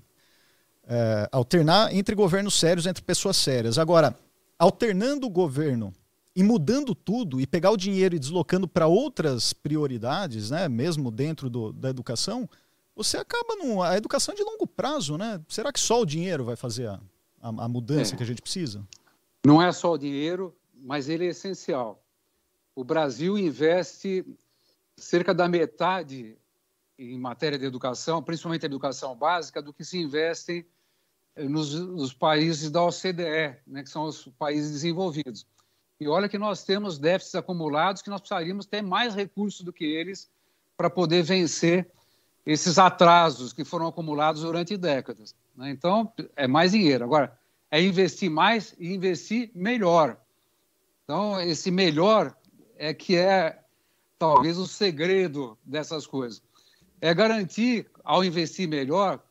é, 0.87 1.29
alternar 1.33 1.95
entre 1.95 2.15
governos 2.15 2.59
sérios, 2.59 2.87
entre 2.87 3.03
pessoas 3.03 3.37
sérias. 3.37 3.79
Agora, 3.79 4.15
alternando 4.59 5.27
o 5.27 5.31
governo 5.31 5.93
e 6.37 6.43
mudando 6.43 6.95
tudo 6.95 7.41
e 7.41 7.47
pegar 7.47 7.71
o 7.71 7.77
dinheiro 7.77 8.17
e 8.17 8.19
deslocando 8.19 8.67
para 8.67 8.87
outras 8.87 9.53
prioridades, 9.53 10.51
né, 10.51 10.69
mesmo 10.69 11.11
dentro 11.11 11.49
do, 11.49 11.73
da 11.73 11.89
educação, 11.89 12.49
você 12.95 13.17
acaba 13.17 13.57
num, 13.57 13.83
a 13.83 13.97
educação 13.97 14.33
é 14.33 14.37
de 14.37 14.43
longo 14.43 14.67
prazo, 14.67 15.17
né? 15.19 15.41
Será 15.49 15.73
que 15.73 15.81
só 15.81 16.01
o 16.01 16.07
dinheiro 16.07 16.45
vai 16.45 16.57
fazer 16.57 16.89
a, 16.89 17.01
a, 17.41 17.49
a 17.49 17.69
mudança 17.69 18.15
é. 18.15 18.17
que 18.17 18.23
a 18.23 18.27
gente 18.27 18.43
precisa? 18.43 18.87
Não 19.45 19.61
é 19.61 19.71
só 19.73 19.93
o 19.93 19.99
dinheiro, 19.99 20.57
mas 20.75 21.09
ele 21.09 21.27
é 21.27 21.31
essencial. 21.31 22.03
O 22.75 22.85
Brasil 22.85 23.37
investe 23.37 24.25
cerca 24.97 25.35
da 25.35 25.49
metade 25.49 26.37
em 26.99 27.19
matéria 27.19 27.59
de 27.59 27.65
educação, 27.65 28.23
principalmente 28.23 28.65
a 28.65 28.67
educação 28.67 29.17
básica, 29.17 29.61
do 29.61 29.73
que 29.73 29.85
se 29.85 29.99
investe 29.99 30.67
nos, 31.37 31.75
nos 31.75 32.13
países 32.13 32.71
da 32.71 32.83
OCDE, 32.83 33.57
né, 33.67 33.83
que 33.83 33.91
são 33.91 34.05
os 34.05 34.29
países 34.39 34.71
desenvolvidos. 34.71 35.47
E 36.01 36.09
olha 36.09 36.29
que 36.29 36.39
nós 36.39 36.65
temos 36.65 36.99
déficits 36.99 37.35
acumulados 37.35 38.03
que 38.03 38.11
nós 38.11 38.21
precisaríamos 38.21 38.67
ter 38.67 38.83
mais 38.83 39.15
recursos 39.15 39.63
do 39.63 39.73
que 39.73 39.85
eles 39.85 40.31
para 40.77 40.91
poder 40.91 41.23
vencer 41.23 41.91
esses 42.47 42.79
atrasos 42.79 43.53
que 43.53 43.65
foram 43.65 43.87
acumulados 43.87 44.43
durante 44.43 44.77
décadas. 44.77 45.35
Né? 45.57 45.71
Então, 45.71 46.13
é 46.37 46.47
mais 46.47 46.73
dinheiro. 46.73 47.05
Agora, 47.05 47.39
é 47.71 47.83
investir 47.83 48.31
mais 48.31 48.75
e 48.79 48.93
investir 48.95 49.51
melhor. 49.55 50.17
Então, 51.05 51.41
esse 51.41 51.71
melhor 51.71 52.35
é 52.77 52.93
que 52.93 53.17
é 53.17 53.59
talvez 54.19 54.59
o 54.59 54.67
segredo 54.67 55.59
dessas 55.65 56.07
coisas. 56.07 56.43
É 57.01 57.13
garantir, 57.13 57.87
ao 58.03 58.25
investir 58.25 58.69
melhor, 58.69 59.23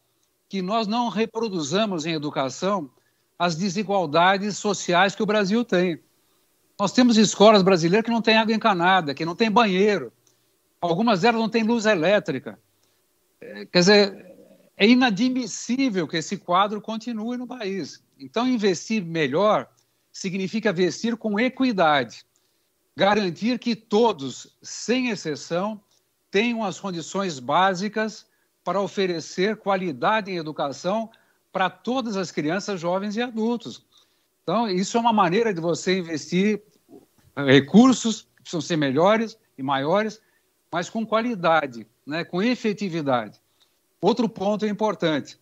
que 0.50 0.62
nós 0.62 0.88
não 0.88 1.10
reproduzamos 1.10 2.06
em 2.06 2.14
educação 2.14 2.90
as 3.38 3.56
desigualdades 3.56 4.58
sociais 4.58 5.16
que 5.16 5.24
o 5.24 5.26
Brasil 5.26 5.66
tem. 5.66 6.00
Nós 6.80 6.92
temos 6.92 7.18
escolas 7.18 7.62
brasileiras 7.62 8.06
que 8.06 8.12
não 8.12 8.22
têm 8.22 8.38
água 8.38 8.54
encanada, 8.54 9.14
que 9.14 9.26
não 9.26 9.36
têm 9.36 9.50
banheiro. 9.50 10.12
Algumas 10.80 11.22
delas 11.22 11.42
não 11.42 11.50
têm 11.50 11.64
luz 11.64 11.86
elétrica. 11.86 12.60
Quer 13.72 13.80
dizer, 13.80 14.36
é 14.78 14.88
inadmissível 14.88 16.08
que 16.08 16.18
esse 16.18 16.38
quadro 16.38 16.82
continue 16.82 17.38
no 17.38 17.48
país. 17.48 18.04
Então, 18.20 18.48
investir 18.48 19.04
melhor 19.04 19.70
significa 20.12 20.70
investir 20.70 21.18
com 21.18 21.40
equidade, 21.40 22.24
garantir 22.96 23.58
que 23.60 23.76
todos, 23.76 24.56
sem 24.62 25.10
exceção, 25.10 25.82
tenham 26.30 26.64
as 26.64 26.80
condições 26.80 27.40
básicas 27.40 28.26
para 28.64 28.82
oferecer 28.82 29.58
qualidade 29.58 30.32
em 30.32 30.38
educação 30.38 31.10
para 31.52 31.70
todas 31.70 32.16
as 32.16 32.32
crianças, 32.32 32.80
jovens 32.80 33.16
e 33.16 33.22
adultos. 33.22 33.86
Então, 34.44 34.68
isso 34.68 34.98
é 34.98 35.00
uma 35.00 35.14
maneira 35.14 35.54
de 35.54 35.62
você 35.62 36.00
investir 36.00 36.62
recursos 37.36 38.24
que 38.36 38.42
precisam 38.42 38.62
ser 38.62 38.78
melhores 38.78 39.38
e 39.58 39.64
maiores, 39.64 40.22
mas 40.72 40.90
com 40.90 41.06
qualidade, 41.06 41.88
né, 42.06 42.24
com 42.24 42.42
efetividade. 42.42 43.40
Outro 44.02 44.28
ponto 44.28 44.66
importante: 44.66 45.38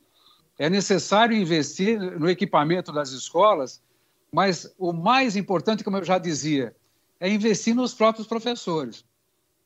é 0.57 0.69
necessário 0.69 1.35
investir 1.35 1.99
no 1.99 2.29
equipamento 2.29 2.91
das 2.91 3.09
escolas, 3.11 3.81
mas 4.31 4.73
o 4.77 4.93
mais 4.93 5.35
importante, 5.35 5.83
como 5.83 5.97
eu 5.97 6.03
já 6.03 6.17
dizia, 6.17 6.75
é 7.19 7.29
investir 7.29 7.75
nos 7.75 7.93
próprios 7.93 8.27
professores. 8.27 9.03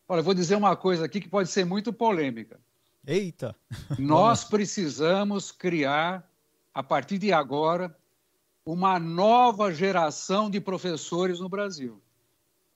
Olha, 0.08 0.20
eu 0.20 0.24
vou 0.24 0.34
dizer 0.34 0.56
uma 0.56 0.76
coisa 0.76 1.06
aqui 1.06 1.20
que 1.20 1.28
pode 1.28 1.50
ser 1.50 1.66
muito 1.66 1.92
polêmica. 1.92 2.60
Eita! 3.06 3.56
Nós 4.00 4.44
precisamos 4.44 5.52
criar, 5.52 6.30
a 6.74 6.84
partir 6.84 7.18
de 7.18 7.32
agora, 7.34 7.96
uma 8.66 9.00
nova 9.00 9.74
geração 9.74 10.50
de 10.50 10.60
professores 10.60 11.40
no 11.40 11.48
Brasil. 11.48 12.02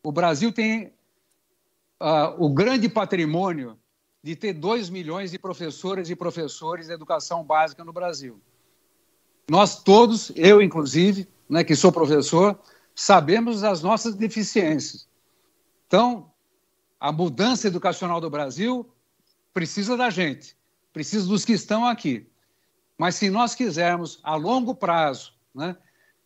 O 0.04 0.12
Brasil 0.12 0.52
tem 0.52 0.94
uh, 2.00 2.36
o 2.38 2.50
grande 2.50 2.88
patrimônio 2.88 3.78
de 4.22 4.36
ter 4.36 4.54
2 4.54 4.90
milhões 4.90 5.32
de 5.32 5.40
professoras 5.40 6.10
e 6.10 6.16
professores 6.16 6.88
de 6.88 6.94
educação 6.94 7.44
básica 7.44 7.84
no 7.84 7.94
Brasil. 7.94 8.40
Nós 9.50 9.82
todos, 9.82 10.32
eu 10.36 10.62
inclusive, 10.62 11.28
né, 11.50 11.64
que 11.64 11.76
sou 11.76 11.92
professor, 11.92 12.60
sabemos 12.94 13.62
das 13.62 13.82
nossas 13.82 14.16
deficiências. 14.16 15.08
Então, 15.88 16.32
a 17.00 17.12
mudança 17.12 17.68
educacional 17.68 18.20
do 18.20 18.30
Brasil 18.30 18.88
precisa 19.54 19.96
da 19.96 20.10
gente, 20.10 20.56
precisa 20.92 21.28
dos 21.28 21.46
que 21.46 21.54
estão 21.54 21.86
aqui. 21.86 22.28
Mas 22.98 23.16
se 23.16 23.30
nós 23.30 23.56
quisermos, 23.56 24.20
a 24.22 24.36
longo 24.36 24.76
prazo, 24.76 25.34
né, 25.56 25.76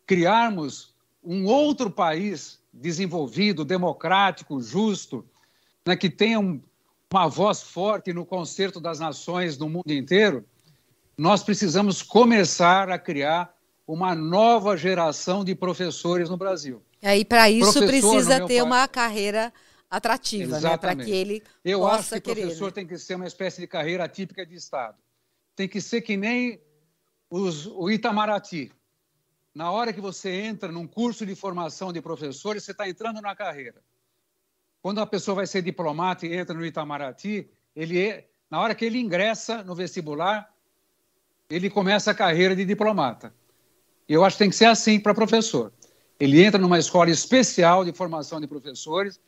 criarmos 0.06 0.94
um 1.24 1.46
outro 1.46 1.90
país 1.90 2.60
desenvolvido, 2.74 3.64
democrático, 3.64 4.60
justo, 4.60 5.24
né, 5.86 5.96
que 5.96 6.10
tenha 6.10 6.40
um, 6.40 6.60
uma 7.14 7.28
voz 7.28 7.62
forte 7.62 8.12
no 8.12 8.26
concerto 8.26 8.82
das 8.82 9.00
nações 9.00 9.56
no 9.56 9.70
mundo 9.70 9.92
inteiro, 9.92 10.44
nós 11.16 11.44
precisamos 11.44 12.02
começar 12.02 12.90
a 12.90 12.98
criar 12.98 13.56
uma 13.86 14.16
nova 14.16 14.76
geração 14.76 15.46
de 15.46 15.54
professores 15.54 16.28
no 16.28 16.38
Brasil. 16.38 16.84
E 17.04 17.08
aí, 17.08 17.24
para 17.24 17.52
isso, 17.52 17.72
Professor, 17.74 17.88
precisa 17.88 18.48
ter 18.48 18.64
uma 18.64 18.88
carreira 18.88 19.54
atrativa, 19.88 20.60
né? 20.60 20.76
Para 20.76 20.96
que 20.96 21.12
ele 21.12 21.44
Eu 21.64 21.82
possa 21.82 22.00
acho 22.00 22.10
que 22.16 22.22
querer, 22.22 22.42
professor 22.42 22.66
né? 22.66 22.72
tem 22.72 22.88
que 22.88 22.98
ser 22.98 23.14
uma 23.14 23.28
espécie 23.28 23.62
de 23.62 23.68
carreira 23.68 24.08
típica 24.08 24.44
de 24.44 24.56
Estado. 24.56 24.98
Tem 25.56 25.68
que 25.68 25.80
ser 25.80 26.02
que 26.02 26.18
nem 26.18 26.60
os, 27.30 27.68
o 27.68 27.92
Itamaraty. 27.92 28.72
Na 29.54 29.70
hora 29.70 29.94
que 29.94 30.02
você 30.02 30.32
entra 30.32 30.72
num 30.72 30.88
curso 30.88 31.28
de 31.28 31.36
formação 31.36 31.94
de 31.94 32.02
professores, 32.02 32.64
você 32.64 32.72
está 32.72 32.90
entrando 32.90 33.22
na 33.22 33.36
carreira. 33.36 33.84
Quando 34.84 35.00
a 35.00 35.08
pessoa 35.08 35.36
vai 35.36 35.48
ser 35.48 35.62
diplomata 35.62 36.28
e 36.28 36.36
entra 36.36 36.54
no 36.54 36.66
Itamaraty, 36.66 37.50
ele 37.74 38.02
é, 38.02 38.28
na 38.52 38.60
hora 38.60 38.76
que 38.76 38.84
ele 38.84 39.00
ingressa 39.00 39.64
no 39.64 39.74
vestibular, 39.74 40.54
ele 41.50 41.70
começa 41.70 42.12
a 42.12 42.14
carreira 42.14 42.54
de 42.54 42.66
diplomata. 42.66 43.34
Eu 44.10 44.26
acho 44.26 44.36
que 44.36 44.44
tem 44.44 44.50
que 44.50 44.58
ser 44.58 44.66
assim 44.66 45.00
para 45.00 45.14
professor. 45.14 45.72
Ele 46.20 46.44
entra 46.44 46.60
numa 46.60 46.78
escola 46.78 47.10
especial 47.10 47.86
de 47.86 47.94
formação 47.94 48.42
de 48.42 48.46
professores, 48.46 49.22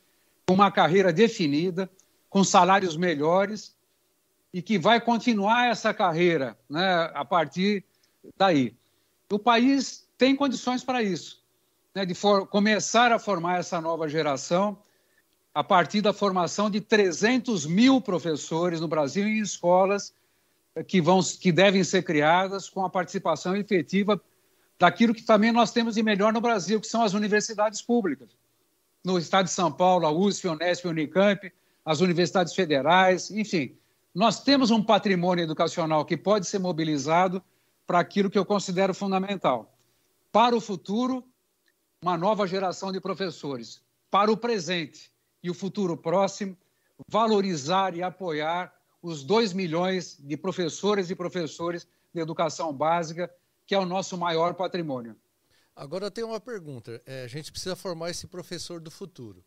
com 0.45 0.55
uma 0.55 0.69
carreira 0.69 1.13
definida, 1.13 1.89
com 2.29 2.43
salários 2.43 2.97
melhores 2.97 3.73
e 4.53 4.61
que 4.61 4.77
vai 4.77 4.99
continuar 4.99 5.69
essa 5.69 5.93
carreira 5.93 6.57
né, 6.69 7.09
a 7.13 7.23
partir 7.23 7.81
daí. 8.37 8.75
O 9.31 9.39
país 9.39 10.05
tem 10.17 10.35
condições 10.35 10.83
para 10.83 11.01
isso, 11.01 11.41
né, 11.93 12.05
de 12.05 12.13
for, 12.13 12.45
começar 12.45 13.13
a 13.13 13.19
formar 13.19 13.59
essa 13.59 13.79
nova 13.79 14.09
geração 14.09 14.77
a 15.55 15.63
partir 15.63 16.01
da 16.01 16.11
formação 16.11 16.69
de 16.69 16.81
300 16.81 17.65
mil 17.65 18.01
professores 18.01 18.81
no 18.81 18.89
Brasil 18.89 19.25
em 19.25 19.39
escolas 19.39 20.13
que, 20.85 20.99
vão, 20.99 21.21
que 21.23 21.49
devem 21.49 21.81
ser 21.81 22.03
criadas 22.03 22.69
com 22.69 22.83
a 22.83 22.89
participação 22.89 23.55
efetiva 23.55 24.21
daquilo 24.77 25.13
que 25.13 25.23
também 25.23 25.53
nós 25.53 25.71
temos 25.71 25.95
de 25.95 26.03
melhor 26.03 26.33
no 26.33 26.41
Brasil, 26.41 26.81
que 26.81 26.87
são 26.87 27.01
as 27.01 27.13
universidades 27.13 27.81
públicas. 27.81 28.27
No 29.01 29.17
estado 29.17 29.45
de 29.45 29.51
São 29.51 29.71
Paulo, 29.71 30.05
a 30.05 30.11
USP, 30.11 30.49
a 30.49 30.51
Unesp, 30.51 30.87
a 30.87 30.89
Unicamp, 30.89 31.53
as 31.85 32.01
universidades 32.01 32.53
federais, 32.53 33.31
enfim. 33.31 33.77
Nós 34.13 34.43
temos 34.43 34.71
um 34.71 34.83
patrimônio 34.83 35.43
educacional 35.43 36.03
que 36.03 36.17
pode 36.17 36.47
ser 36.47 36.59
mobilizado 36.59 37.41
para 37.87 37.99
aquilo 37.99 38.29
que 38.29 38.37
eu 38.37 38.45
considero 38.45 38.93
fundamental. 38.93 39.73
Para 40.33 40.53
o 40.53 40.59
futuro, 40.59 41.23
uma 42.01 42.17
nova 42.17 42.45
geração 42.45 42.91
de 42.91 42.99
professores. 42.99 43.81
Para 44.11 44.29
o 44.29 44.35
presente 44.35 45.14
e 45.45 45.49
o 45.49 45.53
futuro 45.53 45.95
próximo, 45.95 46.57
valorizar 47.07 47.95
e 47.95 48.01
apoiar 48.01 48.73
os 48.99 49.23
2 49.23 49.53
milhões 49.53 50.17
de 50.19 50.35
professores 50.35 51.11
e 51.11 51.15
professores 51.15 51.87
de 52.11 52.19
educação 52.19 52.73
básica, 52.73 53.31
que 53.67 53.75
é 53.75 53.77
o 53.77 53.85
nosso 53.85 54.17
maior 54.17 54.55
patrimônio. 54.55 55.15
Agora 55.75 56.09
tem 56.09 56.23
uma 56.23 56.39
pergunta. 56.39 56.99
É, 57.05 57.23
a 57.23 57.27
gente 57.27 57.51
precisa 57.51 57.75
formar 57.75 58.09
esse 58.09 58.25
professor 58.25 58.79
do 58.79 58.89
futuro. 58.89 59.45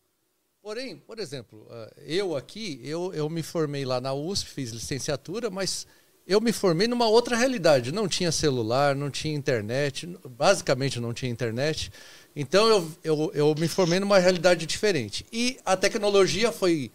Porém, 0.63 0.99
por 0.99 1.19
exemplo, 1.19 1.67
ah, 1.69 1.93
eu 1.97 2.37
aqui, 2.37 2.81
eu, 2.85 3.13
eu 3.13 3.29
me 3.29 3.43
formei 3.43 3.85
lá 3.85 4.01
na 4.01 4.15
USP, 4.15 4.51
fiz 4.51 4.71
licenciatura, 4.71 5.51
mas 5.51 5.85
eu 6.29 6.43
me 6.43 6.53
formei 6.53 6.87
numa 6.87 7.09
outra 7.09 7.35
realidade. 7.35 7.91
Não 7.91 8.07
tinha 8.07 8.31
celular, 8.31 8.95
não 8.95 9.11
tinha 9.11 9.35
internet, 9.35 10.07
basicamente 10.29 11.01
não 11.01 11.15
tinha 11.15 11.33
internet. 11.33 11.91
Então 12.37 12.69
eu, 12.69 12.93
eu, 13.03 13.33
eu 13.35 13.55
me 13.59 13.67
formei 13.67 13.99
numa 13.99 14.19
realidade 14.19 14.67
diferente. 14.67 15.25
E 15.33 15.59
a 15.65 15.75
tecnologia 15.75 16.53
foi 16.53 16.93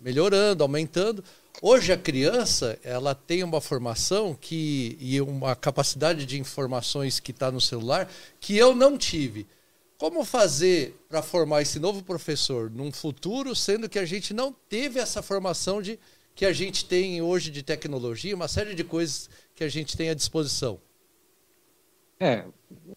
melhorando, 0.00 0.62
aumentando. 0.62 1.24
Hoje 1.60 1.92
a 1.92 1.96
criança 1.96 2.78
ela 2.84 3.12
tem 3.12 3.42
uma 3.42 3.60
formação 3.60 4.38
que 4.40 4.96
e 5.00 5.20
uma 5.20 5.56
capacidade 5.56 6.24
de 6.24 6.38
informações 6.38 7.18
que 7.18 7.32
está 7.32 7.50
no 7.50 7.60
celular 7.60 8.08
que 8.38 8.56
eu 8.56 8.72
não 8.72 8.96
tive. 8.96 9.48
Como 9.98 10.24
fazer 10.24 10.94
para 11.08 11.22
formar 11.22 11.62
esse 11.62 11.80
novo 11.80 12.04
professor 12.04 12.70
num 12.70 12.92
futuro, 12.92 13.56
sendo 13.56 13.88
que 13.88 13.98
a 13.98 14.04
gente 14.04 14.32
não 14.32 14.54
teve 14.68 15.00
essa 15.00 15.22
formação 15.22 15.82
de 15.82 15.98
que 16.36 16.44
a 16.44 16.52
gente 16.52 16.84
tem 16.84 17.22
hoje 17.22 17.50
de 17.50 17.62
tecnologia, 17.62 18.36
uma 18.36 18.46
série 18.46 18.74
de 18.74 18.84
coisas 18.84 19.30
que 19.54 19.64
a 19.64 19.68
gente 19.70 19.96
tem 19.96 20.10
à 20.10 20.14
disposição? 20.14 20.78
É, 22.20 22.44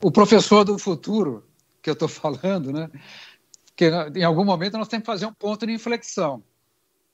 o 0.03 0.11
professor 0.11 0.65
do 0.65 0.77
futuro 0.77 1.47
que 1.81 1.89
eu 1.89 1.93
estou 1.93 2.09
falando, 2.09 2.73
né? 2.73 2.91
Que 3.77 3.89
em 4.13 4.23
algum 4.25 4.43
momento 4.43 4.77
nós 4.77 4.89
temos 4.89 5.03
que 5.03 5.11
fazer 5.11 5.25
um 5.25 5.33
ponto 5.33 5.65
de 5.65 5.71
inflexão. 5.71 6.43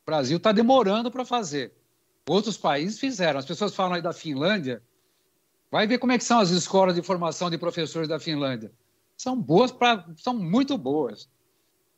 O 0.01 0.05
Brasil 0.07 0.37
está 0.37 0.51
demorando 0.51 1.11
para 1.11 1.23
fazer. 1.23 1.71
Outros 2.27 2.57
países 2.57 2.99
fizeram. 2.99 3.39
As 3.39 3.45
pessoas 3.45 3.75
falam 3.75 3.93
aí 3.93 4.01
da 4.01 4.11
Finlândia. 4.11 4.81
Vai 5.69 5.85
ver 5.85 5.99
como 5.99 6.11
é 6.11 6.17
que 6.17 6.23
são 6.23 6.39
as 6.39 6.49
escolas 6.49 6.95
de 6.95 7.03
formação 7.03 7.51
de 7.51 7.57
professores 7.59 8.09
da 8.09 8.19
Finlândia. 8.19 8.71
São 9.15 9.39
boas, 9.39 9.71
pra, 9.71 10.03
são 10.17 10.33
muito 10.33 10.75
boas. 10.75 11.29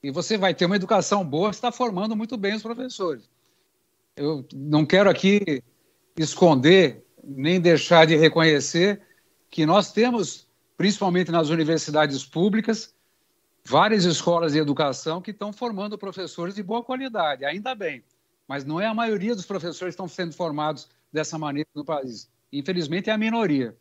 E 0.03 0.11
você 0.11 0.37
vai 0.37 0.53
ter 0.53 0.65
uma 0.65 0.75
educação 0.75 1.23
boa, 1.23 1.49
está 1.49 1.71
formando 1.71 2.13
muito 2.13 2.35
bem 2.35 2.55
os 2.55 2.61
professores. 2.61 3.29
Eu 4.17 4.43
não 4.53 4.83
quero 4.83 5.09
aqui 5.09 5.63
esconder 6.17 7.05
nem 7.23 7.61
deixar 7.61 8.05
de 8.05 8.15
reconhecer 8.15 8.99
que 9.49 9.63
nós 9.63 9.91
temos, 9.91 10.47
principalmente 10.75 11.31
nas 11.31 11.49
universidades 11.49 12.25
públicas, 12.25 12.95
várias 13.63 14.05
escolas 14.05 14.53
de 14.53 14.59
educação 14.59 15.21
que 15.21 15.31
estão 15.31 15.53
formando 15.53 15.97
professores 15.97 16.55
de 16.55 16.63
boa 16.63 16.83
qualidade, 16.83 17.45
ainda 17.45 17.75
bem. 17.75 18.03
Mas 18.47 18.65
não 18.65 18.81
é 18.81 18.87
a 18.87 18.93
maioria 18.93 19.35
dos 19.35 19.45
professores 19.45 19.93
que 19.93 20.01
estão 20.01 20.07
sendo 20.07 20.33
formados 20.33 20.89
dessa 21.13 21.37
maneira 21.37 21.69
no 21.75 21.85
país. 21.85 22.27
Infelizmente, 22.51 23.09
é 23.09 23.13
a 23.13 23.17
minoria. 23.17 23.77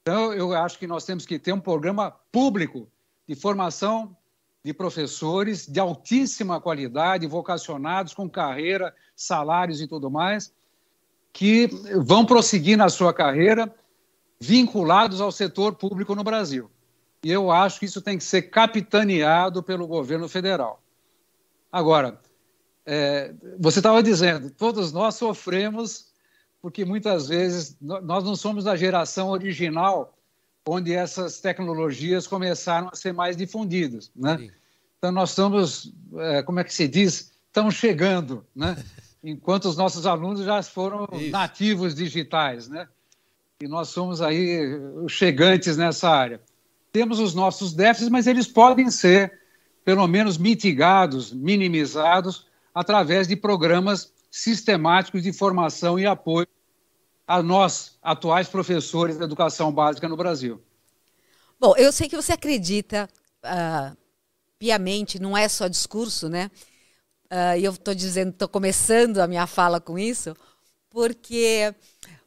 Então, 0.00 0.32
eu 0.32 0.54
acho 0.54 0.78
que 0.78 0.86
nós 0.86 1.04
temos 1.04 1.26
que 1.26 1.38
ter 1.38 1.52
um 1.52 1.60
programa 1.60 2.12
público 2.32 2.88
de 3.26 3.34
formação 3.34 4.16
de 4.64 4.72
professores 4.72 5.66
de 5.66 5.78
altíssima 5.80 6.60
qualidade, 6.60 7.26
vocacionados, 7.26 8.12
com 8.12 8.28
carreira, 8.28 8.94
salários 9.14 9.80
e 9.80 9.86
tudo 9.86 10.10
mais, 10.10 10.52
que 11.32 11.68
vão 12.04 12.24
prosseguir 12.26 12.76
na 12.76 12.88
sua 12.88 13.12
carreira 13.12 13.72
vinculados 14.40 15.20
ao 15.20 15.32
setor 15.32 15.74
público 15.74 16.14
no 16.14 16.24
Brasil. 16.24 16.70
E 17.22 17.30
eu 17.30 17.50
acho 17.50 17.80
que 17.80 17.86
isso 17.86 18.00
tem 18.00 18.16
que 18.18 18.24
ser 18.24 18.42
capitaneado 18.42 19.62
pelo 19.62 19.86
governo 19.86 20.28
federal. 20.28 20.82
Agora, 21.70 22.20
é, 22.86 23.34
você 23.58 23.80
estava 23.80 24.02
dizendo, 24.02 24.50
todos 24.50 24.92
nós 24.92 25.16
sofremos 25.16 26.08
porque 26.60 26.84
muitas 26.84 27.28
vezes 27.28 27.76
nós 27.80 28.24
não 28.24 28.34
somos 28.34 28.64
da 28.64 28.76
geração 28.76 29.30
original 29.30 30.17
onde 30.68 30.92
essas 30.92 31.40
tecnologias 31.40 32.26
começaram 32.26 32.88
a 32.92 32.96
ser 32.96 33.12
mais 33.12 33.36
difundidas, 33.36 34.10
né? 34.14 34.50
Então 34.98 35.12
nós 35.12 35.30
estamos, 35.30 35.92
é, 36.16 36.42
como 36.42 36.60
é 36.60 36.64
que 36.64 36.74
se 36.74 36.88
diz, 36.88 37.32
estamos 37.46 37.74
chegando, 37.74 38.44
né? 38.54 38.76
Enquanto 39.22 39.64
os 39.66 39.76
nossos 39.76 40.06
alunos 40.06 40.44
já 40.44 40.62
foram 40.62 41.08
Isso. 41.12 41.30
nativos 41.30 41.94
digitais, 41.94 42.68
né? 42.68 42.88
E 43.60 43.66
nós 43.66 43.88
somos 43.88 44.22
aí 44.22 44.74
os 45.02 45.12
chegantes 45.12 45.76
nessa 45.76 46.08
área 46.08 46.40
temos 46.92 47.18
os 47.18 47.34
nossos 47.34 47.72
déficits, 47.72 48.08
mas 48.08 48.26
eles 48.26 48.46
podem 48.46 48.90
ser, 48.90 49.40
pelo 49.84 50.06
menos, 50.06 50.38
mitigados, 50.38 51.32
minimizados, 51.32 52.46
através 52.74 53.28
de 53.28 53.36
programas 53.36 54.12
sistemáticos 54.30 55.22
de 55.22 55.32
formação 55.32 55.98
e 55.98 56.06
apoio 56.06 56.48
a 57.28 57.42
nós, 57.42 57.98
atuais 58.02 58.48
professores 58.48 59.18
da 59.18 59.26
educação 59.26 59.70
básica 59.70 60.08
no 60.08 60.16
Brasil. 60.16 60.62
Bom, 61.60 61.76
eu 61.76 61.92
sei 61.92 62.08
que 62.08 62.16
você 62.16 62.32
acredita 62.32 63.06
uh, 63.44 63.94
piamente, 64.58 65.18
não 65.18 65.36
é 65.36 65.46
só 65.46 65.68
discurso, 65.68 66.30
né? 66.30 66.50
Uh, 67.30 67.58
e 67.58 67.64
eu 67.64 67.72
estou 67.72 67.94
dizendo, 67.94 68.30
estou 68.30 68.48
começando 68.48 69.18
a 69.18 69.26
minha 69.26 69.46
fala 69.46 69.78
com 69.78 69.98
isso, 69.98 70.34
porque 70.88 71.74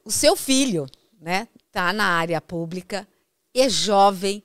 o 0.06 0.12
seu 0.12 0.36
filho, 0.36 0.86
né, 1.20 1.48
está 1.66 1.92
na 1.92 2.06
área 2.06 2.40
pública, 2.40 3.08
é 3.56 3.68
jovem, 3.68 4.44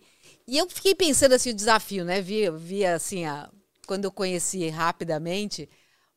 e 0.49 0.57
eu 0.57 0.67
fiquei 0.71 0.95
pensando 0.95 1.35
assim, 1.35 1.51
o 1.51 1.55
desafio, 1.55 2.03
né? 2.03 2.23
Vi, 2.23 2.51
vi 2.53 2.87
assim, 2.87 3.27
a, 3.27 3.51
quando 3.87 4.07
eu 4.07 4.11
conheci 4.11 4.71
rapidamente, 4.71 5.69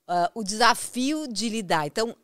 uh, 0.08 0.32
o 0.34 0.44
desafio 0.44 1.28
de 1.28 1.50
lidar. 1.50 1.88
Então, 1.88 2.16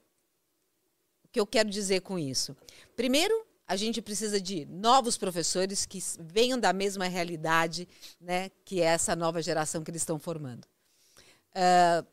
que 1.35 1.39
eu 1.41 1.45
quero 1.45 1.69
dizer 1.69 1.99
com 1.99 2.17
isso? 2.17 2.55
Primeiro, 2.95 3.45
a 3.67 3.75
gente 3.75 4.01
precisa 4.01 4.39
de 4.39 4.65
novos 4.67 5.17
professores 5.17 5.85
que 5.85 6.01
venham 6.17 6.57
da 6.57 6.71
mesma 6.71 7.09
realidade, 7.09 7.89
né? 8.21 8.49
Que 8.63 8.79
é 8.79 8.85
essa 8.85 9.17
nova 9.17 9.41
geração 9.41 9.83
que 9.83 9.91
eles 9.91 10.01
estão 10.01 10.17
formando. 10.17 10.65
Uh, 11.51 12.07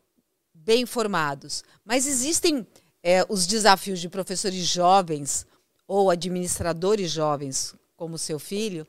bem 0.53 0.85
formados. 0.85 1.63
Mas 1.85 2.05
existem 2.05 2.67
é, 3.01 3.25
os 3.29 3.47
desafios 3.47 4.01
de 4.01 4.09
professores 4.09 4.65
jovens 4.65 5.47
ou 5.87 6.09
administradores 6.09 7.09
jovens, 7.09 7.73
como 7.95 8.17
seu 8.17 8.37
filho, 8.37 8.85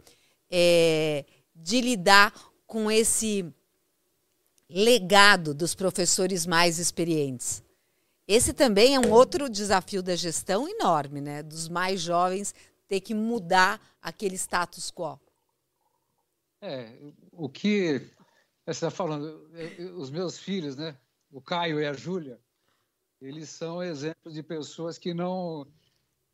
é, 0.51 1.25
de 1.55 1.81
lidar 1.81 2.35
com 2.67 2.91
esse 2.91 3.47
legado 4.69 5.55
dos 5.55 5.77
professores 5.77 6.45
mais 6.45 6.81
experientes. 6.81 7.63
Esse 8.27 8.55
também 8.55 8.95
é 8.95 9.01
um 9.01 9.13
outro 9.13 9.51
desafio 9.51 10.03
da 10.03 10.17
gestão 10.17 10.69
enorme, 10.69 11.21
né? 11.21 11.43
Dos 11.43 11.69
mais 11.69 12.01
jovens 12.01 12.55
ter 12.89 13.01
que 13.01 13.15
mudar 13.15 13.81
aquele 14.01 14.37
status 14.37 14.91
quo. 14.91 15.19
É, 16.61 16.97
o 17.33 17.49
que 17.49 17.99
você 18.65 18.71
está 18.71 18.91
falando, 18.91 19.47
os 19.97 20.11
meus 20.11 20.39
filhos, 20.39 20.77
né? 20.77 20.97
O 21.31 21.41
Caio 21.41 21.81
e 21.81 21.87
a 21.87 21.93
Júlia, 21.93 22.41
eles 23.21 23.51
são 23.51 23.83
exemplos 23.83 24.33
de 24.33 24.43
pessoas 24.43 24.97
que 24.99 25.13
não 25.13 25.67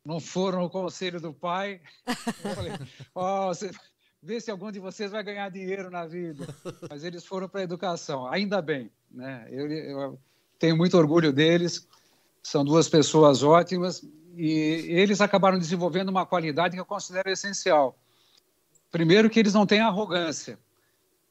não 0.03 0.19
foram 0.19 0.61
no 0.61 0.69
conselho 0.69 1.21
do 1.21 1.33
pai. 1.33 1.79
Eu 2.43 2.55
falei, 2.55 2.71
oh, 3.13 3.47
você, 3.47 3.71
vê 4.21 4.39
se 4.39 4.49
algum 4.49 4.71
de 4.71 4.79
vocês 4.79 5.11
vai 5.11 5.23
ganhar 5.23 5.49
dinheiro 5.49 5.89
na 5.89 6.05
vida. 6.05 6.47
Mas 6.89 7.03
eles 7.03 7.25
foram 7.25 7.47
para 7.49 7.61
a 7.61 7.63
educação, 7.63 8.27
ainda 8.27 8.61
bem, 8.61 8.91
né? 9.09 9.47
Eu, 9.49 9.71
eu 9.71 10.19
tenho 10.61 10.77
muito 10.77 10.95
orgulho 10.95 11.33
deles. 11.33 11.87
São 12.43 12.63
duas 12.63 12.87
pessoas 12.87 13.41
ótimas 13.41 14.05
e 14.37 14.51
eles 14.89 15.19
acabaram 15.19 15.57
desenvolvendo 15.57 16.09
uma 16.09 16.23
qualidade 16.25 16.75
que 16.75 16.79
eu 16.79 16.85
considero 16.85 17.31
essencial. 17.31 17.97
Primeiro, 18.91 19.29
que 19.29 19.39
eles 19.39 19.55
não 19.55 19.65
têm 19.65 19.79
arrogância. 19.79 20.59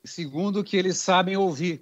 Segundo, 0.05 0.65
que 0.65 0.77
eles 0.77 0.99
sabem 0.99 1.37
ouvir. 1.37 1.81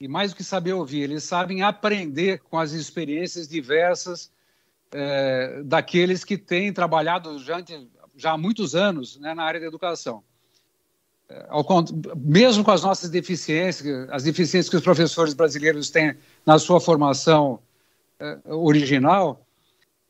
E 0.00 0.08
mais 0.08 0.32
do 0.32 0.36
que 0.36 0.42
saber 0.42 0.72
ouvir, 0.72 1.02
eles 1.02 1.22
sabem 1.24 1.62
aprender 1.62 2.40
com 2.40 2.58
as 2.58 2.72
experiências 2.72 3.46
diversas 3.46 4.32
é, 4.90 5.62
daqueles 5.62 6.24
que 6.24 6.38
têm 6.38 6.72
trabalhado 6.72 7.38
já, 7.40 7.62
já 8.16 8.32
há 8.32 8.38
muitos 8.38 8.74
anos 8.74 9.18
né, 9.18 9.34
na 9.34 9.42
área 9.42 9.60
da 9.60 9.66
educação. 9.66 10.24
É, 11.30 11.46
ao, 11.48 11.64
mesmo 12.16 12.64
com 12.64 12.72
as 12.72 12.82
nossas 12.82 13.08
deficiências, 13.08 14.10
as 14.10 14.24
deficiências 14.24 14.68
que 14.68 14.76
os 14.76 14.82
professores 14.82 15.32
brasileiros 15.32 15.88
têm 15.88 16.16
na 16.44 16.58
sua 16.58 16.80
formação 16.80 17.60
é, 18.18 18.36
original, 18.46 19.46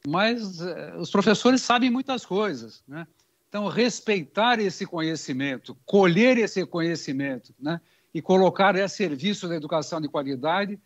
mas 0.08 0.62
é, 0.62 0.96
os 0.96 1.10
professores 1.10 1.60
sabem 1.60 1.90
muitas 1.90 2.24
coisas, 2.24 2.82
né? 2.88 3.06
Então, 3.50 3.66
respeitar 3.66 4.60
esse 4.60 4.86
conhecimento, 4.86 5.76
colher 5.84 6.38
esse 6.38 6.64
conhecimento, 6.64 7.52
né? 7.60 7.80
E 8.14 8.22
colocar 8.22 8.74
a 8.76 8.88
serviço 8.88 9.46
da 9.46 9.56
educação 9.56 10.00
de 10.00 10.08
qualidade, 10.08 10.78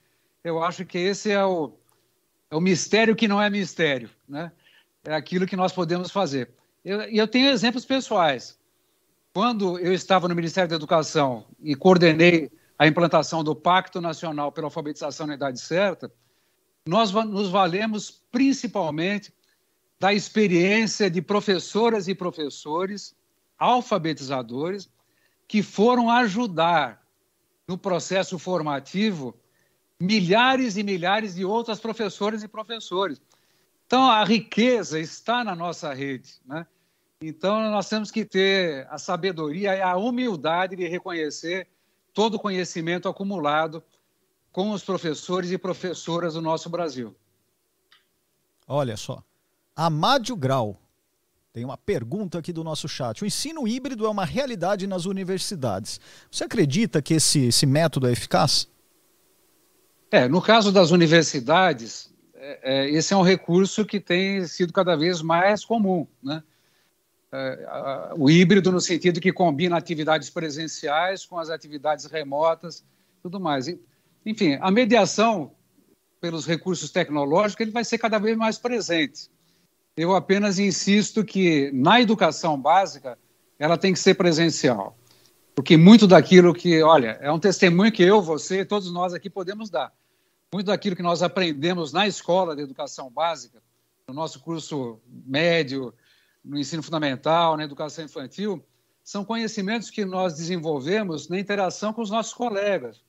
eu 0.42 0.62
acho 0.64 0.84
que 0.84 0.98
esse 0.98 1.30
é 1.30 1.44
o, 1.44 1.72
é 2.50 2.56
o 2.56 2.60
mistério 2.60 3.14
que 3.14 3.28
não 3.28 3.40
é 3.40 3.48
mistério, 3.48 4.10
né? 4.28 4.50
É 5.04 5.14
aquilo 5.14 5.46
que 5.46 5.54
nós 5.54 5.72
podemos 5.72 6.10
fazer. 6.10 6.50
E 6.84 6.90
eu, 6.90 7.02
eu 7.02 7.28
tenho 7.28 7.50
exemplos 7.50 7.84
pessoais. 7.84 8.58
Quando 9.34 9.80
eu 9.80 9.92
estava 9.92 10.28
no 10.28 10.34
Ministério 10.34 10.70
da 10.70 10.76
Educação 10.76 11.44
e 11.60 11.74
coordenei 11.74 12.52
a 12.78 12.86
implantação 12.86 13.42
do 13.42 13.52
Pacto 13.52 14.00
Nacional 14.00 14.52
pela 14.52 14.68
Alfabetização 14.68 15.26
na 15.26 15.34
Idade 15.34 15.60
Certa, 15.60 16.08
nós 16.86 17.10
nos 17.10 17.50
valemos 17.50 18.22
principalmente 18.30 19.34
da 19.98 20.14
experiência 20.14 21.10
de 21.10 21.20
professoras 21.20 22.06
e 22.06 22.14
professores 22.14 23.16
alfabetizadores 23.58 24.88
que 25.48 25.64
foram 25.64 26.08
ajudar 26.10 27.02
no 27.66 27.76
processo 27.76 28.38
formativo 28.38 29.36
milhares 29.98 30.76
e 30.76 30.84
milhares 30.84 31.34
de 31.34 31.44
outras 31.44 31.80
professoras 31.80 32.44
e 32.44 32.48
professores. 32.48 33.20
Então, 33.84 34.08
a 34.08 34.24
riqueza 34.24 35.00
está 35.00 35.42
na 35.42 35.56
nossa 35.56 35.92
rede. 35.92 36.34
Né? 36.46 36.64
Então, 37.22 37.70
nós 37.70 37.88
temos 37.88 38.10
que 38.10 38.24
ter 38.24 38.86
a 38.90 38.98
sabedoria 38.98 39.74
e 39.74 39.80
a 39.80 39.96
humildade 39.96 40.76
de 40.76 40.86
reconhecer 40.86 41.68
todo 42.12 42.34
o 42.34 42.38
conhecimento 42.38 43.08
acumulado 43.08 43.82
com 44.52 44.70
os 44.70 44.84
professores 44.84 45.50
e 45.50 45.58
professoras 45.58 46.34
do 46.34 46.42
nosso 46.42 46.68
Brasil. 46.68 47.14
Olha 48.66 48.96
só. 48.96 49.22
Amádio 49.74 50.36
Grau 50.36 50.80
tem 51.52 51.64
uma 51.64 51.76
pergunta 51.76 52.38
aqui 52.38 52.52
do 52.52 52.64
nosso 52.64 52.88
chat. 52.88 53.22
O 53.22 53.26
ensino 53.26 53.66
híbrido 53.66 54.06
é 54.06 54.08
uma 54.08 54.24
realidade 54.24 54.86
nas 54.86 55.04
universidades. 55.04 56.00
Você 56.30 56.44
acredita 56.44 57.00
que 57.00 57.14
esse, 57.14 57.46
esse 57.46 57.64
método 57.64 58.08
é 58.08 58.12
eficaz? 58.12 58.68
É, 60.10 60.28
no 60.28 60.42
caso 60.42 60.72
das 60.72 60.90
universidades, 60.90 62.12
é, 62.34 62.60
é, 62.62 62.90
esse 62.90 63.14
é 63.14 63.16
um 63.16 63.22
recurso 63.22 63.84
que 63.84 64.00
tem 64.00 64.44
sido 64.46 64.72
cada 64.72 64.96
vez 64.96 65.22
mais 65.22 65.64
comum, 65.64 66.06
né? 66.22 66.42
A, 67.34 68.14
o 68.16 68.30
híbrido 68.30 68.70
no 68.70 68.80
sentido 68.80 69.20
que 69.20 69.32
combina 69.32 69.76
atividades 69.76 70.30
presenciais 70.30 71.26
com 71.26 71.38
as 71.38 71.50
atividades 71.50 72.04
remotas, 72.04 72.84
tudo 73.22 73.40
mais. 73.40 73.66
Enfim, 74.24 74.56
a 74.60 74.70
mediação 74.70 75.52
pelos 76.20 76.46
recursos 76.46 76.90
tecnológicos 76.90 77.60
ele 77.60 77.70
vai 77.70 77.84
ser 77.84 77.98
cada 77.98 78.18
vez 78.18 78.36
mais 78.36 78.56
presente. 78.56 79.28
Eu 79.96 80.14
apenas 80.14 80.58
insisto 80.58 81.24
que 81.24 81.70
na 81.72 82.00
educação 82.00 82.60
básica 82.60 83.18
ela 83.58 83.76
tem 83.76 83.92
que 83.92 83.98
ser 83.98 84.14
presencial, 84.14 84.96
porque 85.54 85.76
muito 85.76 86.06
daquilo 86.06 86.54
que, 86.54 86.82
olha, 86.82 87.18
é 87.20 87.30
um 87.30 87.38
testemunho 87.38 87.92
que 87.92 88.02
eu, 88.02 88.20
você, 88.20 88.64
todos 88.64 88.92
nós 88.92 89.12
aqui 89.12 89.30
podemos 89.30 89.70
dar 89.70 89.92
muito 90.52 90.66
daquilo 90.66 90.94
que 90.94 91.02
nós 91.02 91.22
aprendemos 91.22 91.92
na 91.92 92.06
escola 92.06 92.54
de 92.54 92.62
educação 92.62 93.10
básica, 93.10 93.60
no 94.06 94.14
nosso 94.14 94.38
curso 94.40 95.00
médio, 95.26 95.92
no 96.44 96.58
ensino 96.58 96.82
fundamental, 96.82 97.56
na 97.56 97.64
educação 97.64 98.04
infantil, 98.04 98.64
são 99.02 99.24
conhecimentos 99.24 99.90
que 99.90 100.04
nós 100.04 100.34
desenvolvemos 100.34 101.28
na 101.28 101.38
interação 101.38 101.92
com 101.92 102.02
os 102.02 102.10
nossos 102.10 102.32
colegas. 102.32 103.00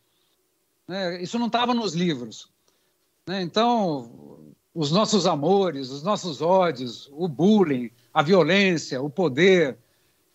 Né? 0.88 1.21
Isso 1.21 1.39
não 1.39 1.47
estava 1.47 1.73
nos 1.73 1.93
livros. 1.93 2.49
Né? 3.25 3.41
Então, 3.41 4.53
os 4.73 4.91
nossos 4.91 5.25
amores, 5.25 5.89
os 5.89 6.03
nossos 6.03 6.41
ódios, 6.41 7.09
o 7.13 7.27
bullying, 7.27 7.91
a 8.13 8.21
violência, 8.21 9.01
o 9.01 9.09
poder, 9.09 9.77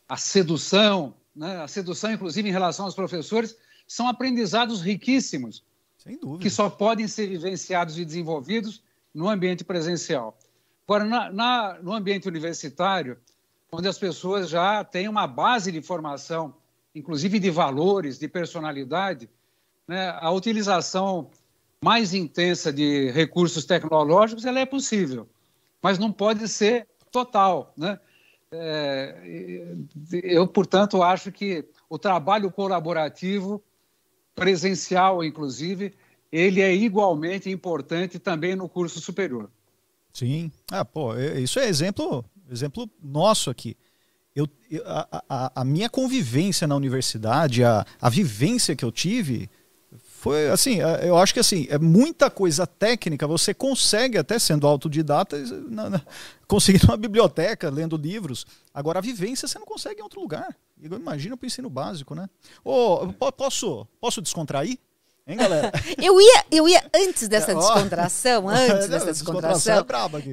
a 0.09 0.17
sedução, 0.17 1.15
né? 1.35 1.63
a 1.63 1.69
sedução, 1.69 2.13
inclusive, 2.13 2.49
em 2.49 2.53
relação 2.53 2.87
aos 2.87 2.95
professores, 2.95 3.57
são 3.87 4.09
aprendizados 4.09 4.81
riquíssimos 4.81 5.63
sem 6.03 6.19
dúvida. 6.19 6.43
Que 6.43 6.51
só 6.51 6.71
podem 6.71 7.07
ser 7.07 7.27
vivenciados 7.27 7.99
e 7.99 8.05
desenvolvidos 8.05 8.83
no 9.13 9.29
ambiente 9.29 9.63
presencial. 9.63 10.37
Agora, 10.87 11.05
na, 11.05 11.31
na, 11.31 11.79
no 11.83 11.93
ambiente 11.93 12.29
universitário, 12.29 13.17
onde 13.71 13.89
as 13.89 13.99
pessoas 13.99 14.49
já 14.49 14.83
têm 14.83 15.09
uma 15.09 15.27
base 15.27 15.71
de 15.71 15.81
formação, 15.81 16.55
inclusive 16.95 17.39
de 17.39 17.51
valores, 17.51 18.19
de 18.19 18.27
personalidade, 18.29 19.29
né, 19.87 20.11
a 20.21 20.31
utilização 20.31 21.31
mais 21.83 22.13
intensa 22.13 22.73
de 22.73 23.11
recursos 23.11 23.65
tecnológicos 23.65 24.45
ela 24.45 24.61
é 24.61 24.67
possível, 24.67 25.29
mas 25.81 25.99
não 25.99 26.13
pode 26.13 26.47
ser 26.49 26.87
total. 27.11 27.73
Né? 27.77 27.99
É, 28.53 29.77
eu, 30.23 30.47
portanto, 30.47 31.03
acho 31.03 31.33
que 31.33 31.65
o 31.89 31.99
trabalho 31.99 32.51
colaborativo 32.51 33.63
presencial, 34.35 35.25
inclusive, 35.25 35.95
ele 36.31 36.61
é 36.61 36.75
igualmente 36.75 37.51
importante 37.51 38.19
também 38.19 38.55
no 38.55 38.69
curso 38.69 39.01
superior. 39.01 39.51
Sim. 40.13 40.51
Ah, 40.71 40.85
pô, 40.85 41.17
isso 41.17 41.59
é 41.59 41.69
exemplo, 41.69 42.25
exemplo 42.51 42.89
nosso 43.03 43.51
aqui. 43.51 43.77
Eu, 44.35 44.49
a, 44.85 45.25
a, 45.29 45.53
a 45.61 45.65
minha 45.65 45.89
convivência 45.89 46.67
na 46.67 46.77
universidade, 46.77 47.65
a, 47.65 47.85
a 48.01 48.09
vivência 48.09 48.77
que 48.77 48.85
eu 48.85 48.93
tive, 48.93 49.51
foi 50.21 50.51
assim, 50.51 50.79
eu 51.03 51.17
acho 51.17 51.33
que 51.33 51.41
assim, 51.41 51.67
é 51.71 51.79
muita 51.79 52.31
coisa 52.31 52.67
técnica, 52.67 53.27
você 53.27 53.55
consegue 53.55 54.19
até 54.19 54.39
sendo 54.39 54.67
autodidata, 54.67 55.37
na, 55.69 55.89
na, 55.91 56.03
biblioteca, 56.99 57.71
lendo 57.71 57.97
livros. 57.97 58.47
Agora 58.73 58.99
a 58.99 59.03
vivência 59.03 59.49
você 59.49 59.59
não 59.59 59.67
consegue 59.67 60.01
em 60.01 60.03
outro 60.03 60.21
lugar. 60.21 60.55
Imagina 60.81 61.37
para 61.37 61.45
o 61.45 61.47
ensino 61.47 61.71
básico, 61.71 62.15
né? 62.15 62.29
Oh, 62.63 63.09
posso, 63.33 63.87
posso 63.99 64.21
descontrair? 64.21 64.79
Hein, 65.27 65.37
galera? 65.37 65.73
eu 66.03 66.21
ia, 66.21 66.45
eu 66.51 66.69
ia 66.69 66.83
antes 66.95 67.29
dessa 67.29 67.55
descontração, 67.55 68.49
antes 68.51 68.89
dessa 68.89 69.07
descontração, 69.07 69.87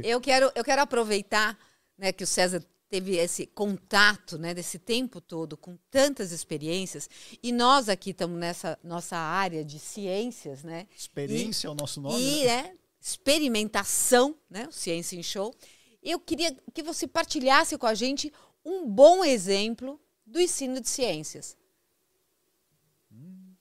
é 0.03 0.07
eu 0.07 0.19
quero, 0.19 0.51
eu 0.55 0.63
quero 0.63 0.81
aproveitar, 0.81 1.57
né, 1.97 2.11
que 2.11 2.23
o 2.23 2.27
César 2.27 2.63
teve 2.89 3.17
esse 3.17 3.45
contato, 3.45 4.37
né, 4.37 4.53
desse 4.53 4.79
tempo 4.79 5.19
todo 5.19 5.57
com 5.57 5.77
tantas 5.91 6.31
experiências 6.31 7.09
e 7.43 7.51
nós 7.51 7.89
aqui 7.89 8.11
estamos 8.11 8.39
nessa 8.39 8.79
nossa 8.83 9.17
área 9.17 9.63
de 9.63 9.77
ciências, 9.77 10.63
né? 10.63 10.87
Experiência 10.95 11.67
e, 11.67 11.69
é 11.69 11.71
o 11.71 11.75
nosso 11.75 11.99
nome. 11.99 12.19
E 12.19 12.45
né? 12.45 12.51
é 12.51 12.73
experimentação, 12.99 14.35
né? 14.49 14.67
O 14.67 14.71
Ciência 14.71 15.15
em 15.17 15.23
Show. 15.23 15.53
Eu 16.01 16.19
queria 16.19 16.55
que 16.73 16.83
você 16.83 17.07
partilhasse 17.07 17.77
com 17.77 17.85
a 17.85 17.93
gente 17.93 18.31
um 18.63 18.87
bom 18.87 19.23
exemplo 19.23 19.99
do 20.25 20.39
ensino 20.39 20.79
de 20.79 20.89
ciências? 20.89 21.55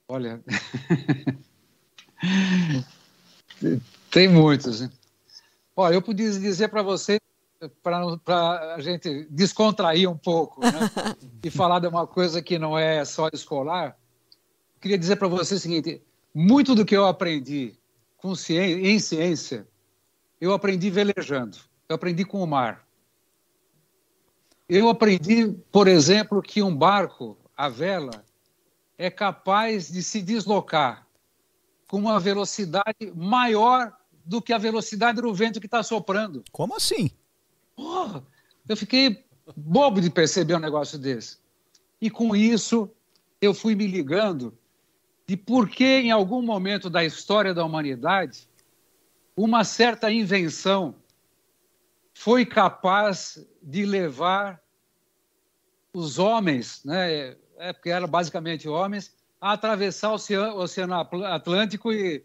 Olha, 0.07 0.41
tem 4.09 4.29
muitos. 4.29 4.81
Né? 4.81 4.89
Olha, 5.75 5.95
eu 5.95 6.01
podia 6.01 6.31
dizer 6.31 6.69
para 6.69 6.81
você, 6.81 7.19
para 7.83 8.75
a 8.75 8.79
gente 8.79 9.27
descontrair 9.29 10.09
um 10.09 10.17
pouco, 10.17 10.61
né? 10.61 10.71
e 11.43 11.49
falar 11.49 11.79
de 11.79 11.87
uma 11.87 12.07
coisa 12.07 12.41
que 12.41 12.57
não 12.57 12.77
é 12.77 13.03
só 13.03 13.29
escolar, 13.33 13.97
queria 14.79 14.97
dizer 14.97 15.17
para 15.17 15.27
você 15.27 15.55
o 15.55 15.59
seguinte: 15.59 16.01
muito 16.33 16.73
do 16.73 16.85
que 16.85 16.95
eu 16.95 17.05
aprendi 17.05 17.77
com 18.15 18.33
ciência, 18.33 18.89
em 18.89 18.99
ciência, 18.99 19.67
eu 20.39 20.53
aprendi 20.53 20.89
velejando, 20.89 21.57
eu 21.89 21.95
aprendi 21.95 22.23
com 22.23 22.41
o 22.41 22.47
mar. 22.47 22.87
Eu 24.69 24.89
aprendi, 24.89 25.47
por 25.71 25.87
exemplo, 25.87 26.41
que 26.41 26.61
um 26.61 26.75
barco, 26.75 27.37
a 27.55 27.69
vela, 27.69 28.25
é 28.97 29.09
capaz 29.09 29.91
de 29.91 30.01
se 30.01 30.21
deslocar 30.21 31.07
com 31.87 31.97
uma 31.97 32.19
velocidade 32.19 33.11
maior 33.15 33.95
do 34.25 34.41
que 34.41 34.51
a 34.51 34.57
velocidade 34.57 35.21
do 35.21 35.33
vento 35.33 35.59
que 35.59 35.67
está 35.67 35.81
soprando. 35.83 36.43
Como 36.51 36.75
assim? 36.75 37.09
Porra, 37.75 38.23
eu 38.67 38.75
fiquei 38.75 39.23
bobo 39.55 40.01
de 40.01 40.09
perceber 40.09 40.55
um 40.55 40.59
negócio 40.59 40.97
desse. 40.97 41.37
E 42.01 42.09
com 42.09 42.35
isso, 42.35 42.89
eu 43.39 43.53
fui 43.53 43.75
me 43.75 43.87
ligando 43.87 44.57
de 45.25 45.37
por 45.37 45.69
que, 45.69 45.85
em 45.85 46.11
algum 46.11 46.41
momento 46.41 46.89
da 46.89 47.03
história 47.03 47.53
da 47.53 47.63
humanidade, 47.63 48.49
uma 49.35 49.63
certa 49.63 50.11
invenção 50.11 50.95
foi 52.13 52.45
capaz 52.45 53.45
de 53.61 53.85
levar 53.85 54.61
os 55.93 56.17
homens, 56.17 56.83
né, 56.83 57.35
é 57.57 57.73
porque 57.73 57.89
eram 57.89 58.07
basicamente 58.07 58.67
homens, 58.67 59.15
a 59.39 59.53
atravessar 59.53 60.11
o 60.11 60.15
Oceano, 60.15 60.57
Oceano 60.57 60.93
Atlântico 60.95 61.91
e 61.91 62.23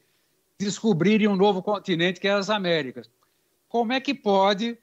descobrirem 0.59 1.29
um 1.29 1.37
novo 1.37 1.63
continente, 1.63 2.21
que 2.21 2.29
é 2.29 2.33
as 2.33 2.49
Américas. 2.49 3.11
Como 3.69 3.93
é 3.93 4.01
que 4.01 4.15
pode 4.15 4.79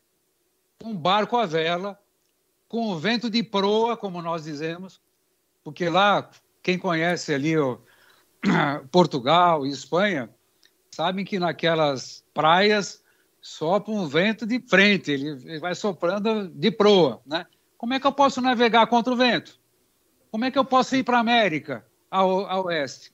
um 0.84 0.96
barco 0.96 1.38
à 1.38 1.46
vela, 1.46 2.00
com 2.68 2.90
o 2.90 2.98
vento 2.98 3.30
de 3.30 3.44
proa, 3.44 3.98
como 3.98 4.22
nós 4.22 4.44
dizemos, 4.44 5.02
porque 5.64 5.90
lá, 5.90 6.30
quem 6.62 6.78
conhece 6.78 7.34
ali 7.34 7.58
o 7.58 7.82
Portugal 8.92 9.66
e 9.66 9.70
Espanha, 9.70 10.30
sabem 10.92 11.26
que 11.26 11.40
naquelas 11.40 12.24
praias 12.34 13.04
sopra 13.42 13.92
um 13.92 14.08
vento 14.08 14.46
de 14.46 14.60
frente, 14.60 15.12
ele 15.12 15.60
vai 15.60 15.76
soprando 15.76 16.48
de 16.48 16.72
proa, 16.72 17.22
né? 17.26 17.46
Como 17.78 17.94
é 17.94 18.00
que 18.00 18.06
eu 18.06 18.12
posso 18.12 18.42
navegar 18.42 18.88
contra 18.88 19.14
o 19.14 19.18
vento? 19.18 19.59
Como 20.32 20.46
é 20.46 20.52
que 20.52 20.60
eu 20.60 20.66
posso 20.66 20.96
ir 20.96 21.04
para 21.04 21.18
a 21.18 21.22
América, 21.22 21.86
ao, 22.10 22.46
ao 22.46 22.66
oeste? 22.66 23.12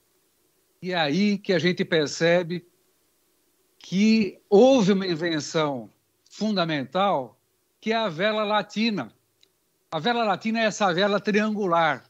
E 0.82 0.92
é 0.92 0.96
aí 0.96 1.38
que 1.38 1.54
a 1.54 1.60
gente 1.60 1.84
percebe 1.86 2.66
que 3.80 4.40
houve 4.50 4.92
uma 4.92 5.08
invenção 5.08 5.90
fundamental, 6.30 7.38
que 7.80 7.92
é 7.92 7.96
a 7.96 8.10
vela 8.10 8.44
latina. 8.44 9.12
A 9.92 10.00
vela 10.00 10.24
latina 10.24 10.60
é 10.60 10.66
essa 10.66 10.94
vela 10.94 11.20
triangular, 11.20 12.04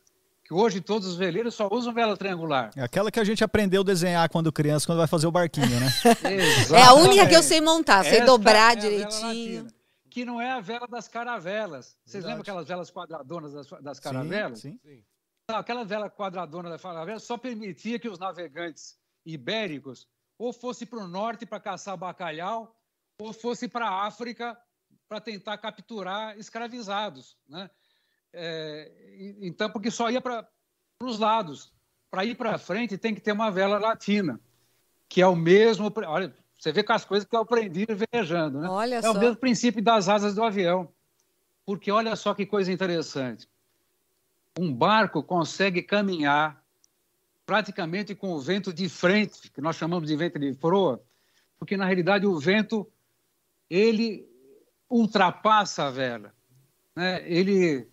que 0.43 0.53
hoje 0.53 0.81
todos 0.81 1.07
os 1.07 1.15
veleiros 1.15 1.53
só 1.53 1.69
usam 1.71 1.93
vela 1.93 2.17
triangular. 2.17 2.71
É 2.75 2.81
aquela 2.81 3.11
que 3.11 3.19
a 3.19 3.23
gente 3.23 3.43
aprendeu 3.43 3.81
a 3.81 3.85
desenhar 3.85 4.27
quando 4.29 4.51
criança, 4.51 4.85
quando 4.85 4.97
vai 4.97 5.07
fazer 5.07 5.27
o 5.27 5.31
barquinho, 5.31 5.79
né? 5.79 5.87
é 6.73 6.81
a 6.81 6.93
única 6.93 7.27
que 7.27 7.35
eu 7.35 7.43
sei 7.43 7.61
montar, 7.61 8.03
sei 8.03 8.21
dobrar 8.21 8.73
é 8.73 8.75
direitinho. 8.75 9.67
Que 10.15 10.23
não 10.23 10.39
é 10.39 10.49
a 10.49 10.61
vela 10.61 10.87
das 10.87 11.09
caravelas. 11.09 11.87
Vocês 12.05 12.23
Verdade. 12.23 12.27
lembram 12.27 12.41
aquelas 12.41 12.67
velas 12.69 12.89
quadradonas 12.89 13.51
das, 13.51 13.67
das 13.81 13.99
caravelas? 13.99 14.61
Sim, 14.61 14.79
sim. 14.81 15.03
Não, 15.49 15.57
aquela 15.57 15.83
vela 15.83 16.09
quadradona 16.09 16.69
da 16.69 16.79
caravela 16.79 17.19
só 17.19 17.37
permitia 17.37 17.99
que 17.99 18.07
os 18.07 18.17
navegantes 18.17 18.97
ibéricos 19.25 20.07
ou 20.37 20.53
fosse 20.53 20.85
para 20.85 20.99
o 20.99 21.07
norte 21.09 21.45
para 21.45 21.59
caçar 21.59 21.97
bacalhau, 21.97 22.79
ou 23.19 23.33
fosse 23.33 23.67
para 23.67 23.89
a 23.89 24.05
África 24.05 24.57
para 25.05 25.19
tentar 25.19 25.57
capturar 25.57 26.39
escravizados. 26.39 27.37
Né? 27.45 27.69
É, 28.31 29.35
então, 29.41 29.69
porque 29.69 29.91
só 29.91 30.09
ia 30.09 30.21
para 30.21 30.47
os 31.03 31.19
lados. 31.19 31.73
Para 32.09 32.23
ir 32.23 32.35
para 32.35 32.57
frente 32.57 32.97
tem 32.97 33.13
que 33.13 33.19
ter 33.19 33.33
uma 33.33 33.51
vela 33.51 33.77
latina, 33.77 34.39
que 35.09 35.21
é 35.21 35.27
o 35.27 35.35
mesmo. 35.35 35.91
Olha, 36.07 36.33
você 36.57 36.71
vê 36.71 36.83
com 36.83 36.93
as 36.93 37.05
coisas 37.05 37.27
que 37.27 37.35
eu 37.35 37.41
aprendi 37.41 37.85
viajando, 38.11 38.59
né? 38.59 38.69
Olha 38.69 38.95
é 38.95 39.01
só. 39.01 39.11
o 39.11 39.19
mesmo 39.19 39.35
princípio 39.37 39.83
das 39.83 40.09
asas 40.09 40.33
do 40.33 40.43
avião. 40.43 40.89
Porque 41.65 41.91
olha 41.91 42.15
só 42.15 42.33
que 42.33 42.45
coisa 42.45 42.71
interessante. 42.71 43.47
Um 44.57 44.73
barco 44.73 45.21
consegue 45.21 45.81
caminhar 45.81 46.63
praticamente 47.45 48.15
com 48.15 48.31
o 48.33 48.39
vento 48.39 48.73
de 48.73 48.89
frente, 48.89 49.51
que 49.51 49.61
nós 49.61 49.75
chamamos 49.75 50.07
de 50.07 50.15
vento 50.15 50.39
de 50.39 50.53
proa, 50.53 51.01
porque 51.59 51.77
na 51.77 51.85
realidade 51.85 52.25
o 52.25 52.39
vento 52.39 52.89
ele 53.69 54.27
ultrapassa 54.89 55.85
a 55.85 55.91
vela, 55.91 56.33
né? 56.95 57.23
Ele 57.29 57.87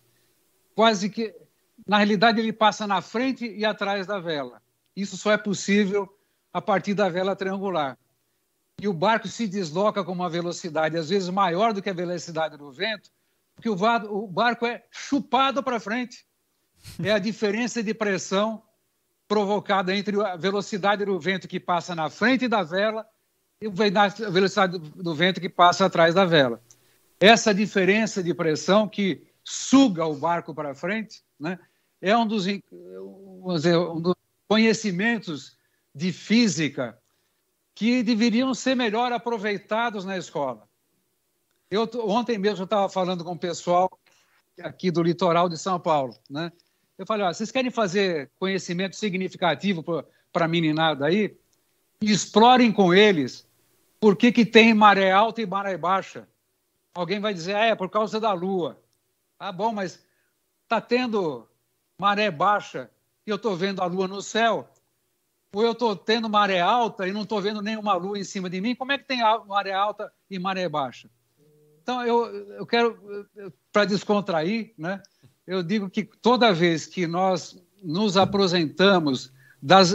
quase 0.75 1.09
que, 1.09 1.35
na 1.85 1.97
realidade, 1.97 2.39
ele 2.39 2.53
passa 2.53 2.87
na 2.87 3.01
frente 3.01 3.45
e 3.45 3.65
atrás 3.65 4.07
da 4.07 4.19
vela. 4.19 4.61
Isso 4.95 5.17
só 5.17 5.31
é 5.31 5.37
possível 5.37 6.07
a 6.51 6.61
partir 6.61 6.93
da 6.93 7.09
vela 7.09 7.35
triangular. 7.35 7.97
E 8.81 8.87
o 8.87 8.93
barco 8.93 9.27
se 9.27 9.47
desloca 9.47 10.03
com 10.03 10.11
uma 10.11 10.29
velocidade 10.29 10.97
às 10.97 11.09
vezes 11.09 11.29
maior 11.29 11.73
do 11.73 11.81
que 11.81 11.89
a 11.89 11.93
velocidade 11.93 12.57
do 12.57 12.71
vento, 12.71 13.09
porque 13.55 13.69
o 13.69 14.27
barco 14.27 14.65
é 14.65 14.83
chupado 14.91 15.61
para 15.63 15.79
frente. 15.79 16.25
É 17.03 17.11
a 17.11 17.19
diferença 17.19 17.81
de 17.81 17.93
pressão 17.93 18.63
provocada 19.27 19.95
entre 19.95 20.21
a 20.21 20.35
velocidade 20.35 21.05
do 21.05 21.19
vento 21.19 21.47
que 21.47 21.59
passa 21.59 21.95
na 21.95 22.09
frente 22.09 22.47
da 22.47 22.61
vela 22.63 23.05
e 23.61 23.67
a 23.67 24.29
velocidade 24.29 24.77
do 24.77 25.15
vento 25.15 25.39
que 25.39 25.49
passa 25.49 25.85
atrás 25.85 26.13
da 26.13 26.25
vela. 26.25 26.61
Essa 27.19 27.53
diferença 27.53 28.21
de 28.21 28.33
pressão 28.33 28.87
que 28.87 29.25
suga 29.43 30.05
o 30.05 30.15
barco 30.15 30.53
para 30.53 30.75
frente, 30.75 31.23
né, 31.39 31.57
é 32.01 32.15
um 32.17 32.27
dos, 32.27 32.45
um 32.47 34.01
dos 34.01 34.15
conhecimentos 34.47 35.57
de 35.95 36.11
física 36.11 36.97
que 37.75 38.03
deveriam 38.03 38.53
ser 38.53 38.75
melhor 38.75 39.11
aproveitados 39.11 40.05
na 40.05 40.17
escola. 40.17 40.67
Eu, 41.69 41.89
ontem 42.05 42.37
mesmo 42.37 42.61
eu 42.61 42.65
estava 42.65 42.87
falando 42.87 43.23
com 43.23 43.31
o 43.31 43.39
pessoal 43.39 43.89
aqui 44.61 44.91
do 44.91 45.01
litoral 45.01 45.49
de 45.49 45.57
São 45.57 45.79
Paulo, 45.79 46.15
né? 46.29 46.51
Eu 46.97 47.05
falei, 47.07 47.25
ó, 47.25 47.33
vocês 47.33 47.51
querem 47.51 47.71
fazer 47.71 48.31
conhecimento 48.37 48.95
significativo 48.95 49.83
para 50.31 50.45
a 50.45 50.47
meninada 50.47 51.07
aí? 51.07 51.35
Explorem 51.99 52.71
com 52.71 52.93
eles 52.93 53.47
por 53.99 54.15
que, 54.15 54.31
que 54.31 54.45
tem 54.45 54.73
maré 54.73 55.11
alta 55.11 55.41
e 55.41 55.45
maré 55.45 55.75
baixa. 55.75 56.27
Alguém 56.93 57.19
vai 57.19 57.33
dizer, 57.33 57.55
ah, 57.55 57.65
é 57.65 57.75
por 57.75 57.89
causa 57.89 58.19
da 58.19 58.31
Lua. 58.33 58.79
Ah, 59.39 59.51
bom, 59.51 59.71
mas 59.71 60.05
está 60.63 60.79
tendo 60.79 61.47
maré 61.97 62.29
baixa 62.29 62.89
e 63.25 63.29
eu 63.29 63.37
estou 63.37 63.55
vendo 63.55 63.81
a 63.81 63.85
lua 63.85 64.07
no 64.07 64.21
céu, 64.21 64.69
ou 65.53 65.63
eu 65.63 65.73
estou 65.73 65.95
tendo 65.95 66.27
maré 66.27 66.59
alta 66.59 67.07
e 67.07 67.13
não 67.13 67.21
estou 67.21 67.39
vendo 67.39 67.61
nenhuma 67.61 67.93
lua 67.93 68.17
em 68.17 68.23
cima 68.23 68.49
de 68.49 68.59
mim, 68.59 68.75
como 68.75 68.91
é 68.91 68.97
que 68.97 69.05
tem 69.05 69.19
maré 69.47 69.71
alta 69.71 70.11
e 70.29 70.39
maré 70.39 70.67
baixa? 70.67 71.09
Então, 71.81 72.03
eu, 72.03 72.25
eu 72.55 72.65
quero, 72.65 73.27
para 73.71 73.85
descontrair, 73.85 74.73
né, 74.77 75.01
eu 75.45 75.61
digo 75.61 75.89
que 75.89 76.03
toda 76.03 76.53
vez 76.53 76.85
que 76.87 77.05
nós 77.05 77.61
nos 77.83 78.17
apresentamos, 78.17 79.31
das, 79.61 79.93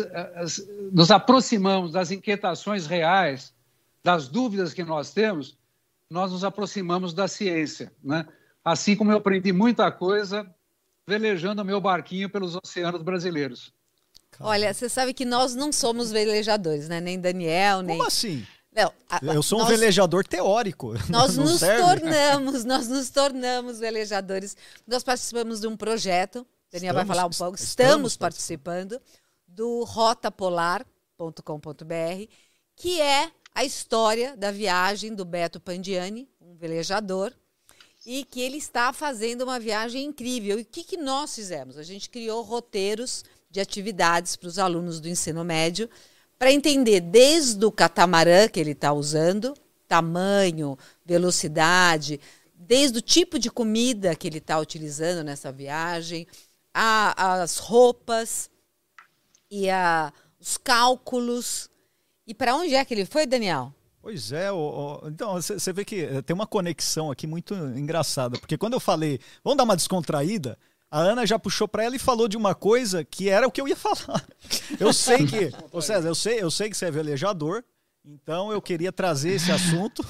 nos 0.92 1.10
aproximamos 1.10 1.92
das 1.92 2.10
inquietações 2.10 2.86
reais, 2.86 3.54
das 4.04 4.28
dúvidas 4.28 4.72
que 4.72 4.84
nós 4.84 5.12
temos, 5.12 5.58
nós 6.10 6.32
nos 6.32 6.44
aproximamos 6.44 7.12
da 7.12 7.26
ciência, 7.26 7.92
né? 8.02 8.26
assim 8.64 8.94
como 8.94 9.10
eu 9.10 9.18
aprendi 9.18 9.52
muita 9.52 9.90
coisa 9.90 10.48
velejando 11.06 11.64
meu 11.64 11.80
barquinho 11.80 12.30
pelos 12.30 12.54
oceanos 12.54 13.02
brasileiros. 13.02 13.72
Olha, 14.40 14.72
você 14.72 14.88
sabe 14.88 15.12
que 15.12 15.24
nós 15.24 15.54
não 15.54 15.72
somos 15.72 16.10
velejadores, 16.10 16.88
né? 16.88 17.00
Nem 17.00 17.18
Daniel, 17.18 17.82
nem. 17.82 17.96
Como 17.96 18.08
assim? 18.08 18.46
Não, 18.72 18.92
a, 19.08 19.20
eu 19.34 19.42
sou 19.42 19.58
um 19.58 19.62
nós, 19.62 19.70
velejador 19.70 20.26
teórico. 20.26 20.94
Nós 21.10 21.36
nos 21.36 21.58
serve. 21.58 21.82
tornamos, 21.82 22.64
nós 22.64 22.86
nos 22.86 23.10
tornamos 23.10 23.80
velejadores. 23.80 24.56
Nós 24.86 25.02
participamos 25.02 25.60
de 25.60 25.66
um 25.66 25.76
projeto. 25.76 26.46
Daniel 26.70 26.92
estamos, 26.92 26.94
vai 26.94 27.16
falar 27.16 27.26
um 27.26 27.30
pouco. 27.30 27.56
Estamos, 27.56 27.62
estamos 27.64 28.16
participando 28.16 29.00
do 29.48 29.82
rotapolar.com.br, 29.82 32.32
que 32.76 33.00
é 33.00 33.32
a 33.52 33.64
história 33.64 34.36
da 34.36 34.52
viagem 34.52 35.12
do 35.12 35.24
Beto 35.24 35.58
Pandiani, 35.58 36.28
um 36.40 36.54
velejador 36.54 37.32
e 38.06 38.24
que 38.24 38.40
ele 38.40 38.58
está 38.58 38.92
fazendo 38.92 39.42
uma 39.42 39.58
viagem 39.58 40.04
incrível. 40.04 40.58
E 40.58 40.62
o 40.62 40.64
que, 40.64 40.84
que 40.84 40.96
nós 40.96 41.34
fizemos? 41.34 41.76
A 41.76 41.82
gente 41.82 42.08
criou 42.08 42.42
roteiros 42.42 43.24
de 43.50 43.60
atividades 43.60 44.36
para 44.36 44.48
os 44.48 44.58
alunos 44.58 45.00
do 45.00 45.08
ensino 45.08 45.44
médio 45.44 45.88
para 46.38 46.52
entender 46.52 47.00
desde 47.00 47.64
o 47.64 47.72
catamarã 47.72 48.46
que 48.48 48.60
ele 48.60 48.70
está 48.70 48.92
usando, 48.92 49.54
tamanho, 49.88 50.78
velocidade, 51.04 52.20
desde 52.54 52.98
o 52.98 53.02
tipo 53.02 53.38
de 53.38 53.50
comida 53.50 54.14
que 54.14 54.28
ele 54.28 54.38
está 54.38 54.58
utilizando 54.58 55.24
nessa 55.24 55.50
viagem, 55.50 56.26
a, 56.72 57.40
as 57.42 57.58
roupas 57.58 58.48
e 59.50 59.68
a, 59.68 60.12
os 60.38 60.56
cálculos. 60.56 61.68
E 62.26 62.32
para 62.32 62.54
onde 62.54 62.74
é 62.74 62.84
que 62.84 62.94
ele 62.94 63.04
foi, 63.04 63.26
Daniel? 63.26 63.74
Pois 64.00 64.30
é, 64.30 64.52
o, 64.52 64.56
o, 64.56 65.08
então 65.08 65.40
você 65.40 65.72
vê 65.72 65.84
que 65.84 66.22
tem 66.22 66.34
uma 66.34 66.46
conexão 66.46 67.10
aqui 67.10 67.26
muito 67.26 67.52
engraçada, 67.54 68.38
porque 68.38 68.56
quando 68.56 68.74
eu 68.74 68.80
falei, 68.80 69.18
vamos 69.42 69.56
dar 69.56 69.64
uma 69.64 69.76
descontraída, 69.76 70.56
a 70.90 71.00
Ana 71.00 71.26
já 71.26 71.38
puxou 71.38 71.68
para 71.68 71.84
ela 71.84 71.96
e 71.96 71.98
falou 71.98 72.28
de 72.28 72.36
uma 72.36 72.54
coisa 72.54 73.04
que 73.04 73.28
era 73.28 73.46
o 73.46 73.50
que 73.50 73.60
eu 73.60 73.68
ia 73.68 73.76
falar. 73.76 74.24
Eu 74.78 74.92
sei 74.92 75.26
que, 75.26 75.52
ô 75.72 75.78
eu 75.78 76.14
sei, 76.14 76.42
eu 76.42 76.50
sei 76.50 76.70
que 76.70 76.76
você 76.76 76.86
é 76.86 76.90
velejador, 76.90 77.62
então 78.04 78.50
eu 78.50 78.60
queria 78.62 78.92
trazer 78.92 79.30
esse 79.30 79.52
assunto. 79.52 80.04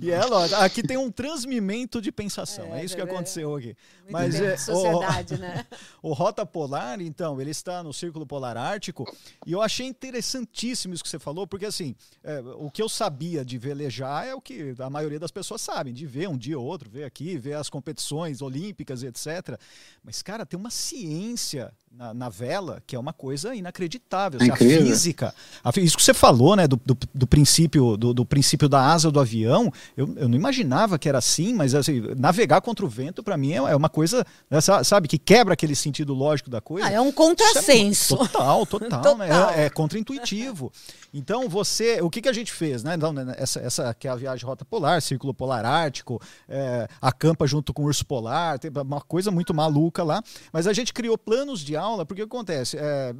E 0.00 0.10
ela, 0.10 0.38
ó, 0.38 0.64
aqui 0.64 0.82
tem 0.82 0.96
um 0.96 1.10
transmimento 1.10 2.00
de 2.00 2.10
pensação. 2.12 2.74
É, 2.74 2.80
é 2.80 2.84
isso 2.84 2.94
que 2.94 3.02
aconteceu 3.02 3.54
aqui. 3.54 3.76
Muito 4.02 4.12
Mas 4.12 4.34
é 4.40 4.56
sociedade, 4.56 5.34
o, 5.34 5.38
né? 5.38 5.66
O 6.02 6.12
Rota 6.12 6.46
Polar, 6.46 7.00
então, 7.00 7.40
ele 7.40 7.50
está 7.50 7.82
no 7.82 7.92
Círculo 7.92 8.26
Polar 8.26 8.56
Ártico. 8.56 9.04
E 9.46 9.52
eu 9.52 9.60
achei 9.60 9.86
interessantíssimo 9.86 10.94
isso 10.94 11.02
que 11.02 11.08
você 11.08 11.18
falou, 11.18 11.46
porque 11.46 11.66
assim, 11.66 11.94
é, 12.22 12.40
o 12.40 12.70
que 12.70 12.82
eu 12.82 12.88
sabia 12.88 13.44
de 13.44 13.58
velejar 13.58 14.26
é 14.26 14.34
o 14.34 14.40
que 14.40 14.74
a 14.78 14.90
maioria 14.90 15.18
das 15.18 15.30
pessoas 15.30 15.60
sabem, 15.60 15.92
de 15.92 16.06
ver 16.06 16.28
um 16.28 16.36
dia 16.36 16.58
ou 16.58 16.64
outro, 16.64 16.90
ver 16.90 17.04
aqui, 17.04 17.36
ver 17.36 17.54
as 17.54 17.68
competições 17.68 18.42
olímpicas, 18.42 19.02
etc. 19.02 19.58
Mas, 20.02 20.22
cara, 20.22 20.46
tem 20.46 20.58
uma 20.58 20.70
ciência 20.70 21.72
na, 21.90 22.14
na, 22.14 22.28
vela, 22.28 22.80
que 22.86 22.94
é 22.94 22.98
uma 22.98 23.12
coisa 23.12 23.54
inacreditável. 23.54 24.38
É 24.40 24.44
assim, 24.44 24.52
a 24.52 24.56
física, 24.56 25.34
a, 25.62 25.70
isso 25.80 25.96
que 25.96 26.02
você 26.02 26.14
falou, 26.14 26.54
né, 26.54 26.68
do, 26.68 26.80
do, 26.86 26.96
do 27.12 27.26
princípio 27.26 27.96
do, 27.96 28.14
do, 28.14 28.24
princípio 28.24 28.68
da 28.68 28.80
asa 28.80 29.10
do 29.10 29.18
avião, 29.18 29.72
eu, 29.96 30.14
eu 30.16 30.28
não 30.28 30.36
imaginava 30.36 30.98
que 30.98 31.08
era 31.08 31.18
assim, 31.18 31.52
mas 31.52 31.74
assim, 31.74 32.00
navegar 32.16 32.60
contra 32.60 32.86
o 32.86 32.88
vento, 32.88 33.22
para 33.24 33.36
mim, 33.36 33.52
é, 33.52 33.56
é, 33.56 33.76
uma 33.76 33.88
coisa, 33.88 34.24
né, 34.48 34.60
sabe, 34.60 35.08
que 35.08 35.18
quebra 35.18 35.54
aquele 35.54 35.74
sentido 35.74 36.14
lógico 36.14 36.48
da 36.48 36.60
coisa. 36.60 36.86
Ah, 36.86 36.92
é 36.92 37.00
um 37.00 37.12
contrassenso. 37.12 38.14
É 38.20 38.28
total, 38.28 38.66
total, 38.66 38.88
total. 38.88 39.18
Né, 39.18 39.28
é, 39.56 39.64
é 39.64 39.70
contra-intuitivo. 39.70 40.70
Então, 41.12 41.48
você, 41.48 42.00
o 42.00 42.08
que, 42.08 42.22
que 42.22 42.28
a 42.28 42.32
gente 42.32 42.52
fez, 42.52 42.84
né? 42.84 42.94
Então, 42.94 43.12
né, 43.12 43.34
essa, 43.36 43.58
essa 43.60 43.94
que 43.94 44.06
é 44.06 44.10
a 44.10 44.14
viagem 44.14 44.46
rota 44.46 44.64
polar, 44.64 45.02
círculo 45.02 45.34
polar 45.34 45.64
ártico, 45.64 46.20
é, 46.48 46.86
acampa 47.00 47.46
junto 47.46 47.72
com 47.72 47.82
o 47.82 47.86
urso 47.86 48.06
polar, 48.06 48.58
tem 48.58 48.70
uma 48.70 49.00
coisa 49.00 49.30
muito 49.30 49.52
maluca 49.52 50.04
lá, 50.04 50.22
mas 50.52 50.66
a 50.66 50.72
gente 50.72 50.92
criou 50.92 51.18
planos 51.18 51.60
de 51.60 51.76
aula, 51.80 52.06
porque 52.06 52.22
acontece? 52.22 52.76
É, 52.78 53.14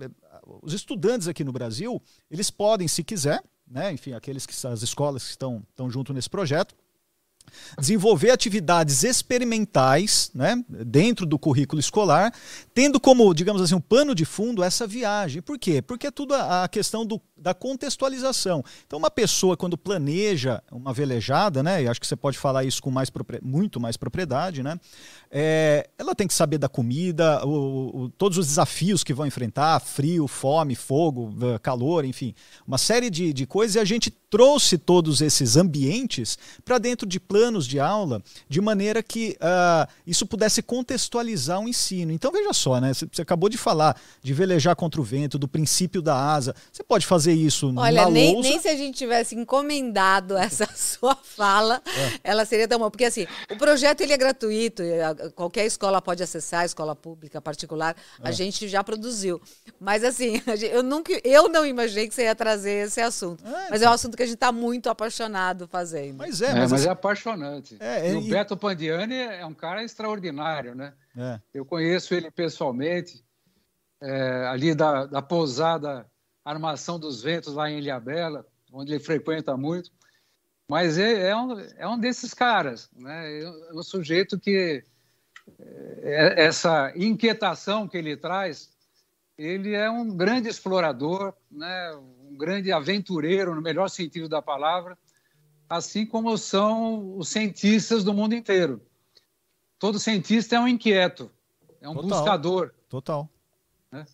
os 0.63 0.73
estudantes 0.73 1.29
aqui 1.29 1.45
no 1.45 1.53
Brasil, 1.53 2.03
eles 2.31 2.51
podem, 2.51 2.87
se 2.89 3.03
quiser, 3.03 3.43
né, 3.67 3.93
enfim, 3.93 4.13
aqueles 4.13 4.47
que 4.47 4.67
as 4.67 4.83
escolas 4.83 5.25
que 5.25 5.31
estão, 5.31 5.63
estão 5.71 5.91
junto 5.91 6.13
nesse 6.13 6.29
projeto, 6.29 6.75
desenvolver 7.79 8.31
atividades 8.31 9.03
experimentais 9.03 10.31
né, 10.35 10.63
dentro 10.69 11.27
do 11.27 11.39
currículo 11.39 11.81
escolar, 11.81 12.33
tendo 12.75 13.01
como, 13.01 13.33
digamos 13.35 13.63
assim, 13.63 13.75
um 13.75 13.81
pano 13.81 14.15
de 14.15 14.25
fundo 14.25 14.63
essa 14.63 14.87
viagem. 14.87 15.43
Por 15.43 15.59
quê? 15.59 15.83
Porque 15.83 16.07
é 16.07 16.11
tudo 16.11 16.35
a, 16.35 16.69
questão 16.69 17.05
do, 17.05 17.21
da 17.37 17.55
contextualização. 17.55 18.65
Então, 18.87 18.99
uma 18.99 19.11
pessoa, 19.11 19.57
quando 19.57 19.77
planeja 19.77 20.63
uma 20.71 20.93
velejada, 20.93 21.63
né, 21.63 21.83
e 21.83 21.89
acho 21.89 22.01
que 22.01 22.07
você 22.07 22.17
pode 22.17 22.39
falar 22.39 22.65
isso 22.65 22.83
com 22.83 22.91
mais, 22.91 23.11
muito 23.43 23.81
mais 23.81 23.97
propriedade, 23.97 24.63
né, 24.63 24.79
é, 25.31 25.89
ela 25.99 26.15
tem 26.15 26.27
que 26.27 26.35
saber 26.35 26.59
da 26.59 26.69
comida, 26.69 27.45
o, 27.47 28.05
o, 28.05 28.09
todos 28.11 28.39
os 28.39 28.47
desafios 28.47 29.05
que 29.05 29.15
vão 29.15 29.27
enfrentar, 29.27 29.81
frio, 29.81 30.27
fome, 30.27 30.75
fogo, 30.75 31.35
calor, 31.63 32.05
enfim, 32.05 32.35
uma 32.67 32.79
série 32.79 33.11
de, 33.11 33.33
de 33.33 33.47
coisas, 33.47 33.77
e 33.77 33.79
a 33.79 33.85
gente 33.85 34.11
trouxe 34.31 34.79
todos 34.79 35.21
esses 35.21 35.57
ambientes 35.57 36.39
para 36.65 36.79
dentro 36.79 37.07
de 37.07 37.19
planos 37.19 37.67
de 37.67 37.81
aula, 37.81 38.23
de 38.49 38.61
maneira 38.61 39.03
que 39.03 39.37
uh, 39.41 39.91
isso 40.07 40.25
pudesse 40.25 40.63
contextualizar 40.63 41.61
o 41.61 41.69
ensino. 41.69 42.13
Então, 42.13 42.31
veja 42.31 42.53
só, 42.53 42.81
né, 42.81 42.93
você 42.95 43.21
acabou 43.21 43.49
de 43.49 43.59
falar 43.59 44.01
de 44.23 44.33
velejar 44.33 44.77
contra 44.77 45.01
o 45.01 45.05
vento, 45.05 45.37
do 45.37 45.49
princípio 45.49 46.01
da 46.01 46.17
asa, 46.17 46.55
você 46.73 46.85
pode 46.85 47.05
fazer 47.05 47.33
isso 47.33 47.75
Olha, 47.77 48.05
na 48.05 48.11
nem, 48.11 48.35
lousa... 48.35 48.49
nem 48.49 48.61
se 48.61 48.69
a 48.69 48.77
gente 48.77 48.97
tivesse 48.97 49.35
encomendado 49.35 50.37
essa 50.39 50.69
sua 50.77 51.17
fala, 51.17 51.83
é. 51.85 52.21
ela 52.23 52.45
seria 52.45 52.69
tão 52.69 52.79
boa, 52.79 52.91
porque 52.91 53.07
assim, 53.07 53.27
o 53.51 53.57
projeto 53.57 54.01
ele 54.03 54.13
é 54.13 54.17
gratuito, 54.17 54.83
qualquer 55.35 55.67
escola 55.67 56.01
pode 56.01 56.23
acessar, 56.23 56.65
escola 56.65 56.95
pública, 56.95 57.41
particular, 57.41 57.97
é. 58.23 58.29
a 58.29 58.31
gente 58.31 58.69
já 58.69 58.85
produziu. 58.85 59.41
Mas 59.81 60.05
assim, 60.05 60.41
eu 60.71 60.85
nunca, 60.85 61.13
eu 61.25 61.49
não 61.49 61.67
imaginei 61.67 62.07
que 62.07 62.15
você 62.15 62.25
ia 62.25 62.35
trazer 62.35 62.87
esse 62.87 63.01
assunto. 63.01 63.45
É, 63.45 63.71
mas 63.71 63.83
é 63.83 63.89
um 63.89 63.93
assunto 63.93 64.20
que 64.21 64.25
a 64.25 64.27
gente 64.27 64.35
está 64.35 64.53
muito 64.53 64.91
apaixonado 64.91 65.67
fazendo. 65.67 66.19
Mas 66.19 66.43
é, 66.43 66.51
é 66.51 66.55
mas, 66.55 66.71
mas 66.71 66.85
é 66.85 66.91
apaixonante. 66.91 67.79
É, 67.81 68.15
o 68.15 68.21
Beto 68.21 68.55
Pandiani 68.55 69.17
é 69.17 69.47
um 69.47 69.55
cara 69.55 69.83
extraordinário, 69.83 70.75
né? 70.75 70.93
É. 71.17 71.41
Eu 71.55 71.65
conheço 71.65 72.13
ele 72.13 72.31
pessoalmente, 72.31 73.25
é, 73.99 74.47
ali 74.49 74.75
da, 74.75 75.07
da 75.07 75.23
pousada 75.23 76.07
Armação 76.45 76.99
dos 76.99 77.23
Ventos, 77.23 77.55
lá 77.55 77.71
em 77.71 77.79
Ilhabela, 77.79 78.47
onde 78.71 78.93
ele 78.93 79.03
frequenta 79.03 79.57
muito. 79.57 79.91
Mas 80.69 80.99
é, 80.99 81.31
é, 81.31 81.37
um, 81.37 81.59
é 81.79 81.89
um 81.89 81.99
desses 81.99 82.35
caras, 82.35 82.91
né? 82.95 83.43
É 83.43 83.73
um 83.73 83.83
sujeito 83.83 84.39
que 84.39 84.85
é, 86.03 86.45
essa 86.45 86.93
inquietação 86.95 87.89
que 87.89 87.97
ele 87.97 88.19
traz, 88.19 88.69
ele 89.39 89.73
é 89.73 89.89
um 89.91 90.15
grande 90.15 90.47
explorador, 90.47 91.33
né? 91.51 91.99
Grande 92.41 92.73
aventureiro, 92.73 93.55
no 93.55 93.61
melhor 93.61 93.89
sentido 93.89 94.29
da 94.29 94.41
palavra, 94.41 94.97
assim 95.69 96.07
como 96.07 96.37
são 96.39 97.17
os 97.17 97.29
cientistas 97.29 98.03
do 98.03 98.15
mundo 98.15 98.35
inteiro. 98.35 98.81
Todo 99.79 99.99
cientista 99.99 100.57
é 100.57 100.61
um 100.61 100.67
inquieto, 100.67 101.31
é 101.81 101.89
um 101.89 101.95
Total. 101.95 102.09
buscador. 102.09 102.75
Total. 102.89 103.29
Né? 103.93 104.05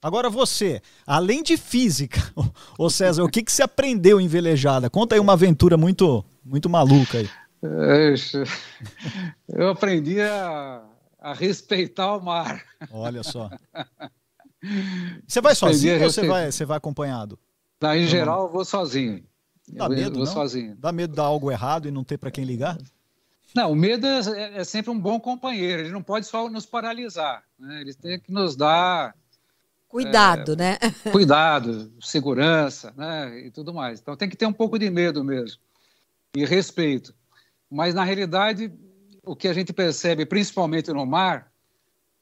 Agora 0.00 0.30
você, 0.30 0.80
além 1.06 1.42
de 1.42 1.56
física, 1.56 2.20
ô 2.78 2.88
César, 2.88 3.24
o 3.24 3.28
que, 3.28 3.42
que 3.42 3.52
você 3.52 3.62
aprendeu 3.62 4.20
em 4.20 4.28
velejada? 4.28 4.88
Conta 4.88 5.14
aí 5.14 5.20
uma 5.20 5.32
aventura 5.32 5.76
muito, 5.76 6.24
muito 6.44 6.70
maluca 6.70 7.18
aí. 7.18 7.28
Eu 9.48 9.70
aprendi 9.70 10.20
a, 10.20 10.84
a 11.18 11.32
respeitar 11.32 12.16
o 12.16 12.22
mar. 12.22 12.62
Olha 12.90 13.22
só. 13.22 13.50
Você 15.26 15.40
vai 15.40 15.54
sozinho 15.54 16.02
ou 16.02 16.10
você 16.10 16.26
vai, 16.26 16.52
você 16.52 16.64
vai 16.64 16.76
acompanhado? 16.76 17.38
Não, 17.80 17.94
em 17.94 18.06
geral, 18.06 18.44
eu 18.44 18.52
vou 18.52 18.64
sozinho. 18.64 19.24
Dá 19.68 19.86
eu 19.86 19.90
medo, 19.90 20.16
vou 20.16 20.24
não? 20.24 20.32
sozinho. 20.32 20.76
Dá 20.76 20.92
medo 20.92 21.10
de 21.10 21.16
dar 21.16 21.24
algo 21.24 21.50
errado 21.50 21.88
e 21.88 21.90
não 21.90 22.04
ter 22.04 22.18
para 22.18 22.30
quem 22.30 22.44
ligar? 22.44 22.78
Não, 23.54 23.70
o 23.70 23.76
medo 23.76 24.06
é, 24.06 24.58
é, 24.58 24.64
sempre 24.64 24.90
um 24.90 24.98
bom 24.98 25.20
companheiro. 25.20 25.82
Ele 25.82 25.90
não 25.90 26.02
pode 26.02 26.26
só 26.26 26.48
nos 26.48 26.66
paralisar. 26.66 27.44
Né? 27.58 27.80
Ele 27.82 27.94
tem 27.94 28.18
que 28.18 28.32
nos 28.32 28.56
dar 28.56 29.14
cuidado, 29.88 30.54
é, 30.54 30.56
né? 30.56 30.78
Cuidado, 31.12 31.92
segurança, 32.00 32.92
né? 32.96 33.46
E 33.46 33.50
tudo 33.50 33.72
mais. 33.72 34.00
Então 34.00 34.16
tem 34.16 34.28
que 34.28 34.36
ter 34.36 34.46
um 34.46 34.52
pouco 34.52 34.78
de 34.78 34.90
medo 34.90 35.22
mesmo 35.22 35.60
e 36.34 36.44
respeito. 36.44 37.14
Mas, 37.70 37.94
na 37.94 38.04
realidade, 38.04 38.72
o 39.24 39.36
que 39.36 39.48
a 39.48 39.52
gente 39.52 39.72
percebe, 39.72 40.26
principalmente 40.26 40.92
no 40.92 41.06
mar, 41.06 41.52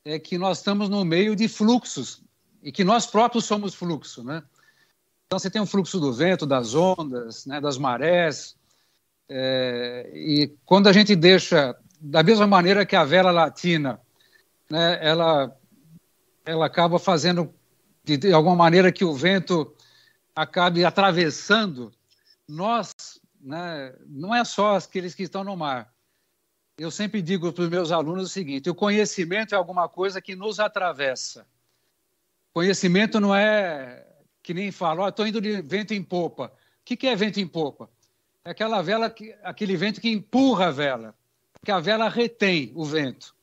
é 0.04 0.18
que 0.18 0.36
nós 0.36 0.58
estamos 0.58 0.88
no 0.88 1.04
meio 1.04 1.34
de 1.34 1.48
fluxos 1.48 2.22
e 2.62 2.70
que 2.70 2.84
nós 2.84 3.06
próprios 3.06 3.44
somos 3.44 3.74
fluxo, 3.74 4.22
né? 4.22 4.42
Então, 5.32 5.38
você 5.38 5.48
tem 5.48 5.62
um 5.62 5.66
fluxo 5.66 5.98
do 5.98 6.12
vento, 6.12 6.44
das 6.44 6.74
ondas, 6.74 7.46
né, 7.46 7.58
das 7.58 7.78
marés, 7.78 8.54
é, 9.30 10.12
e 10.14 10.54
quando 10.62 10.88
a 10.88 10.92
gente 10.92 11.16
deixa, 11.16 11.74
da 11.98 12.22
mesma 12.22 12.46
maneira 12.46 12.84
que 12.84 12.94
a 12.94 13.02
vela 13.02 13.30
latina, 13.30 13.98
né, 14.68 14.98
ela, 15.00 15.56
ela 16.44 16.66
acaba 16.66 16.98
fazendo, 16.98 17.50
de, 18.04 18.18
de 18.18 18.30
alguma 18.34 18.54
maneira, 18.54 18.92
que 18.92 19.06
o 19.06 19.14
vento 19.14 19.74
acabe 20.36 20.84
atravessando, 20.84 21.90
nós 22.46 22.92
né, 23.40 23.94
não 24.06 24.34
é 24.34 24.44
só 24.44 24.76
aqueles 24.76 25.14
que 25.14 25.22
estão 25.22 25.42
no 25.42 25.56
mar. 25.56 25.90
Eu 26.76 26.90
sempre 26.90 27.22
digo 27.22 27.50
para 27.54 27.64
os 27.64 27.70
meus 27.70 27.90
alunos 27.90 28.24
o 28.24 28.30
seguinte: 28.30 28.68
o 28.68 28.74
conhecimento 28.74 29.54
é 29.54 29.56
alguma 29.56 29.88
coisa 29.88 30.20
que 30.20 30.36
nos 30.36 30.60
atravessa. 30.60 31.46
Conhecimento 32.52 33.18
não 33.18 33.34
é 33.34 34.11
que 34.42 34.52
nem 34.52 34.72
fala, 34.72 35.04
oh, 35.04 35.08
estou 35.08 35.26
indo 35.26 35.40
de 35.40 35.62
vento 35.62 35.94
em 35.94 36.02
popa. 36.02 36.46
O 36.46 36.84
que, 36.84 36.96
que 36.96 37.06
é 37.06 37.14
vento 37.14 37.38
em 37.38 37.46
popa? 37.46 37.88
É 38.44 38.50
aquela 38.50 38.82
vela, 38.82 39.08
que, 39.08 39.34
aquele 39.42 39.76
vento 39.76 40.00
que 40.00 40.10
empurra 40.10 40.66
a 40.66 40.70
vela, 40.70 41.14
que 41.64 41.70
a 41.70 41.78
vela 41.78 42.08
retém 42.08 42.72
o 42.74 42.84
vento. 42.84 43.34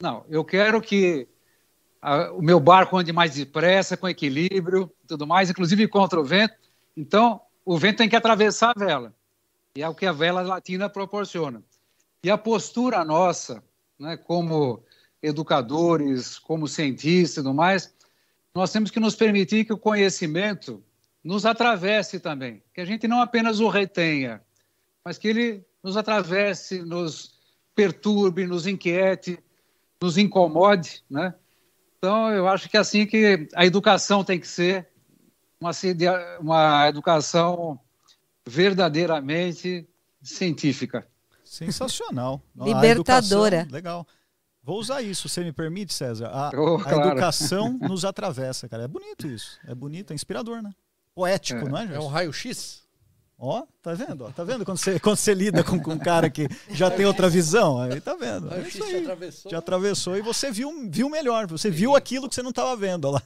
Não, 0.00 0.24
eu 0.28 0.44
quero 0.44 0.80
que 0.80 1.26
a, 2.02 2.32
o 2.32 2.42
meu 2.42 2.60
barco 2.60 2.98
ande 2.98 3.12
mais 3.12 3.34
depressa, 3.34 3.96
com 3.96 4.08
equilíbrio, 4.08 4.92
tudo 5.06 5.26
mais, 5.26 5.48
inclusive 5.48 5.88
contra 5.88 6.20
o 6.20 6.24
vento. 6.24 6.54
Então, 6.96 7.40
o 7.64 7.78
vento 7.78 7.98
tem 7.98 8.08
que 8.08 8.16
atravessar 8.16 8.72
a 8.76 8.78
vela. 8.78 9.14
E 9.76 9.82
é 9.82 9.88
o 9.88 9.94
que 9.94 10.04
a 10.04 10.12
vela 10.12 10.42
latina 10.42 10.88
proporciona. 10.88 11.62
E 12.22 12.30
a 12.30 12.36
postura 12.36 13.04
nossa, 13.04 13.62
né, 13.98 14.16
como 14.16 14.82
educadores, 15.22 16.38
como 16.38 16.68
cientistas 16.68 17.38
e 17.38 17.46
tudo 17.46 17.54
mais, 17.54 17.94
nós 18.54 18.72
temos 18.72 18.90
que 18.90 19.00
nos 19.00 19.14
permitir 19.14 19.64
que 19.64 19.72
o 19.72 19.78
conhecimento 19.78 20.82
nos 21.22 21.46
atravesse 21.46 22.18
também, 22.18 22.62
que 22.74 22.80
a 22.80 22.84
gente 22.84 23.06
não 23.06 23.20
apenas 23.20 23.60
o 23.60 23.68
retenha, 23.68 24.40
mas 25.04 25.18
que 25.18 25.28
ele 25.28 25.64
nos 25.82 25.96
atravesse, 25.96 26.82
nos 26.82 27.34
perturbe, 27.74 28.46
nos 28.46 28.66
inquiete, 28.66 29.38
nos 30.00 30.18
incomode, 30.18 31.02
né? 31.08 31.34
Então, 31.98 32.30
eu 32.30 32.48
acho 32.48 32.68
que 32.68 32.76
é 32.76 32.80
assim 32.80 33.06
que 33.06 33.46
a 33.54 33.66
educação 33.66 34.24
tem 34.24 34.40
que 34.40 34.48
ser, 34.48 34.88
uma, 35.60 35.70
uma 36.40 36.88
educação 36.88 37.78
verdadeiramente 38.46 39.86
científica. 40.22 41.06
Sensacional. 41.44 42.42
Libertadora. 42.56 43.68
legal. 43.70 44.06
Vou 44.70 44.78
usar 44.78 45.02
isso, 45.02 45.28
você 45.28 45.42
me 45.42 45.52
permite, 45.52 45.92
César? 45.92 46.28
A, 46.28 46.50
Oh, 46.56 46.76
a 46.76 46.82
claro. 46.84 47.08
educação 47.10 47.72
nos 47.82 48.04
atravessa, 48.04 48.68
cara. 48.68 48.84
É 48.84 48.88
bonito 48.88 49.26
isso. 49.26 49.58
É 49.66 49.74
bonito, 49.74 50.12
é 50.12 50.14
inspirador, 50.14 50.62
né? 50.62 50.70
Poético, 51.12 51.66
É. 51.66 51.68
não 51.68 51.76
é, 51.76 51.84
É 51.84 51.86
Gerson? 51.88 52.04
um 52.04 52.06
raio-x? 52.06 52.82
Ó, 53.36 53.64
tá 53.82 53.94
vendo? 53.94 54.26
ó? 54.26 54.30
Tá 54.30 54.44
vendo 54.44 54.64
quando 54.64 54.78
você, 54.78 55.00
quando 55.00 55.16
você 55.16 55.34
lida 55.34 55.64
com, 55.64 55.80
com 55.80 55.94
um 55.94 55.98
cara 55.98 56.30
que 56.30 56.46
já 56.70 56.88
tem 56.88 57.04
outra 57.04 57.28
visão? 57.28 57.80
Aí 57.80 58.00
tá 58.00 58.14
vendo. 58.14 58.54
É 58.54 58.60
isso 58.60 58.78
te 58.78 58.82
aí. 58.84 59.02
atravessou. 59.02 59.48
Te 59.48 59.54
atravessou 59.56 60.16
e 60.16 60.22
você 60.22 60.52
viu, 60.52 60.70
viu 60.88 61.08
melhor. 61.10 61.48
Você 61.48 61.68
viu 61.68 61.96
aquilo 61.96 62.28
que 62.28 62.34
você 62.36 62.42
não 62.42 62.50
estava 62.50 62.76
vendo 62.76 63.06
ó 63.06 63.10
lá. 63.12 63.22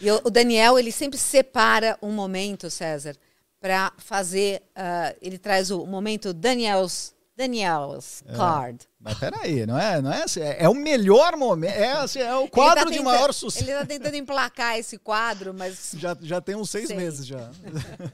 E 0.00 0.10
o 0.10 0.30
Daniel, 0.30 0.78
ele 0.78 0.90
sempre 0.90 1.18
separa 1.18 1.96
um 2.02 2.10
momento, 2.10 2.70
César, 2.70 3.16
para 3.60 3.92
fazer. 3.98 4.62
ah, 4.74 5.14
ele 5.22 5.38
traz 5.38 5.70
o 5.70 5.86
momento 5.86 6.32
Daniel's, 6.32 7.14
Daniel's 7.38 8.24
card. 8.34 8.84
Mas 8.98 9.16
peraí, 9.16 9.64
não 9.64 9.78
é, 9.78 10.02
não 10.02 10.12
é 10.12 10.24
assim, 10.24 10.40
é, 10.40 10.64
é 10.64 10.68
o 10.68 10.74
melhor 10.74 11.36
momento, 11.36 11.70
é, 11.72 11.92
assim, 11.92 12.18
é 12.18 12.34
o 12.34 12.48
quadro 12.48 12.80
Ele 12.80 12.90
tá 12.90 12.96
de 12.98 13.00
maior 13.04 13.32
sucesso. 13.32 13.64
Ele 13.64 13.70
está 13.70 13.86
tentando 13.86 14.16
emplacar 14.16 14.76
esse 14.76 14.98
quadro, 14.98 15.54
mas 15.54 15.92
Já, 15.96 16.16
já 16.20 16.40
tem 16.40 16.56
uns 16.56 16.68
seis 16.68 16.88
Sei. 16.88 16.96
meses 16.96 17.24
já. 17.24 17.48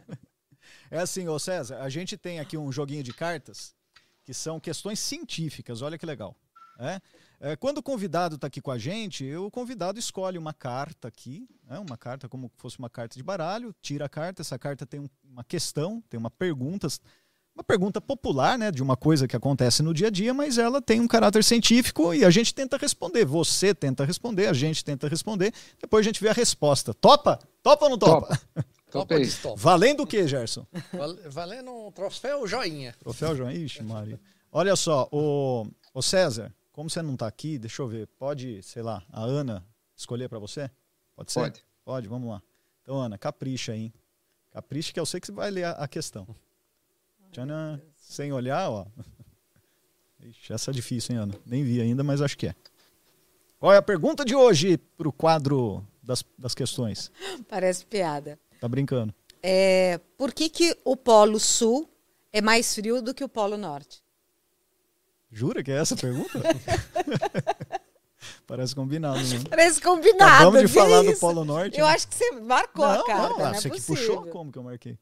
é 0.90 0.98
assim, 0.98 1.26
ô 1.26 1.38
César, 1.38 1.78
a 1.80 1.88
gente 1.88 2.18
tem 2.18 2.38
aqui 2.38 2.58
um 2.58 2.70
joguinho 2.70 3.02
de 3.02 3.14
cartas 3.14 3.74
que 4.24 4.34
são 4.34 4.60
questões 4.60 4.98
científicas, 5.00 5.80
olha 5.80 5.96
que 5.96 6.04
legal. 6.04 6.36
É? 6.78 7.00
É, 7.40 7.56
quando 7.56 7.78
o 7.78 7.82
convidado 7.82 8.34
está 8.34 8.46
aqui 8.48 8.60
com 8.60 8.70
a 8.70 8.78
gente, 8.78 9.34
o 9.36 9.50
convidado 9.50 9.98
escolhe 9.98 10.36
uma 10.36 10.52
carta 10.52 11.08
aqui, 11.08 11.48
né, 11.64 11.78
uma 11.78 11.96
carta 11.96 12.28
como 12.28 12.48
se 12.54 12.60
fosse 12.60 12.78
uma 12.78 12.90
carta 12.90 13.16
de 13.16 13.22
baralho, 13.22 13.74
tira 13.80 14.06
a 14.06 14.08
carta, 14.08 14.42
essa 14.42 14.58
carta 14.58 14.84
tem 14.84 15.00
um- 15.00 15.08
uma 15.22 15.44
questão, 15.44 16.02
tem 16.10 16.18
uma 16.18 16.30
pergunta, 16.30 16.88
uma 17.54 17.62
pergunta 17.62 18.00
popular, 18.00 18.58
né, 18.58 18.70
de 18.72 18.82
uma 18.82 18.96
coisa 18.96 19.28
que 19.28 19.36
acontece 19.36 19.82
no 19.82 19.94
dia 19.94 20.08
a 20.08 20.10
dia, 20.10 20.34
mas 20.34 20.58
ela 20.58 20.82
tem 20.82 21.00
um 21.00 21.06
caráter 21.06 21.44
científico 21.44 22.12
e 22.12 22.24
a 22.24 22.30
gente 22.30 22.52
tenta 22.52 22.76
responder. 22.76 23.24
Você 23.24 23.72
tenta 23.74 24.04
responder, 24.04 24.46
a 24.48 24.52
gente 24.52 24.84
tenta 24.84 25.08
responder, 25.08 25.52
depois 25.80 26.04
a 26.04 26.08
gente 26.08 26.20
vê 26.20 26.28
a 26.28 26.32
resposta. 26.32 26.92
Topa? 26.92 27.38
Topa 27.62 27.84
ou 27.84 27.90
não 27.92 27.98
topa? 27.98 28.38
Topa 28.90 29.14
stop. 29.22 29.58
Valendo 29.60 30.02
o 30.02 30.06
que, 30.06 30.26
Gerson? 30.26 30.66
Val- 30.92 31.16
Valendo 31.30 31.70
um 31.70 31.92
troféu 31.92 32.46
joinha. 32.46 32.92
Troféu 32.98 33.36
João? 33.36 33.50
Ixi, 33.50 33.82
Maria. 33.82 34.20
Olha 34.50 34.74
só, 34.76 35.08
o, 35.12 35.66
o 35.92 36.02
César, 36.02 36.52
como 36.72 36.90
você 36.90 37.02
não 37.02 37.14
está 37.14 37.26
aqui, 37.26 37.58
deixa 37.58 37.82
eu 37.82 37.88
ver, 37.88 38.06
pode, 38.18 38.62
sei 38.62 38.82
lá, 38.82 39.02
a 39.12 39.22
Ana 39.22 39.64
escolher 39.96 40.28
para 40.28 40.38
você? 40.40 40.68
Pode 41.16 41.32
ser? 41.32 41.40
Pode. 41.40 41.64
Pode, 41.84 42.08
vamos 42.08 42.28
lá. 42.30 42.42
Então, 42.82 43.00
Ana, 43.00 43.16
capricha 43.16 43.72
aí, 43.72 43.82
hein? 43.84 43.94
Capricha 44.50 44.92
que 44.92 44.98
eu 45.00 45.06
sei 45.06 45.20
que 45.20 45.26
você 45.26 45.32
vai 45.32 45.50
ler 45.50 45.64
a, 45.64 45.70
a 45.72 45.88
questão. 45.88 46.26
Tchanã, 47.34 47.80
sem 47.96 48.32
olhar, 48.32 48.70
ó. 48.70 48.86
Ixi, 50.22 50.52
essa 50.52 50.70
é 50.70 50.74
difícil, 50.74 51.16
hein, 51.16 51.22
Ana? 51.22 51.34
Nem 51.44 51.64
vi 51.64 51.80
ainda, 51.80 52.04
mas 52.04 52.22
acho 52.22 52.38
que 52.38 52.46
é. 52.46 52.54
Qual 53.58 53.72
é 53.72 53.76
a 53.76 53.82
pergunta 53.82 54.24
de 54.24 54.36
hoje 54.36 54.78
para 54.78 55.08
o 55.08 55.12
quadro 55.12 55.84
das, 56.00 56.22
das 56.38 56.54
questões? 56.54 57.10
parece 57.50 57.84
piada. 57.86 58.38
Tá 58.60 58.68
brincando? 58.68 59.12
É, 59.42 59.98
por 60.16 60.32
que, 60.32 60.48
que 60.48 60.78
o 60.84 60.96
Polo 60.96 61.40
Sul 61.40 61.90
é 62.32 62.40
mais 62.40 62.72
frio 62.72 63.02
do 63.02 63.12
que 63.12 63.24
o 63.24 63.28
Polo 63.28 63.56
Norte? 63.56 64.00
Jura 65.28 65.64
que 65.64 65.72
é 65.72 65.78
essa 65.80 65.94
a 65.94 65.98
pergunta? 65.98 66.38
Parece 68.46 68.76
combinado, 68.76 69.18
né? 69.18 69.42
Parece 69.50 69.80
combinado. 69.80 70.34
Acabamos 70.34 70.60
de 70.60 70.68
falar 70.68 71.02
do 71.02 71.10
isso? 71.10 71.20
Polo 71.20 71.44
Norte. 71.44 71.80
Eu 71.80 71.86
né? 71.86 71.92
acho 71.94 72.06
que 72.06 72.14
você 72.14 72.30
marcou 72.30 72.84
a 72.84 73.04
carta. 73.04 73.28
não, 73.30 73.38
Não, 73.38 73.46
é 73.46 73.54
você 73.54 73.70
que 73.70 73.80
puxou, 73.80 74.24
como 74.28 74.52
que 74.52 74.58
eu 74.58 74.62
marquei? 74.62 74.96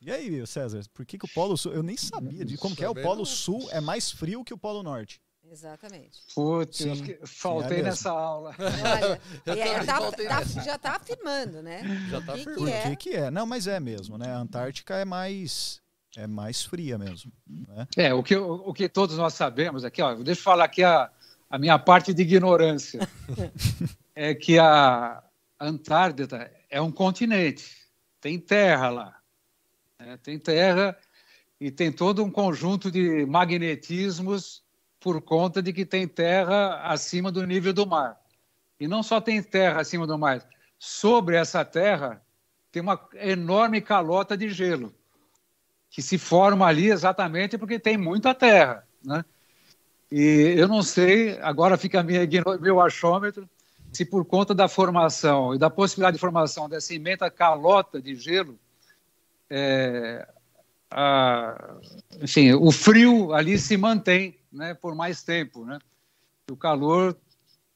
E 0.00 0.10
aí, 0.10 0.46
César, 0.46 0.82
por 0.92 1.06
que, 1.06 1.18
que 1.18 1.24
o 1.24 1.28
Polo 1.28 1.56
Sul. 1.56 1.72
Eu 1.72 1.82
nem 1.82 1.96
sabia 1.96 2.44
de 2.44 2.56
como 2.56 2.76
que 2.76 2.84
é. 2.84 2.88
O 2.88 2.94
Polo. 2.94 3.24
Sul 3.24 3.68
é 3.70 3.80
mais 3.80 4.10
frio 4.10 4.44
que 4.44 4.54
o 4.54 4.58
Polo 4.58 4.82
Norte. 4.82 5.20
Exatamente. 5.50 6.18
Putz, 6.34 6.84
faltei 7.24 7.78
é 7.78 7.82
nessa 7.82 8.10
aula. 8.10 8.54
Olha, 8.58 9.20
e 9.56 9.60
é, 9.60 9.74
também 9.84 9.86
tá- 9.86 10.40
tá- 10.42 10.62
já 10.62 10.74
está 10.74 10.96
afirmando, 10.96 11.62
né? 11.62 11.82
Já 12.10 12.20
tá 12.20 12.34
O 12.34 12.36
que 12.36 12.42
que 12.44 12.50
afirmando. 12.50 12.58
Por 12.58 12.68
é? 12.68 12.82
que, 12.82 12.96
que 12.96 13.16
é? 13.16 13.30
Não, 13.30 13.46
mas 13.46 13.66
é 13.66 13.78
mesmo, 13.78 14.18
né? 14.18 14.28
A 14.28 14.38
Antártica 14.38 14.96
é 14.96 15.04
mais. 15.04 15.80
É 16.16 16.26
mais 16.26 16.64
fria 16.64 16.96
mesmo. 16.96 17.30
Né? 17.46 17.86
É, 17.96 18.14
o 18.14 18.22
que, 18.22 18.34
o 18.34 18.72
que 18.72 18.88
todos 18.88 19.18
nós 19.18 19.34
sabemos 19.34 19.84
aqui, 19.84 20.00
ó, 20.00 20.14
deixa 20.14 20.40
eu 20.40 20.44
falar 20.44 20.64
aqui 20.64 20.82
a, 20.82 21.10
a 21.50 21.58
minha 21.58 21.78
parte 21.78 22.14
de 22.14 22.22
ignorância. 22.22 23.06
é 24.14 24.34
que 24.34 24.58
a 24.58 25.22
Antártida 25.60 26.50
é 26.70 26.80
um 26.80 26.90
continente, 26.90 27.70
tem 28.18 28.40
terra 28.40 28.88
lá. 28.88 29.15
Né? 29.98 30.18
Tem 30.22 30.38
terra 30.38 30.96
e 31.60 31.70
tem 31.70 31.90
todo 31.90 32.22
um 32.22 32.30
conjunto 32.30 32.90
de 32.90 33.24
magnetismos 33.26 34.62
por 35.00 35.20
conta 35.22 35.62
de 35.62 35.72
que 35.72 35.86
tem 35.86 36.06
terra 36.06 36.82
acima 36.84 37.32
do 37.32 37.46
nível 37.46 37.72
do 37.72 37.86
mar. 37.86 38.20
E 38.78 38.86
não 38.86 39.02
só 39.02 39.20
tem 39.20 39.42
terra 39.42 39.80
acima 39.80 40.06
do 40.06 40.18
mar, 40.18 40.46
sobre 40.78 41.36
essa 41.36 41.64
terra 41.64 42.22
tem 42.70 42.82
uma 42.82 43.08
enorme 43.14 43.80
calota 43.80 44.36
de 44.36 44.50
gelo 44.50 44.94
que 45.88 46.02
se 46.02 46.18
forma 46.18 46.66
ali 46.66 46.90
exatamente 46.90 47.56
porque 47.56 47.78
tem 47.78 47.96
muita 47.96 48.34
terra, 48.34 48.86
né? 49.02 49.24
E 50.12 50.54
eu 50.56 50.68
não 50.68 50.82
sei, 50.82 51.38
agora 51.40 51.78
fica 51.78 52.02
minha, 52.02 52.20
meu 52.60 52.80
achômetro, 52.80 53.48
se 53.92 54.04
por 54.04 54.24
conta 54.24 54.54
da 54.54 54.68
formação 54.68 55.54
e 55.54 55.58
da 55.58 55.70
possibilidade 55.70 56.16
de 56.16 56.20
formação 56.20 56.68
dessa 56.68 56.94
imensa 56.94 57.30
calota 57.30 58.00
de 58.00 58.14
gelo, 58.14 58.58
é, 59.50 60.26
a- 60.90 61.76
enfim, 62.20 62.52
o 62.52 62.70
frio 62.70 63.32
ali 63.32 63.58
se 63.58 63.76
mantém 63.76 64.38
né, 64.52 64.74
por 64.74 64.94
mais 64.94 65.22
tempo, 65.22 65.64
né? 65.64 65.78
E 66.48 66.52
o 66.52 66.56
calor 66.56 67.16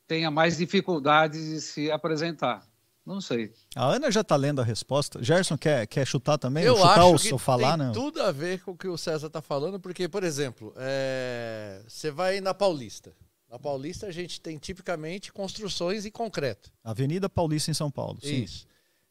tenha 0.07 0.31
mais 0.31 0.57
dificuldades 0.57 1.45
de 1.45 1.61
se 1.61 1.91
apresentar. 1.91 2.67
Não 3.05 3.21
sei. 3.21 3.53
A 3.75 3.87
Ana 3.87 4.11
já 4.11 4.23
tá 4.23 4.37
lendo 4.37 4.61
a 4.61 4.65
resposta. 4.65 5.23
Gerson, 5.23 5.57
quer, 5.57 5.87
quer 5.87 6.07
chutar 6.07 6.39
também? 6.39 6.65
Eu 6.65 6.77
chutar 6.77 6.99
acho 6.99 7.07
ou, 7.07 7.19
que 7.19 7.33
ou 7.33 7.39
falar, 7.39 7.77
tem 7.77 7.87
não? 7.87 7.93
tudo 7.93 8.23
a 8.23 8.31
ver 8.31 8.63
com 8.63 8.73
o 8.73 8.77
que 8.77 8.87
o 8.87 8.97
César 8.97 9.27
está 9.27 9.43
falando, 9.43 9.81
porque, 9.81 10.09
por 10.09 10.23
exemplo, 10.23 10.73
é, 10.77 11.83
você 11.89 12.11
vai 12.11 12.41
na 12.41 12.55
Paulista. 12.55 13.13
Na 13.51 13.59
Paulista 13.59 14.07
a 14.07 14.13
gente 14.13 14.41
tem 14.41 14.59
tipicamente 14.59 15.33
construções 15.33 16.07
em 16.07 16.11
concreto. 16.11 16.71
Avenida 16.85 17.29
Paulista 17.29 17.71
em 17.71 17.75
São 17.75 17.91
Paulo. 17.91 18.19
Sim. 18.23 18.45
Isso. 18.45 18.67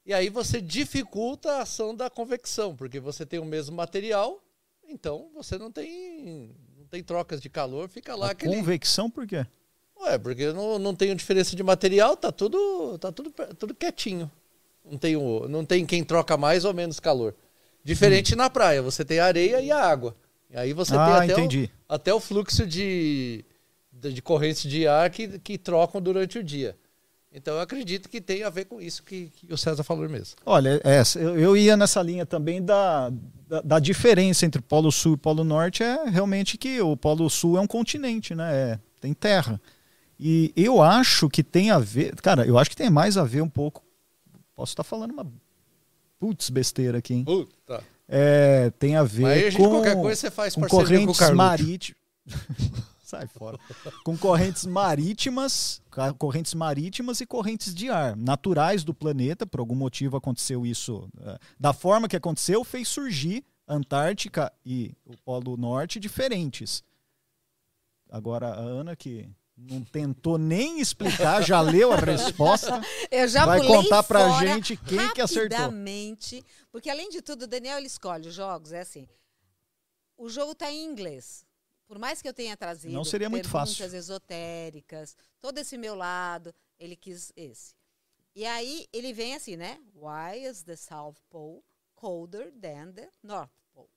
E 0.09 0.13
aí 0.15 0.27
você 0.27 0.59
dificulta 0.59 1.51
a 1.51 1.61
ação 1.61 1.93
da 1.95 2.09
convecção, 2.09 2.75
porque 2.75 2.99
você 2.99 3.27
tem 3.27 3.37
o 3.37 3.45
mesmo 3.45 3.75
material, 3.75 4.43
então 4.87 5.29
você 5.35 5.55
não 5.55 5.71
tem, 5.71 6.49
não 6.75 6.85
tem 6.87 7.03
trocas 7.03 7.39
de 7.39 7.47
calor, 7.47 7.87
fica 7.87 8.15
lá 8.15 8.29
A 8.29 8.31
aquele. 8.31 8.55
convecção 8.55 9.07
por 9.07 9.27
quê? 9.27 9.45
Ué, 10.01 10.17
porque 10.17 10.51
não, 10.51 10.79
não 10.79 10.95
tenho 10.95 11.13
diferença 11.13 11.55
de 11.55 11.61
material, 11.61 12.17
tá 12.17 12.31
tudo, 12.31 12.97
tá 12.97 13.11
tudo, 13.11 13.31
tudo 13.59 13.75
quietinho. 13.75 14.31
Não 14.83 14.97
tem, 14.97 15.15
o- 15.15 15.47
não 15.47 15.63
tem 15.63 15.85
quem 15.85 16.03
troca 16.03 16.35
mais 16.35 16.65
ou 16.65 16.73
menos 16.73 16.99
calor. 16.99 17.35
Diferente 17.83 18.35
na 18.35 18.49
praia, 18.49 18.81
você 18.81 19.05
tem 19.05 19.19
a 19.19 19.25
areia 19.25 19.61
e 19.61 19.69
a 19.69 19.79
água. 19.79 20.15
E 20.49 20.57
aí 20.57 20.73
você 20.73 20.95
ah, 20.95 21.05
tem 21.19 21.31
até 21.31 21.35
o, 21.43 21.69
até 21.87 22.13
o 22.15 22.19
fluxo 22.19 22.65
de, 22.65 23.45
de, 23.93 24.11
de 24.11 24.21
correntes 24.23 24.63
de 24.63 24.87
ar 24.87 25.11
que, 25.11 25.37
que 25.37 25.55
trocam 25.55 26.01
durante 26.01 26.39
o 26.39 26.43
dia. 26.43 26.75
Então 27.31 27.55
eu 27.55 27.61
acredito 27.61 28.09
que 28.09 28.19
tem 28.19 28.43
a 28.43 28.49
ver 28.49 28.65
com 28.65 28.81
isso 28.81 29.03
que, 29.03 29.31
que 29.35 29.53
o 29.53 29.57
César 29.57 29.83
falou 29.83 30.09
mesmo. 30.09 30.35
Olha, 30.45 30.81
é, 30.83 31.01
eu, 31.15 31.55
ia 31.55 31.77
nessa 31.77 32.01
linha 32.01 32.25
também 32.25 32.63
da, 32.63 33.11
da, 33.47 33.61
da 33.61 33.79
diferença 33.79 34.45
entre 34.45 34.61
Polo 34.61 34.91
Sul 34.91 35.13
e 35.13 35.17
Polo 35.17 35.43
Norte 35.43 35.83
é 35.83 36.05
realmente 36.05 36.57
que 36.57 36.81
o 36.81 36.97
Polo 36.97 37.29
Sul 37.29 37.57
é 37.57 37.61
um 37.61 37.67
continente, 37.67 38.33
né? 38.33 38.53
É, 38.53 38.79
tem 38.99 39.13
terra. 39.13 39.61
E 40.19 40.51
eu 40.55 40.81
acho 40.81 41.29
que 41.29 41.43
tem 41.43 41.69
a 41.71 41.79
ver. 41.79 42.15
Cara, 42.15 42.45
eu 42.45 42.57
acho 42.57 42.69
que 42.69 42.75
tem 42.75 42.89
mais 42.89 43.15
a 43.15 43.23
ver 43.23 43.41
um 43.41 43.49
pouco. 43.49 43.83
Posso 44.55 44.73
estar 44.73 44.83
falando 44.83 45.11
uma 45.11 45.25
putz 46.19 46.49
besteira 46.49 46.97
aqui, 46.97 47.13
hein? 47.13 47.23
Puta. 47.23 47.81
É, 48.07 48.71
tem 48.71 48.95
a 48.95 49.03
ver 49.03 49.21
Mas 49.21 49.31
aí 49.31 49.45
a 49.45 49.49
gente, 49.51 49.61
com, 49.61 49.69
qualquer 49.69 49.95
coisa 49.95 50.19
você 50.19 50.31
faz 50.31 50.55
com 50.55 50.67
correntes 50.67 51.29
marítimas. 51.29 52.01
Sai 53.09 53.27
fora. 53.27 53.57
Com 54.03 54.17
correntes 54.17 54.65
marítimas, 54.65 55.81
correntes 56.17 56.53
marítimas 56.53 57.19
e 57.21 57.25
correntes 57.25 57.73
de 57.73 57.89
ar, 57.89 58.15
naturais 58.15 58.83
do 58.83 58.93
planeta, 58.93 59.45
por 59.45 59.59
algum 59.59 59.75
motivo 59.75 60.15
aconteceu 60.17 60.65
isso. 60.65 61.09
eh, 61.21 61.37
Da 61.59 61.73
forma 61.73 62.07
que 62.07 62.15
aconteceu, 62.15 62.63
fez 62.63 62.87
surgir 62.87 63.43
Antártica 63.67 64.51
e 64.65 64.95
o 65.05 65.15
Polo 65.23 65.55
Norte 65.55 65.99
diferentes. 65.99 66.83
Agora, 68.09 68.47
a 68.47 68.55
Ana, 68.59 68.95
que 68.95 69.29
não 69.55 69.83
tentou 69.83 70.37
nem 70.37 70.79
explicar, 70.79 71.43
já 71.43 71.61
leu 71.61 71.91
a 71.91 71.97
resposta. 71.97 72.81
Eu 73.11 73.27
já 73.27 73.45
Vai 73.45 73.59
contar 73.67 74.03
pra 74.03 74.39
gente 74.39 74.75
quem 74.77 75.13
que 75.13 75.21
acertou. 75.21 75.57
Porque 76.71 76.89
além 76.89 77.09
de 77.09 77.21
tudo, 77.21 77.43
o 77.43 77.47
Daniel 77.47 77.77
ele 77.77 77.87
escolhe 77.87 78.27
os 78.27 78.33
jogos, 78.33 78.71
é 78.71 78.79
assim. 78.81 79.07
O 80.17 80.29
jogo 80.29 80.53
está 80.53 80.71
em 80.71 80.85
inglês. 80.85 81.45
Por 81.89 81.97
mais 81.97 82.21
que 82.21 82.27
eu 82.29 82.33
tenha 82.35 82.55
trazido 82.55 82.93
Não 82.93 83.03
seria 83.03 83.27
muito 83.31 83.49
fácil. 83.49 83.83
esotéricas, 83.83 85.17
todo 85.41 85.57
esse 85.57 85.75
meu 85.75 85.95
lado, 85.95 86.53
ele 86.79 86.95
quis 86.95 87.33
esse. 87.35 87.73
E 88.35 88.45
aí 88.45 88.85
ele 88.93 89.11
vem 89.11 89.33
assim, 89.33 89.57
né? 89.57 89.81
Why 89.95 90.45
is 90.45 90.61
the 90.61 90.75
South 90.75 91.15
Pole 91.31 91.63
colder 91.95 92.51
than 92.61 92.91
the 92.91 93.09
North 93.23 93.49
Pole. 93.73 93.89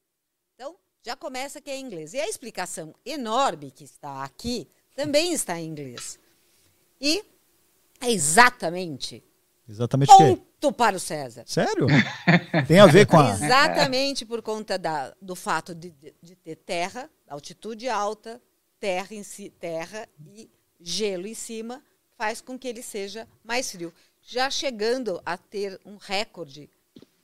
Então, 0.54 0.74
já 1.02 1.14
começa 1.14 1.60
que 1.60 1.70
é 1.70 1.76
em 1.76 1.84
inglês. 1.84 2.14
E 2.14 2.20
a 2.20 2.26
explicação 2.26 2.94
enorme 3.04 3.70
que 3.70 3.84
está 3.84 4.24
aqui 4.24 4.66
também 4.96 5.34
está 5.34 5.60
em 5.60 5.68
inglês. 5.68 6.18
E 6.98 7.22
é 8.00 8.10
exatamente 8.10 9.22
Exatamente 9.68 10.10
o 10.12 10.16
quê? 10.16 10.42
Ponto 10.62 10.72
para 10.72 10.96
o 10.96 11.00
César. 11.00 11.42
Sério? 11.46 11.86
Tem 12.68 12.78
a 12.78 12.86
ver 12.86 13.06
com 13.06 13.18
a. 13.18 13.30
Exatamente 13.30 14.24
por 14.24 14.40
conta 14.42 14.78
da, 14.78 15.12
do 15.20 15.34
fato 15.34 15.74
de, 15.74 15.90
de- 15.90 16.14
de 16.22 16.36
ter 16.36 16.56
terra, 16.56 17.10
altitude 17.28 17.88
alta, 17.88 18.40
terra, 18.78 19.08
em 19.14 19.22
si, 19.22 19.50
terra 19.50 20.08
e 20.26 20.48
gelo 20.80 21.26
em 21.26 21.34
cima, 21.34 21.82
faz 22.16 22.40
com 22.40 22.58
que 22.58 22.68
ele 22.68 22.82
seja 22.82 23.26
mais 23.44 23.70
frio. 23.72 23.92
Já 24.22 24.48
chegando 24.50 25.20
a 25.26 25.36
ter 25.36 25.80
um 25.84 25.96
recorde 25.96 26.70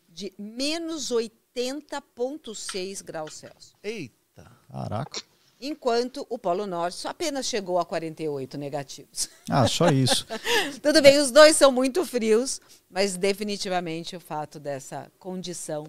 de 0.08 0.32
menos 0.36 1.12
80,6 1.12 3.02
graus 3.04 3.34
Celsius. 3.34 3.74
Eita. 3.82 4.50
Caraca. 4.70 5.20
Enquanto 5.60 6.24
o 6.30 6.38
Polo 6.38 6.66
Norte 6.66 6.96
só 6.98 7.08
apenas 7.08 7.46
chegou 7.46 7.78
a 7.78 7.84
48 7.84 8.56
negativos. 8.56 9.28
Ah, 9.50 9.66
só 9.66 9.88
isso. 9.88 10.24
Tudo 10.82 11.02
bem, 11.02 11.18
os 11.18 11.30
dois 11.32 11.56
são 11.56 11.72
muito 11.72 12.04
frios, 12.04 12.60
mas 12.90 13.16
definitivamente 13.16 14.14
o 14.14 14.20
fato 14.20 14.60
dessa 14.60 15.10
condição 15.18 15.84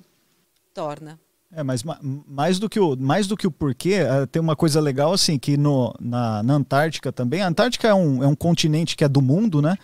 torna 0.74 1.20
É, 1.52 1.62
mas 1.64 1.84
ma- 1.84 2.00
mais 2.02 2.58
do 2.58 2.68
que 2.70 2.80
o, 2.80 2.96
mais 2.96 3.28
do 3.28 3.38
que 3.38 3.46
o 3.46 3.52
porquê, 3.52 3.96
eh, 3.96 4.26
tem 4.28 4.42
uma 4.42 4.56
coisa 4.56 4.80
legal 4.80 5.14
assim, 5.14 5.38
que 5.38 5.56
no, 5.58 5.94
na, 6.00 6.42
na 6.44 6.54
Antártica 6.56 7.12
também, 7.12 7.42
a 7.42 7.48
Antártica 7.48 7.88
é 7.88 7.94
um, 7.94 8.24
é 8.24 8.28
um 8.28 8.36
continente 8.36 8.96
que 8.96 9.04
é 9.04 9.08
do 9.08 9.22
mundo, 9.22 9.62
né? 9.62 9.76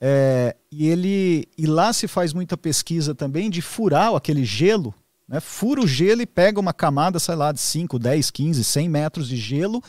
É, 0.00 0.56
e 0.72 0.88
ele 0.88 1.46
e 1.58 1.66
lá 1.66 1.92
se 1.92 2.08
faz 2.08 2.32
muita 2.32 2.56
pesquisa 2.56 3.14
também 3.14 3.50
de 3.50 3.60
furar 3.60 4.14
aquele 4.14 4.44
gelo, 4.46 4.94
né? 5.30 5.38
Fura 5.38 5.80
o 5.80 5.86
gelo 5.86 6.20
e 6.20 6.26
pega 6.26 6.58
uma 6.58 6.74
camada, 6.74 7.20
sei 7.20 7.36
lá, 7.36 7.52
de 7.52 7.60
5, 7.60 8.00
10, 8.00 8.32
15, 8.32 8.64
100 8.64 8.88
metros 8.88 9.28
de 9.28 9.36
gelo 9.36 9.80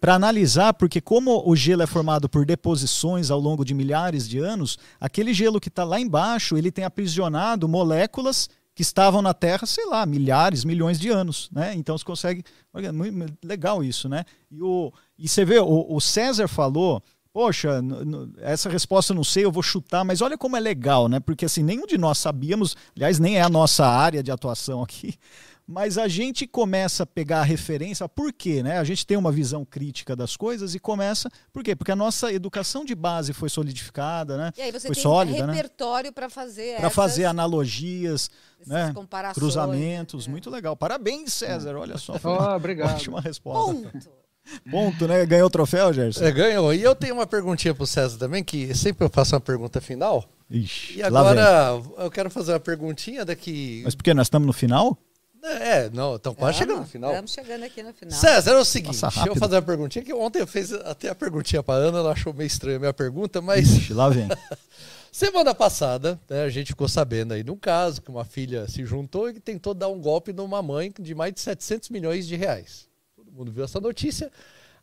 para 0.00 0.14
analisar, 0.14 0.72
porque 0.72 1.02
como 1.02 1.42
o 1.46 1.54
gelo 1.54 1.82
é 1.82 1.86
formado 1.86 2.30
por 2.30 2.46
deposições 2.46 3.30
ao 3.30 3.38
longo 3.38 3.62
de 3.62 3.74
milhares 3.74 4.26
de 4.26 4.38
anos, 4.38 4.78
aquele 4.98 5.34
gelo 5.34 5.60
que 5.60 5.68
está 5.68 5.84
lá 5.84 6.00
embaixo, 6.00 6.56
ele 6.56 6.72
tem 6.72 6.84
aprisionado 6.84 7.68
moléculas 7.68 8.48
que 8.74 8.82
estavam 8.82 9.20
na 9.20 9.34
Terra, 9.34 9.66
sei 9.66 9.86
lá, 9.86 10.04
milhares, 10.06 10.64
milhões 10.64 10.98
de 10.98 11.08
anos, 11.10 11.50
né? 11.52 11.74
Então 11.74 11.96
você 11.96 12.04
consegue, 12.04 12.44
legal 13.42 13.84
isso, 13.84 14.08
né? 14.08 14.24
E, 14.50 14.62
o, 14.62 14.92
e 15.18 15.28
você 15.28 15.44
vê, 15.44 15.58
o 15.58 15.98
César 16.00 16.46
falou, 16.46 17.02
poxa, 17.36 17.82
essa 18.38 18.70
resposta 18.70 19.12
eu 19.12 19.14
não 19.14 19.22
sei, 19.22 19.44
eu 19.44 19.52
vou 19.52 19.62
chutar, 19.62 20.02
mas 20.06 20.22
olha 20.22 20.38
como 20.38 20.56
é 20.56 20.60
legal, 20.60 21.06
né? 21.06 21.20
Porque 21.20 21.44
assim, 21.44 21.62
nenhum 21.62 21.84
de 21.84 21.98
nós 21.98 22.16
sabíamos, 22.16 22.74
aliás, 22.96 23.18
nem 23.18 23.36
é 23.36 23.42
a 23.42 23.48
nossa 23.50 23.86
área 23.86 24.22
de 24.22 24.30
atuação 24.30 24.82
aqui, 24.82 25.18
mas 25.68 25.98
a 25.98 26.08
gente 26.08 26.46
começa 26.46 27.02
a 27.02 27.06
pegar 27.06 27.40
a 27.40 27.42
referência, 27.42 28.08
por 28.08 28.32
quê, 28.32 28.62
né? 28.62 28.78
A 28.78 28.84
gente 28.84 29.06
tem 29.06 29.18
uma 29.18 29.30
visão 29.30 29.66
crítica 29.66 30.16
das 30.16 30.34
coisas 30.34 30.74
e 30.74 30.78
começa, 30.78 31.28
por 31.52 31.62
quê? 31.62 31.76
Porque 31.76 31.92
a 31.92 31.96
nossa 31.96 32.32
educação 32.32 32.86
de 32.86 32.94
base 32.94 33.34
foi 33.34 33.50
solidificada, 33.50 34.38
né? 34.38 34.50
E 34.56 34.62
aí 34.62 34.72
você 34.72 34.86
foi 34.86 34.94
tem 34.94 35.02
sólida, 35.02 35.46
né? 35.46 35.52
repertório 35.52 36.14
para 36.14 36.30
fazer 36.30 36.78
Para 36.78 36.88
fazer 36.88 37.26
analogias, 37.26 38.30
né? 38.66 38.92
comparações. 38.94 39.34
cruzamentos, 39.36 40.26
É. 40.26 40.30
muito 40.30 40.48
legal. 40.48 40.74
Parabéns, 40.74 41.34
César, 41.34 41.76
olha 41.76 41.98
só. 41.98 42.14
foi 42.18 42.32
Oh, 42.32 42.36
uma 42.38 42.56
obrigado. 42.56 42.94
Ótima 42.94 43.20
resposta. 43.20 43.74
Ponto. 43.74 44.25
Ponto, 44.70 45.06
né? 45.06 45.24
Ganhou 45.26 45.46
o 45.46 45.50
troféu, 45.50 45.92
Gerson? 45.92 46.24
É, 46.24 46.30
ganhou. 46.30 46.72
E 46.72 46.82
eu 46.82 46.94
tenho 46.94 47.14
uma 47.14 47.26
perguntinha 47.26 47.74
pro 47.74 47.86
César 47.86 48.18
também, 48.18 48.42
que 48.42 48.74
sempre 48.74 49.04
eu 49.04 49.10
faço 49.10 49.34
uma 49.34 49.40
pergunta 49.40 49.80
final. 49.80 50.24
Ixi, 50.50 50.98
E 50.98 51.02
agora 51.02 51.80
eu 51.98 52.10
quero 52.10 52.30
fazer 52.30 52.52
uma 52.52 52.60
perguntinha 52.60 53.24
daqui. 53.24 53.82
Mas 53.84 53.94
porque 53.94 54.14
nós 54.14 54.26
estamos 54.26 54.46
no 54.46 54.52
final? 54.52 54.96
É, 55.42 55.88
não, 55.90 56.16
estão 56.16 56.34
quase 56.34 56.58
chegando 56.58 56.80
no 56.80 56.86
final. 56.86 57.10
Estamos 57.10 57.32
chegando 57.32 57.64
aqui 57.64 57.82
no 57.82 57.92
final. 57.92 58.18
César, 58.18 58.52
é 58.52 58.58
o 58.58 58.64
seguinte, 58.64 59.00
Nossa, 59.00 59.14
deixa 59.14 59.28
eu 59.28 59.36
fazer 59.36 59.56
uma 59.56 59.62
perguntinha, 59.62 60.04
que 60.04 60.12
ontem 60.12 60.40
eu 60.40 60.46
fiz 60.46 60.72
até 60.72 61.08
a 61.08 61.14
perguntinha 61.14 61.62
pra 61.62 61.74
Ana, 61.74 61.98
ela 61.98 62.12
achou 62.12 62.32
meio 62.34 62.46
estranha 62.46 62.76
a 62.76 62.80
minha 62.80 62.92
pergunta, 62.92 63.40
mas 63.40 63.68
Ixi, 63.68 63.92
lá 63.92 64.08
vem. 64.08 64.28
semana 65.12 65.54
passada, 65.54 66.20
né, 66.28 66.42
a 66.42 66.48
gente 66.48 66.68
ficou 66.68 66.88
sabendo 66.88 67.32
aí 67.32 67.44
de 67.44 67.50
um 67.50 67.56
caso 67.56 68.02
que 68.02 68.10
uma 68.10 68.24
filha 68.24 68.66
se 68.68 68.84
juntou 68.84 69.30
e 69.30 69.38
tentou 69.38 69.72
dar 69.72 69.88
um 69.88 70.00
golpe 70.00 70.32
numa 70.32 70.60
mãe 70.60 70.92
de 70.98 71.14
mais 71.14 71.32
de 71.32 71.40
700 71.40 71.90
milhões 71.90 72.26
de 72.26 72.34
reais. 72.34 72.88
Todo 73.36 73.44
mundo 73.44 73.52
viu 73.52 73.64
essa 73.64 73.78
notícia. 73.78 74.32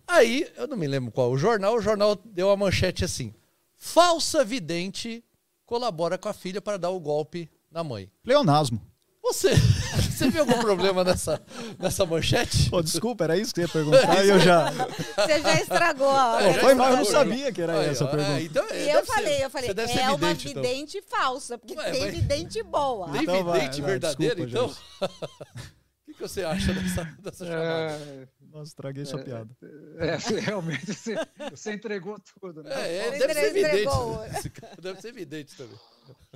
Aí, 0.08 0.48
eu 0.56 0.68
não 0.68 0.78
me 0.78 0.86
lembro 0.88 1.12
qual 1.12 1.32
o 1.32 1.38
jornal, 1.38 1.76
o 1.76 1.82
jornal 1.82 2.16
deu 2.24 2.52
a 2.52 2.56
manchete 2.58 3.04
assim: 3.04 3.34
falsa 3.76 4.46
vidente 4.46 5.24
colabora 5.66 6.20
com 6.20 6.30
a 6.30 6.34
filha 6.34 6.62
para 6.62 6.78
dar 6.78 6.92
o 6.92 7.00
golpe 7.00 7.50
na 7.72 7.84
mãe. 7.84 8.12
Pleonasmo. 8.22 8.80
Você, 9.24 9.56
você 10.12 10.30
viu 10.30 10.42
algum 10.42 10.60
problema 10.60 11.04
nessa, 11.04 11.42
nessa 11.80 12.06
manchete? 12.06 12.70
Pô, 12.70 12.84
desculpa, 12.84 13.24
era 13.24 13.38
isso 13.38 13.54
que 13.56 13.62
você 13.62 13.66
ia 13.66 13.70
perguntar 13.74 14.24
e 14.24 14.30
eu 14.30 14.40
já. 14.40 14.70
Você 14.70 15.42
já 15.42 15.54
estragou 15.62 16.10
a 16.10 16.34
hora. 16.34 16.46
É, 16.48 16.54
Foi 16.60 16.74
mal, 16.76 16.92
eu 16.92 16.98
não 16.98 17.06
sabia 17.06 17.52
que 17.52 17.62
era 17.62 17.80
Aí, 17.80 17.90
essa 17.90 18.04
a 18.04 18.08
ó, 18.08 18.12
pergunta. 18.12 18.38
é, 18.40 18.44
então, 18.44 18.66
é, 18.70 18.76
E 18.86 18.90
eu 18.90 18.94
deve 18.96 19.08
ser- 19.08 19.14
falei, 19.14 19.44
eu 19.46 19.50
falei, 19.50 19.70
é 19.70 20.10
uma 20.12 20.34
vidente, 20.36 20.98
então. 21.00 21.10
falsa, 21.10 21.58
porque 21.58 21.74
Ué, 21.74 21.90
tem 21.92 22.02
mas- 22.02 22.14
vidente 22.14 22.62
boa. 22.62 23.10
Tem 23.14 23.22
Então 23.24 23.44
vai, 23.46 23.60
vidente 23.62 23.82
vai, 23.82 23.98
desculpa, 23.98 24.42
então? 24.42 24.76
O 26.04 26.16
que, 26.16 26.22
que 26.22 26.22
você 26.30 26.44
acha 26.44 26.72
dessa, 26.74 27.04
dessa 27.24 27.46
chamada? 27.46 27.66
É, 27.94 28.28
Nossa, 28.54 28.70
estraguei 28.70 29.04
sua 29.04 29.24
piada. 29.24 29.50
é, 29.98 30.16
realmente 30.40 30.94
você, 30.94 31.16
você 31.50 31.74
entregou 31.74 32.20
tudo, 32.40 32.62
né? 32.62 32.70
É, 32.72 32.98
é, 32.98 33.08
Ele 33.08 33.18
deve 33.18 33.34
ser 33.34 33.54
vidente. 33.54 33.68
entregou. 33.68 34.26
Esse 34.26 34.50
cara 34.52 34.76
deve 34.80 35.02
ser 35.02 35.12
vidente 35.12 35.58
também. 35.58 35.80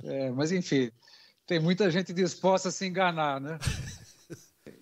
É, 0.02 0.30
mas 0.30 0.50
enfim, 0.50 0.90
tem 1.46 1.60
muita 1.60 1.88
gente 1.92 2.12
disposta 2.12 2.70
a 2.70 2.72
se 2.72 2.84
enganar, 2.84 3.40
né? 3.40 3.56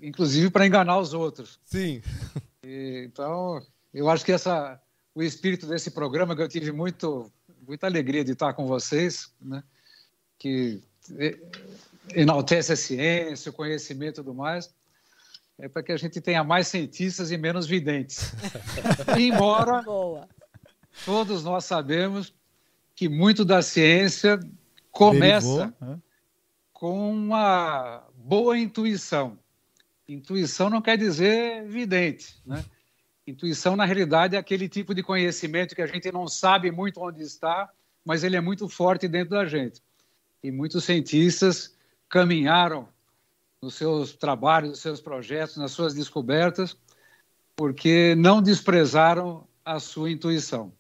Inclusive 0.01 0.49
para 0.49 0.67
enganar 0.67 0.99
os 0.99 1.13
outros. 1.13 1.61
Sim. 1.63 2.01
E, 2.65 3.05
então, 3.07 3.63
eu 3.93 4.09
acho 4.09 4.25
que 4.25 4.33
essa, 4.33 4.81
o 5.15 5.23
espírito 5.23 5.67
desse 5.67 5.91
programa 5.91 6.35
que 6.35 6.41
eu 6.41 6.49
tive 6.49 6.73
muito, 6.73 7.31
muita 7.69 7.87
alegria 7.87 8.25
de 8.25 8.33
estar 8.33 8.55
com 8.55 8.67
vocês, 8.67 9.31
né? 9.39 9.63
Que 10.39 10.83
eh, 11.19 11.39
enaltece 12.15 12.73
a 12.73 12.77
ciência, 12.77 13.51
o 13.51 13.55
conhecimento 13.55 14.23
e 14.23 14.25
tudo 14.25 14.35
mais, 14.35 14.75
é 15.59 15.69
para 15.69 15.83
que 15.83 15.93
a 15.93 15.97
gente 15.97 16.21
tenha 16.21 16.45
mais 16.45 16.69
cientistas 16.69 17.31
e 17.31 17.37
menos 17.37 17.67
videntes. 17.67 18.33
Embora 19.19 19.83
Boa. 19.83 20.29
todos 21.05 21.45
nós 21.45 21.65
sabemos 21.65 22.35
que 22.95 23.09
muito 23.09 23.45
da 23.45 23.63
ciência 23.63 24.39
começa 24.91 25.47
Derivou, 25.47 25.89
né? 25.89 25.99
com 26.73 27.11
uma 27.11 28.05
boa 28.15 28.59
intuição. 28.59 29.39
Intuição 30.09 30.71
não 30.71 30.81
quer 30.81 30.97
dizer 30.97 31.67
vidente, 31.67 32.41
né? 32.47 32.65
Intuição, 33.27 33.75
na 33.75 33.85
realidade, 33.85 34.37
é 34.37 34.39
aquele 34.39 34.69
tipo 34.69 34.95
de 34.95 35.03
conhecimento 35.03 35.75
que 35.75 35.83
a 35.83 35.87
gente 35.87 36.13
não 36.13 36.29
sabe 36.29 36.71
muito 36.71 37.01
onde 37.01 37.23
está, 37.23 37.69
mas 38.05 38.23
ele 38.23 38.37
é 38.37 38.41
muito 38.41 38.69
forte 38.69 39.09
dentro 39.09 39.31
da 39.31 39.45
gente. 39.45 39.83
E 40.41 40.53
muitos 40.53 40.85
cientistas 40.85 41.75
caminharam 42.09 42.89
nos 43.67 43.75
seus 43.75 44.13
trabalhos, 44.13 44.71
nos 44.71 44.79
seus 44.79 45.01
projetos, 45.01 45.57
nas 45.57 45.73
suas 45.73 45.93
descobertas, 45.93 46.77
porque 47.57 48.15
não 48.17 48.41
desprezaram 48.41 49.47
a 49.65 49.81
sua 49.81 50.09
intuição. 50.11 50.73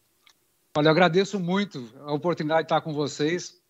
Olha, 0.76 0.86
eu 0.86 0.92
agradeço 0.92 1.40
muito 1.40 1.90
a 2.04 2.12
oportunidade 2.12 2.60
de 2.60 2.66
estar 2.66 2.80
com 2.80 2.92
vocês. 2.92 3.60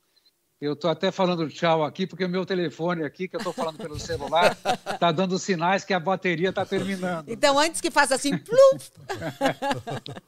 Eu 0.61 0.75
estou 0.75 0.91
até 0.91 1.11
falando 1.11 1.49
tchau 1.49 1.83
aqui, 1.83 2.07
porque 2.07 2.25
o 2.25 2.29
meu 2.29 2.45
telefone 2.45 3.05
aqui, 3.05 3.27
que 3.27 3.37
eu 3.37 3.39
estou 3.39 3.53
falando 3.53 3.79
pelo 3.79 3.99
celular, 3.99 4.57
está 4.93 5.11
dando 5.13 5.39
sinais 5.39 5.83
que 5.85 5.95
a 5.95 6.01
bateria 6.01 6.51
está 6.51 6.67
terminando. 6.67 7.29
Então, 7.29 7.59
antes 7.59 7.81
que 7.81 7.91
faça 7.91 8.15
assim, 8.17 8.37
pluf. 8.37 8.91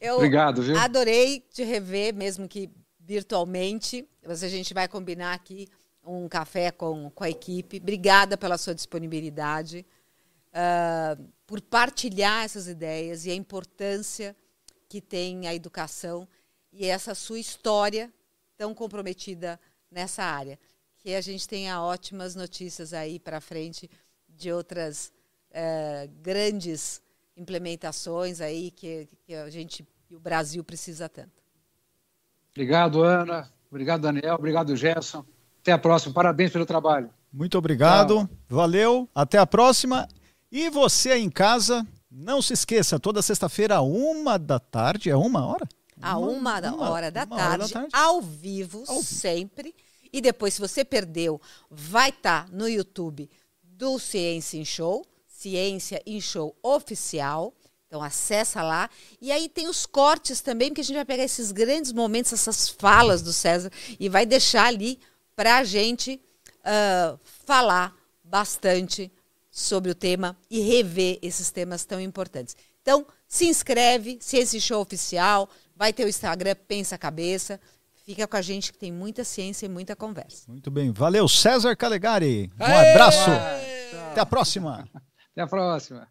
Eu 0.00 0.16
Obrigado, 0.16 0.62
viu? 0.62 0.78
adorei 0.78 1.40
te 1.50 1.64
rever, 1.64 2.14
mesmo 2.14 2.46
que 2.46 2.70
virtualmente. 3.00 4.06
Mas 4.24 4.42
a 4.42 4.48
gente 4.48 4.74
vai 4.74 4.86
combinar 4.86 5.32
aqui 5.32 5.66
um 6.06 6.28
café 6.28 6.70
com, 6.70 7.10
com 7.10 7.24
a 7.24 7.30
equipe. 7.30 7.78
Obrigada 7.78 8.36
pela 8.36 8.56
sua 8.56 8.74
disponibilidade, 8.74 9.84
ah, 10.52 11.18
por 11.46 11.60
partilhar 11.60 12.44
essas 12.44 12.68
ideias 12.68 13.26
e 13.26 13.30
a 13.30 13.34
importância 13.34 14.36
que 14.88 15.00
tem 15.00 15.46
a 15.46 15.54
educação 15.54 16.28
e 16.72 16.86
essa 16.86 17.14
sua 17.14 17.38
história 17.38 18.12
tão 18.56 18.74
comprometida 18.74 19.60
nessa 19.90 20.22
área. 20.22 20.58
Que 20.98 21.14
a 21.14 21.20
gente 21.20 21.48
tenha 21.48 21.82
ótimas 21.82 22.34
notícias 22.34 22.92
aí 22.92 23.18
para 23.18 23.40
frente 23.40 23.90
de 24.28 24.50
outras 24.52 25.12
eh, 25.50 26.08
grandes 26.20 27.00
implementações 27.36 28.40
aí 28.40 28.70
que, 28.70 29.08
que 29.24 29.34
a 29.34 29.48
gente 29.50 29.86
e 30.10 30.14
o 30.14 30.20
Brasil 30.20 30.62
precisa 30.62 31.08
tanto. 31.08 31.42
Obrigado, 32.52 33.02
Ana. 33.02 33.52
Obrigado, 33.70 34.02
Daniel. 34.02 34.36
Obrigado, 34.36 34.76
Gerson. 34.76 35.24
Até 35.66 35.72
a 35.72 35.78
próxima. 35.78 36.14
Parabéns 36.14 36.52
pelo 36.52 36.64
trabalho. 36.64 37.10
Muito 37.32 37.58
obrigado, 37.58 38.30
valeu, 38.48 39.08
até 39.12 39.36
a 39.36 39.44
próxima. 39.44 40.06
E 40.50 40.70
você 40.70 41.10
aí 41.10 41.22
em 41.24 41.28
casa, 41.28 41.84
não 42.08 42.40
se 42.40 42.52
esqueça, 42.52 43.00
toda 43.00 43.20
sexta-feira, 43.20 43.80
uma 43.80 44.38
da 44.38 44.60
tarde, 44.60 45.10
é 45.10 45.16
uma 45.16 45.44
hora? 45.44 45.66
A 46.00 46.16
uma, 46.18 46.60
da 46.60 46.72
uma- 46.72 46.88
hora 46.90 47.10
da 47.10 47.24
uma 47.24 47.34
hora 47.34 47.44
tarde, 47.58 47.72
da 47.74 47.80
tarde. 47.80 47.88
ao 47.92 48.22
vivo, 48.22 48.84
Ao 48.86 49.00
vivo. 49.00 49.02
sempre. 49.02 49.74
E 50.12 50.20
depois, 50.20 50.54
se 50.54 50.60
você 50.60 50.84
perdeu, 50.84 51.40
vai 51.68 52.10
estar 52.10 52.44
tá 52.44 52.48
no 52.52 52.68
YouTube 52.68 53.28
do 53.60 53.98
Ciência 53.98 54.58
em 54.58 54.64
Show, 54.64 55.04
Ciência 55.26 56.00
em 56.06 56.20
Show 56.20 56.54
Oficial. 56.62 57.52
Então 57.88 58.00
acessa 58.02 58.62
lá. 58.62 58.88
E 59.20 59.32
aí 59.32 59.48
tem 59.48 59.68
os 59.68 59.84
cortes 59.84 60.40
também, 60.40 60.68
porque 60.68 60.80
a 60.82 60.84
gente 60.84 60.94
vai 60.96 61.04
pegar 61.04 61.24
esses 61.24 61.50
grandes 61.50 61.92
momentos, 61.92 62.32
essas 62.32 62.68
falas 62.68 63.20
do 63.20 63.32
César, 63.32 63.70
e 63.98 64.08
vai 64.08 64.24
deixar 64.24 64.66
ali 64.66 65.00
para 65.36 65.58
a 65.58 65.64
gente 65.64 66.20
uh, 66.64 67.20
falar 67.44 67.94
bastante 68.24 69.12
sobre 69.50 69.90
o 69.90 69.94
tema 69.94 70.36
e 70.50 70.60
rever 70.60 71.18
esses 71.22 71.50
temas 71.50 71.84
tão 71.84 72.00
importantes. 72.00 72.56
Então, 72.82 73.06
se 73.28 73.46
inscreve, 73.46 74.18
se 74.20 74.36
esse 74.36 74.60
show 74.60 74.80
oficial, 74.80 75.48
vai 75.74 75.92
ter 75.92 76.04
o 76.04 76.08
Instagram 76.08 76.56
Pensa 76.66 76.96
Cabeça. 76.96 77.60
Fica 78.04 78.26
com 78.26 78.36
a 78.36 78.42
gente 78.42 78.72
que 78.72 78.78
tem 78.78 78.92
muita 78.92 79.24
ciência 79.24 79.66
e 79.66 79.68
muita 79.68 79.94
conversa. 79.96 80.44
Muito 80.48 80.70
bem. 80.70 80.92
Valeu, 80.92 81.28
César 81.28 81.76
Calegari. 81.76 82.50
Um 82.58 82.64
Aê! 82.64 82.90
abraço. 82.90 83.30
Aê! 83.30 84.10
Até 84.10 84.20
a 84.20 84.26
próxima. 84.26 84.88
Até 85.32 85.42
a 85.42 85.46
próxima. 85.46 86.08